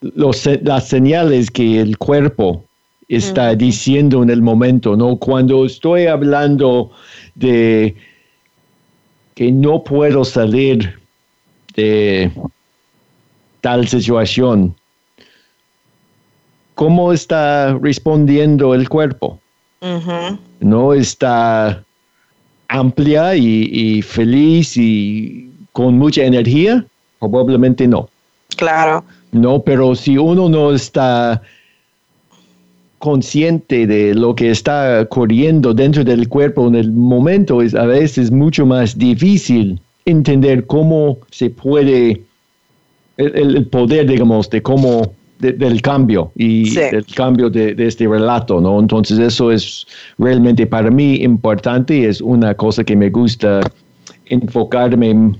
los, 0.01 0.47
las 0.63 0.87
señales 0.87 1.49
que 1.51 1.79
el 1.79 1.97
cuerpo 1.97 2.63
está 3.07 3.55
diciendo 3.55 4.21
en 4.23 4.29
el 4.29 4.41
momento, 4.41 4.95
¿no? 4.95 5.17
Cuando 5.17 5.65
estoy 5.65 6.07
hablando 6.07 6.91
de 7.35 7.95
que 9.35 9.51
no 9.51 9.83
puedo 9.83 10.25
salir 10.25 10.99
de 11.75 12.31
tal 13.61 13.87
situación, 13.87 14.75
¿cómo 16.75 17.13
está 17.13 17.77
respondiendo 17.81 18.73
el 18.73 18.89
cuerpo? 18.89 19.39
No 20.59 20.93
está 20.93 21.83
amplia 22.67 23.35
y, 23.35 24.01
feliz 24.01 24.75
y 24.75 25.51
con 25.71 25.97
mucha 25.97 26.23
energía? 26.23 26.85
Probablemente 27.19 27.87
no. 27.87 28.09
Claro. 28.55 29.03
No, 29.31 29.61
pero 29.61 29.95
si 29.95 30.17
uno 30.17 30.49
no 30.49 30.73
está 30.73 31.41
consciente 32.99 33.85
de 33.85 34.15
lo 34.15 34.35
que 34.35 34.49
está 34.49 35.05
corriendo 35.05 35.73
dentro 35.73 36.03
del 36.03 36.27
cuerpo 36.27 36.67
en 36.67 36.75
el 36.75 36.91
momento, 36.91 37.61
es 37.61 37.75
a 37.75 37.85
veces 37.85 38.31
mucho 38.31 38.65
más 38.65 38.97
difícil 38.97 39.79
entender 40.05 40.65
cómo 40.65 41.19
se 41.31 41.49
puede, 41.49 42.21
el, 43.17 43.67
poder, 43.67 44.07
digamos, 44.07 44.49
de 44.49 44.61
cómo 44.61 45.13
del 45.39 45.81
cambio 45.83 46.31
y 46.35 46.73
del 46.73 47.05
cambio 47.05 47.49
de, 47.49 47.75
este 47.77 48.07
relato, 48.07 48.59
¿no? 48.59 48.79
Entonces 48.79 49.19
eso 49.19 49.51
es 49.51 49.85
realmente 50.17 50.65
para 50.65 50.89
mí 50.89 51.17
importante 51.17 51.97
y 51.97 52.05
es 52.05 52.21
una 52.21 52.55
cosa 52.55 52.83
que 52.83 52.95
me 52.95 53.11
gusta 53.11 53.59
enfocarme 54.25 55.35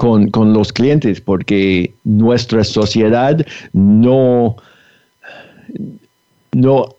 con, 0.00 0.30
con 0.30 0.54
los 0.54 0.72
clientes 0.72 1.20
porque 1.20 1.92
nuestra 2.04 2.64
sociedad 2.64 3.46
no, 3.74 4.56
no 6.52 6.96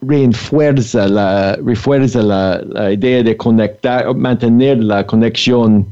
refuerza 0.00 1.08
la, 1.08 1.56
refuerza 1.56 2.22
la, 2.22 2.92
idea 2.92 3.24
de 3.24 3.36
conectar, 3.36 4.14
mantener 4.14 4.84
la 4.84 5.04
conexión 5.04 5.84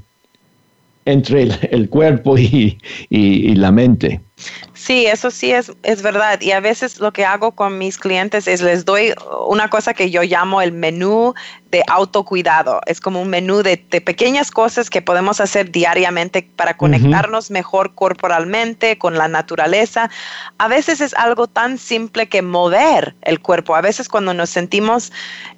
entre 1.04 1.48
el, 1.72 1.88
cuerpo 1.88 2.38
y, 2.38 2.78
la 3.56 3.72
mente. 3.72 4.20
Sí, 4.82 5.06
eso 5.06 5.30
sí 5.30 5.52
es, 5.52 5.70
es 5.84 6.02
verdad. 6.02 6.40
Y 6.40 6.50
a 6.50 6.58
veces 6.58 6.98
lo 6.98 7.12
que 7.12 7.24
hago 7.24 7.52
con 7.52 7.78
mis 7.78 7.98
clientes 7.98 8.48
es 8.48 8.60
les 8.62 8.84
doy 8.84 9.14
una 9.46 9.70
cosa 9.70 9.94
que 9.94 10.10
yo 10.10 10.22
llamo 10.24 10.60
el 10.60 10.72
menú 10.72 11.34
de 11.70 11.84
autocuidado. 11.86 12.80
Es 12.86 13.00
como 13.00 13.22
un 13.22 13.28
menú 13.28 13.62
de, 13.62 13.76
pequeñas 13.76 14.50
cosas 14.50 14.90
que 14.90 15.00
podemos 15.00 15.40
hacer 15.40 15.70
diariamente 15.70 16.50
para 16.56 16.76
conectarnos 16.76 17.52
mejor 17.52 17.94
corporalmente 17.94 18.98
con 18.98 19.16
la 19.16 19.28
naturaleza. 19.28 20.10
A 20.58 20.66
veces 20.66 21.00
es 21.00 21.14
algo 21.14 21.46
tan 21.46 21.78
simple 21.78 22.28
que 22.28 22.42
mover 22.42 23.14
el 23.22 23.38
cuerpo. 23.38 23.76
A 23.76 23.82
veces 23.82 24.08
cuando 24.08 24.34
nos 24.34 24.50
sentimos 24.50 25.12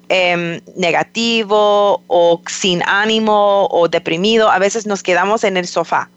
em, 0.09 0.61
negativo 0.75 2.03
o 2.05 2.41
sin 2.45 2.83
ánimo 2.85 3.67
o 3.71 3.87
deprimido, 3.87 4.51
a 4.51 4.59
veces 4.59 4.85
nos 4.85 5.01
quedamos 5.01 5.43
en 5.43 5.57
el 5.57 5.65
sofá 5.65 6.11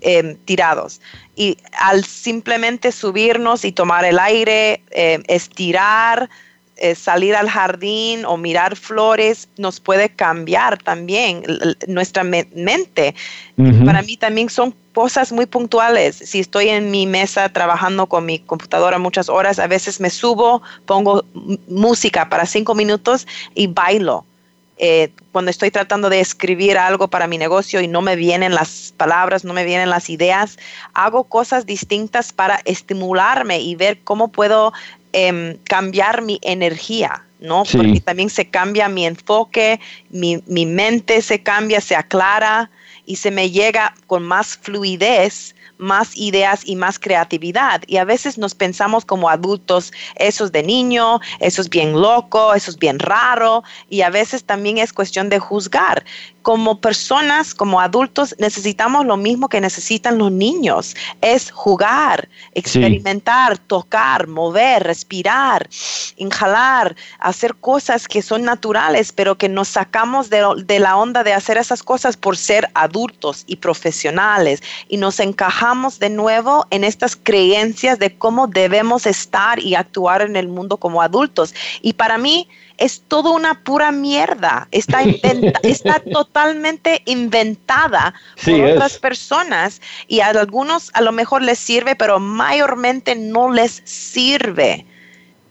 em, 0.00 0.36
tirados 0.44 1.00
y 1.34 1.58
al 1.78 2.04
simplemente 2.04 2.92
subirnos 2.92 3.64
y 3.64 3.72
tomar 3.72 4.04
el 4.04 4.18
aire, 4.18 4.82
eh, 4.90 5.22
estirar, 5.28 6.28
eh, 6.78 6.94
salir 6.94 7.34
al 7.34 7.48
jardín 7.48 8.26
o 8.26 8.36
mirar 8.36 8.76
flores, 8.76 9.48
nos 9.56 9.80
puede 9.80 10.10
cambiar 10.10 10.76
también 10.76 11.42
nuestra 11.88 12.22
mente. 12.22 13.14
Para 13.86 14.02
mí 14.02 14.18
también 14.18 14.50
son 14.50 14.74
cosas 14.92 15.32
muy 15.32 15.46
puntuales. 15.46 16.16
Si 16.16 16.40
estoy 16.40 16.68
en 16.68 16.90
mi 16.90 17.06
mesa 17.06 17.48
trabajando 17.48 18.06
con 18.06 18.26
mi 18.26 18.40
computadora 18.40 18.98
muchas 18.98 19.30
horas, 19.30 19.58
a 19.58 19.66
veces 19.66 20.00
me 20.00 20.10
subo, 20.10 20.60
pongo 20.84 21.24
música 21.66 22.28
para 22.28 22.44
cinco 22.44 22.74
minutos 22.74 23.26
y 23.54 23.68
bailo 23.68 24.26
eh, 24.78 25.10
cuando 25.32 25.50
estoy 25.50 25.70
tratando 25.70 26.10
de 26.10 26.20
escribir 26.20 26.76
algo 26.76 27.08
para 27.08 27.26
mi 27.26 27.38
negocio 27.38 27.80
y 27.80 27.88
no 27.88 28.02
me 28.02 28.14
vienen 28.14 28.54
las 28.54 28.92
palabras, 28.96 29.42
no 29.42 29.54
me 29.54 29.64
vienen 29.64 29.88
las 29.88 30.10
ideas, 30.10 30.58
hago 30.92 31.24
cosas 31.24 31.64
distintas 31.64 32.32
para 32.32 32.60
estimularme 32.66 33.60
y 33.60 33.74
ver 33.74 33.98
cómo 34.04 34.28
puedo 34.28 34.74
em, 35.12 35.56
cambiar 35.64 36.20
mi 36.20 36.38
energía, 36.42 37.24
¿no? 37.40 37.64
Porque 37.64 38.00
también 38.00 38.28
se 38.28 38.50
cambia 38.50 38.88
mi 38.90 39.06
enfoque, 39.06 39.80
mi, 40.10 40.42
mi 40.46 40.66
mente 40.66 41.22
se 41.22 41.42
cambia, 41.42 41.80
se 41.80 41.96
aclara 41.96 42.70
y 43.06 43.16
se 43.16 43.30
me 43.30 43.50
llega 43.50 43.94
con 44.06 44.24
más 44.24 44.58
fluidez 44.58 45.55
más 45.78 46.16
ideas 46.16 46.62
y 46.64 46.76
más 46.76 46.98
creatividad. 46.98 47.82
Y 47.86 47.96
a 47.98 48.04
veces 48.04 48.38
nos 48.38 48.54
pensamos 48.54 49.04
como 49.04 49.28
adultos, 49.28 49.92
eso 50.16 50.44
es 50.44 50.52
de 50.52 50.62
niño, 50.62 51.20
eso 51.40 51.60
es 51.60 51.68
bien 51.68 51.92
loco, 52.00 52.54
eso 52.54 52.70
es 52.70 52.78
bien 52.78 52.98
raro. 52.98 53.62
Y 53.88 54.02
a 54.02 54.10
veces 54.10 54.44
también 54.44 54.78
es 54.78 54.92
cuestión 54.92 55.28
de 55.28 55.38
juzgar 55.38 56.04
como 56.46 56.80
personas, 56.80 57.56
como 57.56 57.80
adultos, 57.80 58.36
necesitamos 58.38 59.04
lo 59.04 59.16
mismo 59.16 59.48
que 59.48 59.60
necesitan 59.60 60.16
los 60.16 60.30
niños, 60.30 60.94
es 61.20 61.50
jugar, 61.50 62.28
experimentar, 62.52 63.58
tocar, 63.58 64.28
mover, 64.28 64.84
respirar, 64.84 65.68
inhalar, 66.16 66.94
hacer 67.18 67.56
cosas 67.56 68.06
que 68.06 68.22
son 68.22 68.44
naturales, 68.44 69.10
pero 69.10 69.36
que 69.36 69.48
nos 69.48 69.66
sacamos 69.66 70.30
de, 70.30 70.44
de 70.64 70.78
la 70.78 70.96
onda 70.96 71.24
de 71.24 71.32
hacer 71.32 71.58
esas 71.58 71.82
cosas 71.82 72.16
por 72.16 72.36
ser 72.36 72.70
adultos 72.74 73.42
y 73.48 73.56
profesionales. 73.56 74.62
Y 74.88 74.98
nos 74.98 75.18
encajamos 75.18 75.98
de 75.98 76.10
nuevo 76.10 76.64
en 76.70 76.84
estas 76.84 77.16
creencias 77.16 77.98
de 77.98 78.16
cómo 78.16 78.46
debemos 78.46 79.04
estar 79.06 79.58
y 79.58 79.74
actuar 79.74 80.22
en 80.22 80.36
el 80.36 80.46
mundo 80.46 80.76
como 80.76 81.02
adultos. 81.02 81.56
Y 81.82 81.94
para 81.94 82.18
mí, 82.18 82.48
es 82.78 83.02
todo 83.08 83.32
una 83.32 83.62
pura 83.62 83.92
mierda. 83.92 84.68
Está, 84.70 85.02
está 85.62 86.00
totalmente 86.00 87.02
inventada 87.06 88.14
por 88.44 88.60
otras 88.60 88.98
personas 88.98 89.80
y 90.06 90.20
a 90.20 90.28
algunos 90.28 90.90
a 90.94 91.00
lo 91.00 91.12
mejor 91.12 91.42
les 91.42 91.58
sirve, 91.58 91.96
pero 91.96 92.18
mayormente 92.18 93.14
no 93.14 93.50
les 93.50 93.82
sirve. 93.84 94.86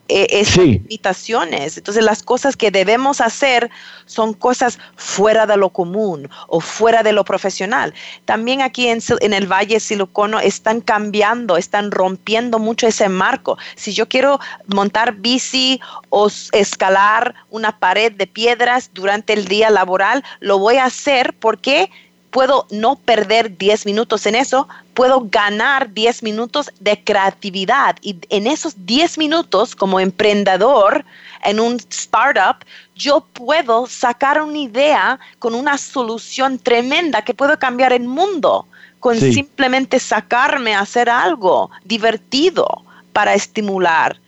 Eh, 0.08 0.28
esas 0.30 0.66
limitaciones. 0.66 1.78
Entonces 1.78 2.04
las 2.04 2.22
cosas 2.22 2.56
que 2.56 2.70
debemos 2.70 3.22
hacer 3.22 3.72
son 4.06 4.36
cosas 4.36 4.78
fuera 4.96 5.48
de 5.48 5.58
lo 5.58 5.70
común 5.70 6.30
o 6.48 6.60
fuera 6.60 7.02
de 7.02 7.12
lo 7.12 7.26
profesional. 7.26 7.92
También 8.26 8.62
aquí 8.62 8.88
en, 8.88 9.00
en 9.22 9.34
el 9.34 9.52
Valle 9.52 9.80
Silocono 9.80 10.40
están 10.40 10.82
cambiando, 10.82 11.58
están 11.58 11.90
rompiendo 11.90 12.60
mucho 12.60 12.86
ese 12.86 13.10
marco. 13.10 13.58
Si 13.76 13.94
yo 13.94 14.08
quiero 14.08 14.40
montar 14.68 15.16
bici 15.16 15.82
o 16.10 16.30
escalar 16.52 17.34
una 17.50 17.80
pared 17.80 18.12
de 18.12 18.28
piedras 18.28 18.92
durante 18.94 19.34
el 19.34 19.48
día 19.48 19.72
laboral, 19.72 20.24
lo 20.40 20.60
voy 20.60 20.76
a 20.76 20.86
hacer 20.86 21.34
porque 21.40 21.90
puedo 22.36 22.68
no 22.70 22.98
perder 22.98 23.58
10 23.58 23.86
minutos 23.86 24.26
en 24.26 24.36
eso, 24.36 24.68
puedo 24.94 25.22
ganar 25.32 25.94
10 25.94 26.22
minutos 26.22 26.70
de 26.82 27.02
creatividad. 27.02 27.96
Y 28.02 28.18
en 28.28 28.46
esos 28.46 28.74
10 28.86 29.18
minutos 29.18 29.74
como 29.74 30.02
emprendedor 30.02 31.06
en 31.46 31.62
un 31.62 31.78
startup, 31.90 32.58
yo 32.94 33.22
puedo 33.22 33.88
sacar 33.88 34.42
una 34.42 34.58
idea 34.58 35.18
con 35.40 35.56
una 35.56 35.78
solución 35.78 36.60
tremenda 36.60 37.22
que 37.22 37.34
puedo 37.34 37.58
cambiar 37.58 37.94
el 37.94 38.04
mundo 38.04 38.68
con 39.00 39.18
simplemente 39.18 39.98
sacarme 39.98 40.76
a 40.76 40.82
hacer 40.82 41.10
algo 41.10 41.72
divertido 41.86 42.68
para 43.14 43.34
estimular 43.34 44.20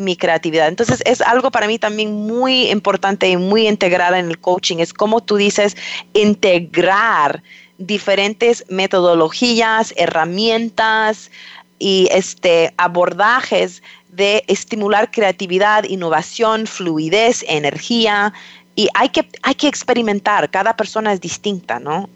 mi 0.00 0.16
creatividad. 0.16 0.68
Entonces 0.68 1.02
es 1.06 1.20
algo 1.20 1.50
para 1.50 1.66
mí 1.66 1.78
también 1.78 2.12
muy 2.26 2.70
importante 2.70 3.28
y 3.28 3.36
muy 3.36 3.66
integral 3.68 4.14
en 4.14 4.28
el 4.28 4.38
coaching. 4.38 4.78
Es 4.78 4.92
como 4.92 5.22
tú 5.22 5.36
dices, 5.36 5.76
integrar 6.14 7.42
diferentes 7.78 8.64
metodologías, 8.68 9.94
herramientas 9.96 11.30
y 11.78 12.08
este, 12.10 12.72
abordajes 12.76 13.82
de 14.10 14.42
estimular 14.48 15.10
creatividad, 15.10 15.84
innovación, 15.84 16.66
fluidez, 16.66 17.44
energía. 17.48 18.32
Y 18.74 18.88
hay 18.94 19.10
que, 19.10 19.28
hay 19.42 19.54
que 19.54 19.68
experimentar, 19.68 20.50
cada 20.50 20.76
persona 20.76 21.12
es 21.12 21.20
distinta, 21.20 21.78
¿no? 21.78 22.08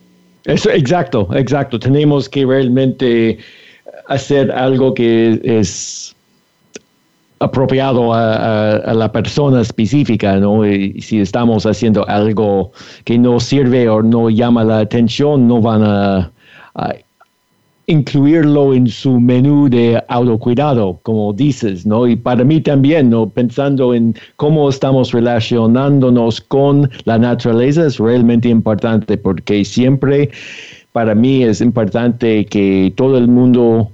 Eso, 0.45 0.71
exacto, 0.71 1.29
exacto. 1.35 1.79
Tenemos 1.79 2.29
que 2.29 2.45
realmente 2.45 3.39
hacer 4.09 4.51
algo 4.51 4.95
que 4.95 5.41
es 5.45 6.15
apropiado 7.43 8.15
a, 8.15 8.95
la 8.95 9.11
persona 9.11 9.61
específica, 9.61 10.37
¿no? 10.37 10.65
Y 10.65 11.01
si 11.01 11.21
estamos 11.21 11.67
haciendo 11.67 12.09
algo 12.09 12.73
que 13.05 13.19
no 13.19 13.41
sirve 13.41 13.89
o 13.89 14.03
no 14.03 14.31
llama 14.31 14.63
la 14.65 14.79
atención, 14.79 15.49
no 15.49 15.61
van 15.61 15.83
a, 15.83 16.31
incluirlo 17.87 18.73
en 18.75 18.87
su 18.87 19.19
menú 19.19 19.69
de 19.69 20.03
autocuidado, 20.09 21.01
como 21.03 21.33
dices, 21.33 21.85
¿no? 21.85 22.07
Y 22.07 22.15
para 22.15 22.45
mí 22.45 22.61
también, 22.61 23.11
¿no? 23.11 23.29
Pensando 23.29 23.93
en 23.93 24.15
cómo 24.37 24.69
estamos 24.69 25.13
relacionándonos 25.13 26.41
con 26.41 26.89
la 27.05 27.19
naturaleza 27.19 27.87
es 27.87 27.99
realmente 27.99 28.49
importante 28.49 29.19
porque 29.19 29.65
siempre 29.65 30.31
para 30.93 31.15
mí 31.15 31.43
es 31.43 31.61
importante 31.61 32.47
que 32.47 32.93
todo 32.97 33.19
el 33.19 33.27
mundo 33.27 33.91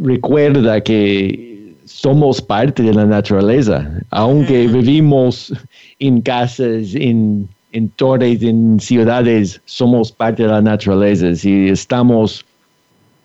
recuerda 0.00 0.80
que 0.80 1.74
somos 1.84 2.42
parte 2.42 2.82
de 2.82 2.92
la 2.92 3.06
naturaleza, 3.06 3.90
aunque 4.10 4.66
vivimos 4.66 5.52
en 5.98 6.20
casas, 6.20 6.94
en, 6.94 7.48
en 7.72 7.88
torres, 7.90 8.42
en 8.42 8.80
ciudades, 8.80 9.60
somos 9.64 10.10
parte 10.10 10.42
de 10.42 10.48
la 10.48 10.62
naturaleza. 10.62 11.34
Si 11.34 11.68
estamos 11.68 12.44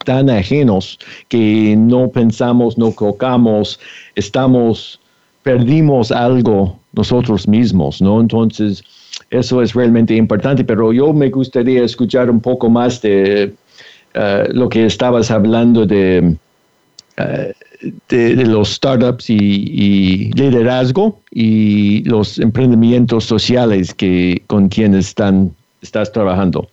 tan 0.05 0.29
ajenos 0.29 0.99
que 1.27 1.75
no 1.77 2.09
pensamos, 2.09 2.77
no 2.77 2.91
tocamos, 2.91 3.79
estamos 4.15 4.99
perdimos 5.43 6.11
algo 6.11 6.79
nosotros 6.93 7.47
mismos, 7.47 8.01
¿no? 8.01 8.21
Entonces, 8.21 8.83
eso 9.29 9.61
es 9.61 9.73
realmente 9.73 10.15
importante, 10.15 10.63
pero 10.63 10.93
yo 10.93 11.13
me 11.13 11.29
gustaría 11.29 11.83
escuchar 11.83 12.29
un 12.29 12.39
poco 12.39 12.69
más 12.69 13.01
de 13.01 13.53
eh, 14.13 14.47
lo 14.51 14.69
que 14.69 14.85
estabas 14.85 15.31
hablando 15.31 15.85
de, 15.85 16.35
eh, 17.17 17.53
los 18.45 18.73
startups 18.73 19.29
y, 19.29 20.31
liderazgo 20.33 21.19
y 21.31 22.03
los 22.03 22.37
emprendimientos 22.39 23.25
sociales 23.25 23.93
que, 23.93 24.43
con 24.47 24.69
quienes 24.69 25.07
están, 25.07 25.55
estás 25.81 26.11
trabajando. 26.11 26.69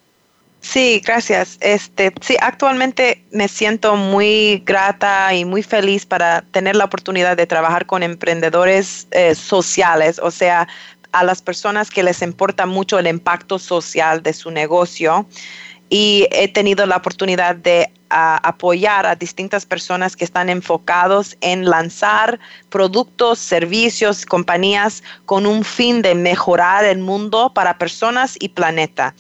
Sí, 0.60 1.00
gracias. 1.04 1.56
Este, 1.60 2.12
sí, 2.20 2.36
actualmente 2.40 3.22
me 3.30 3.46
siento 3.46 3.94
muy 3.94 4.62
grata 4.66 5.32
y 5.32 5.44
muy 5.44 5.62
feliz 5.62 6.04
para 6.04 6.42
tener 6.50 6.74
la 6.74 6.84
oportunidad 6.84 7.36
de 7.36 7.46
trabajar 7.46 7.86
con 7.86 8.02
emprendedores 8.02 9.06
eh, 9.12 9.36
sociales, 9.36 10.18
o 10.22 10.32
sea, 10.32 10.66
a 11.12 11.24
las 11.24 11.40
personas 11.40 11.90
que 11.90 12.02
les 12.02 12.20
importa 12.22 12.66
mucho 12.66 12.98
el 12.98 13.06
impacto 13.06 13.58
social 13.58 14.22
de 14.22 14.32
su 14.32 14.50
negocio 14.50 15.26
y 15.90 16.26
he 16.30 16.48
tenido 16.48 16.86
la 16.86 16.96
oportunidad 16.96 17.56
de 17.56 17.90
apoyar 18.10 19.06
a 19.06 19.14
distintas 19.14 19.66
personas 19.66 20.16
que 20.16 20.24
están 20.24 20.48
enfocados 20.48 21.36
en 21.42 21.66
lanzar 21.66 22.40
productos, 22.70 23.38
servicios, 23.38 24.24
compañías 24.24 25.02
con 25.26 25.44
un 25.44 25.62
fin 25.62 26.00
de 26.00 26.14
mejorar 26.14 26.84
el 26.84 26.98
mundo 26.98 27.52
para 27.54 27.76
personas 27.76 28.36
y 28.40 28.48
planeta. 28.48 29.14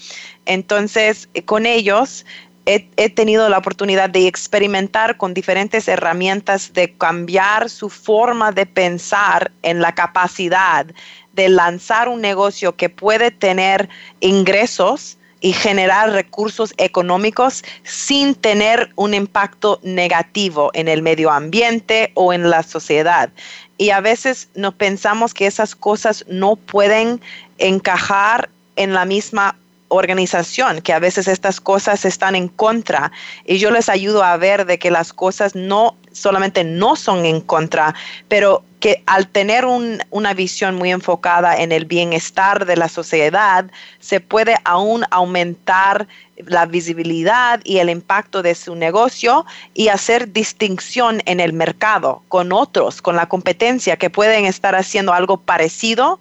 Entonces, 0.46 1.28
con 1.44 1.66
ellos 1.66 2.24
he, 2.64 2.88
he, 2.96 3.10
tenido 3.10 3.48
la 3.50 3.58
oportunidad 3.58 4.08
de 4.08 4.26
experimentar 4.26 5.18
con 5.18 5.34
diferentes 5.34 5.86
herramientas 5.86 6.72
de 6.72 6.94
cambiar 6.94 7.68
su 7.68 7.90
forma 7.90 8.52
de 8.52 8.64
pensar 8.64 9.52
en 9.62 9.80
la 9.80 9.94
capacidad 9.94 10.86
de 11.34 11.48
lanzar 11.50 12.08
un 12.08 12.20
negocio 12.20 12.74
que 12.74 12.88
puede 12.88 13.30
tener 13.30 13.88
ingresos 14.20 15.18
y 15.40 15.52
generar 15.52 16.10
recursos 16.10 16.74
económicos 16.78 17.64
sin 17.84 18.34
tener 18.34 18.90
un 18.96 19.14
impacto 19.14 19.78
negativo 19.82 20.70
en 20.74 20.88
el 20.88 21.02
medio 21.02 21.30
ambiente 21.30 22.10
o 22.14 22.32
en 22.32 22.50
la 22.50 22.62
sociedad. 22.62 23.30
Y 23.76 23.90
a 23.90 24.00
veces 24.00 24.48
no 24.54 24.72
pensamos 24.72 25.34
que 25.34 25.46
esas 25.46 25.74
cosas 25.74 26.24
no 26.28 26.56
pueden 26.56 27.20
encajar 27.58 28.48
en 28.76 28.92
la 28.92 29.04
misma 29.04 29.56
organización, 29.88 30.82
que 30.82 30.92
a 30.92 30.98
veces 30.98 31.28
estas 31.28 31.60
cosas 31.60 32.04
están 32.04 32.34
en 32.34 32.48
contra 32.48 33.10
y 33.46 33.58
yo 33.58 33.70
les 33.70 33.88
ayudo 33.88 34.22
a 34.22 34.36
ver 34.36 34.66
de 34.66 34.78
que 34.78 34.90
las 34.90 35.12
cosas 35.12 35.54
no 35.54 35.96
solamente 36.18 36.64
no 36.64 36.96
son 36.96 37.24
en 37.24 37.40
contra, 37.40 37.94
pero 38.28 38.64
que 38.80 39.02
al 39.06 39.26
tener 39.28 39.64
una 40.10 40.34
visión 40.34 40.76
muy 40.76 40.90
enfocada 40.90 41.56
en 41.56 41.72
el 41.72 41.84
bienestar 41.84 42.64
de 42.64 42.76
la 42.76 42.88
sociedad, 42.88 43.64
se 43.98 44.20
puede 44.20 44.56
aún 44.64 45.04
aumentar 45.10 46.06
la 46.46 46.66
visibilidad 46.66 47.60
y 47.64 47.78
el 47.78 47.90
impacto 47.90 48.42
de 48.42 48.54
su 48.54 48.76
negocio 48.76 49.44
y 49.74 49.88
hacer 49.88 50.32
distinción 50.32 51.22
en 51.26 51.40
el 51.40 51.52
mercado 51.52 52.22
con 52.28 52.52
otros, 52.52 53.02
con 53.02 53.16
la 53.16 53.28
competencia 53.28 53.96
que 53.96 54.10
pueden 54.10 54.44
estar 54.44 54.76
haciendo 54.76 55.12
algo 55.12 55.38
parecido, 55.38 56.20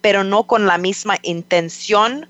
pero 0.00 0.24
no 0.24 0.44
con 0.44 0.66
la 0.66 0.78
misma 0.78 1.16
intención 1.22 2.26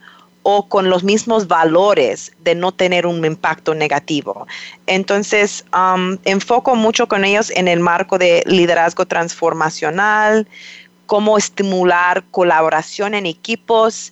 o 0.51 0.67
con 0.67 0.89
los 0.89 1.05
mismos 1.05 1.47
valores 1.47 2.33
de 2.41 2.55
no 2.55 2.73
tener 2.73 3.07
un 3.07 3.23
impacto 3.23 3.75
negativo. 3.75 4.47
Entonces, 4.87 5.67
enfoco 6.25 6.75
mucho 6.75 7.07
con 7.07 7.27
ellos 7.27 7.53
en 7.55 7.69
el 7.69 7.81
marco 7.81 8.17
de 8.17 8.43
liderazgo 8.47 9.05
transformacional, 9.05 10.49
cómo 11.05 11.37
estimular 11.37 12.25
colaboración 12.31 13.13
en 13.13 13.27
equipos, 13.27 14.11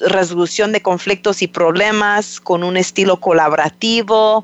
resolución 0.00 0.72
de 0.72 0.80
conflictos 0.80 1.42
y 1.42 1.48
problemas 1.48 2.40
con 2.40 2.64
un 2.64 2.78
estilo 2.78 3.20
colaborativo, 3.20 4.42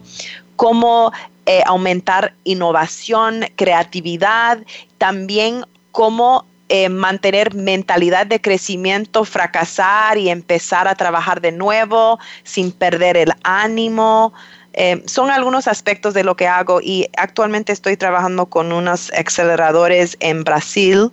cómo 0.56 1.10
eh, 1.46 1.62
aumentar 1.64 2.34
innovación, 2.44 3.46
creatividad, 3.56 4.58
también 4.98 5.64
cómo 5.90 6.44
eh, 6.72 6.88
mantener 6.88 7.52
mentalidad 7.52 8.28
de 8.28 8.40
crecimiento, 8.40 9.24
fracasar 9.24 10.16
y 10.18 10.28
empezar 10.28 10.86
a 10.86 10.94
trabajar 10.94 11.40
de 11.40 11.50
nuevo 11.50 12.20
sin 12.44 12.70
perder 12.70 13.16
el 13.16 13.32
ánimo. 13.42 14.32
Eh, 14.74 15.02
son 15.04 15.32
algunos 15.32 15.66
aspectos 15.66 16.14
de 16.14 16.22
lo 16.22 16.36
que 16.36 16.46
hago 16.46 16.80
y 16.80 17.08
actualmente 17.16 17.72
estoy 17.72 17.96
trabajando 17.96 18.46
con 18.46 18.70
unos 18.70 19.10
aceleradores 19.10 20.16
en 20.20 20.44
Brasil 20.44 21.10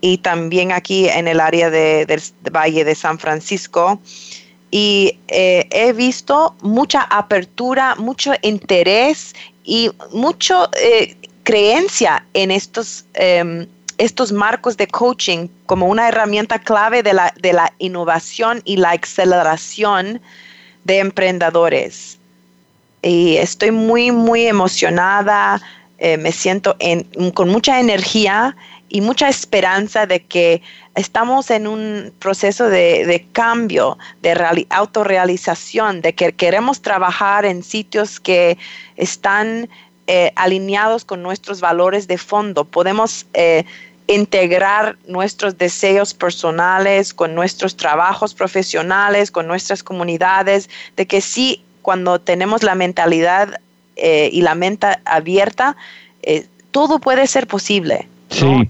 y 0.00 0.16
también 0.16 0.72
aquí 0.72 1.10
en 1.10 1.28
el 1.28 1.40
área 1.40 1.68
del 1.68 2.22
Valle 2.50 2.82
de 2.82 2.94
San 2.94 3.18
Francisco. 3.18 4.00
Y 4.70 5.18
eh, 5.28 5.68
he 5.72 5.92
visto 5.92 6.56
mucha 6.62 7.02
apertura, 7.02 7.96
mucho 7.96 8.32
interés 8.40 9.34
y 9.62 9.90
mucha 10.10 10.70
creencia 11.42 12.24
en 12.32 12.50
estos 12.50 13.04
em, 13.12 13.66
estos 13.98 14.32
marcos 14.32 14.76
de 14.76 14.86
coaching 14.86 15.48
como 15.66 15.86
una 15.86 16.08
herramienta 16.08 16.58
clave 16.58 17.02
de 17.02 17.12
la, 17.12 17.34
de 17.40 17.52
la 17.52 17.72
innovación 17.78 18.60
y 18.64 18.76
la 18.76 18.90
aceleración 18.90 20.20
de 20.84 20.98
emprendedores. 20.98 22.18
Y 23.02 23.36
estoy 23.36 23.70
muy, 23.70 24.10
muy 24.10 24.46
emocionada, 24.46 25.60
eh, 25.98 26.16
me 26.16 26.32
siento 26.32 26.76
con 27.34 27.48
mucha 27.48 27.80
energía 27.80 28.54
y 28.88 29.00
mucha 29.00 29.28
esperanza 29.28 30.06
de 30.06 30.22
que 30.22 30.62
estamos 30.94 31.50
en 31.50 31.66
un 31.66 32.12
proceso 32.18 32.68
de, 32.68 33.26
cambio, 33.32 33.98
de 34.22 34.66
autorrealización, 34.70 36.02
de 36.02 36.14
que 36.14 36.32
queremos 36.32 36.82
trabajar 36.82 37.44
en 37.44 37.62
sitios 37.62 38.20
que 38.20 38.58
están 38.96 39.68
eh, 40.06 40.32
alineados 40.36 41.04
con 41.04 41.22
nuestros 41.22 41.60
valores 41.60 42.06
de 42.06 42.18
fondo. 42.18 42.64
Podemos 42.64 43.26
eh, 43.34 43.64
integrar 44.08 44.96
nuestros 45.08 45.58
deseos 45.58 46.14
personales 46.14 47.12
con 47.12 47.34
nuestros 47.34 47.76
trabajos 47.76 48.34
profesionales, 48.34 49.30
con 49.30 49.46
nuestras 49.46 49.82
comunidades, 49.82 50.68
de 50.96 51.06
que 51.06 51.20
sí, 51.20 51.62
cuando 51.82 52.20
tenemos 52.20 52.62
la 52.62 52.74
mentalidad 52.74 53.60
eh, 53.96 54.28
y 54.32 54.42
la 54.42 54.54
mente 54.54 54.86
abierta, 55.04 55.76
todo 56.72 56.98
puede 56.98 57.26
ser 57.26 57.46
posible. 57.46 58.08
Sí, 58.30 58.68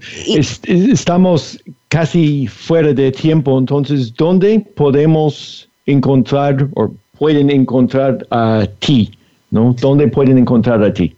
estamos 0.65 1.59
casi 1.89 2.47
fuera 2.47 2.93
de 2.93 3.11
tiempo, 3.11 3.57
entonces, 3.57 4.13
¿dónde 4.13 4.59
podemos 4.75 5.67
encontrar 5.85 6.67
o 6.75 6.93
pueden 7.17 7.49
encontrar 7.49 8.25
a 8.29 8.67
ti? 8.79 9.17
¿no? 9.51 9.73
¿Dónde 9.79 10.07
pueden 10.07 10.37
encontrar 10.37 10.83
a 10.83 10.93
ti? 10.93 11.15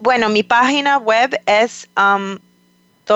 Bueno, 0.00 0.28
mi 0.28 0.42
página 0.42 0.98
web 0.98 1.38
es 1.46 1.88
um, 1.96 2.38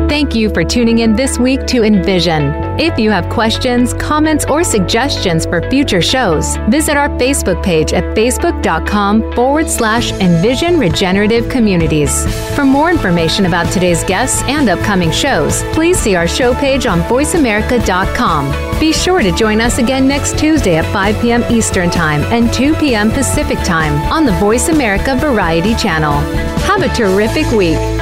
Thank 0.09 0.37
you 0.37 0.51
for 0.51 0.63
tuning 0.63 1.01
in 1.01 1.17
this 1.17 1.37
week 1.37 1.67
to 1.67 1.83
Envision. 1.83 2.55
If 2.79 2.97
you 2.97 3.11
have 3.11 3.29
questions, 3.29 3.93
comments, 3.93 4.45
or 4.47 4.63
suggestions 4.63 5.45
for 5.45 5.69
future 5.69 6.01
shows, 6.01 6.57
visit 6.69 6.97
our 6.97 7.09
Facebook 7.09 7.61
page 7.65 7.93
at 7.93 8.05
facebook.com 8.17 9.33
forward 9.33 9.69
slash 9.69 10.13
Envision 10.13 10.79
Regenerative 10.79 11.49
Communities. 11.49 12.25
For 12.55 12.65
more 12.65 12.89
information 12.89 13.47
about 13.47 13.73
today's 13.73 14.05
guests 14.05 14.43
and 14.45 14.69
upcoming 14.69 15.11
shows, 15.11 15.65
please 15.75 15.99
see 15.99 16.15
our 16.15 16.29
show 16.29 16.55
page 16.55 16.87
on 16.87 17.01
voiceamerica.com. 17.03 18.79
Be 18.79 18.93
sure 18.93 19.23
to 19.23 19.33
join 19.33 19.61
us 19.61 19.79
again 19.79 20.07
next 20.07 20.39
Tuesday 20.39 20.77
at 20.77 20.91
5 20.93 21.21
p.m. 21.21 21.43
Eastern 21.51 21.91
Time 21.91 22.23
and 22.33 22.53
2 22.55 22.77
p.m. 22.77 23.11
Pacific 23.11 23.59
Time 23.65 23.95
on 24.13 24.25
the 24.25 24.33
Voice 24.39 24.69
America 24.69 25.17
Variety 25.17 25.75
Channel. 25.75 26.13
Have 26.61 26.83
a 26.83 26.95
terrific 26.95 27.51
week. 27.51 27.96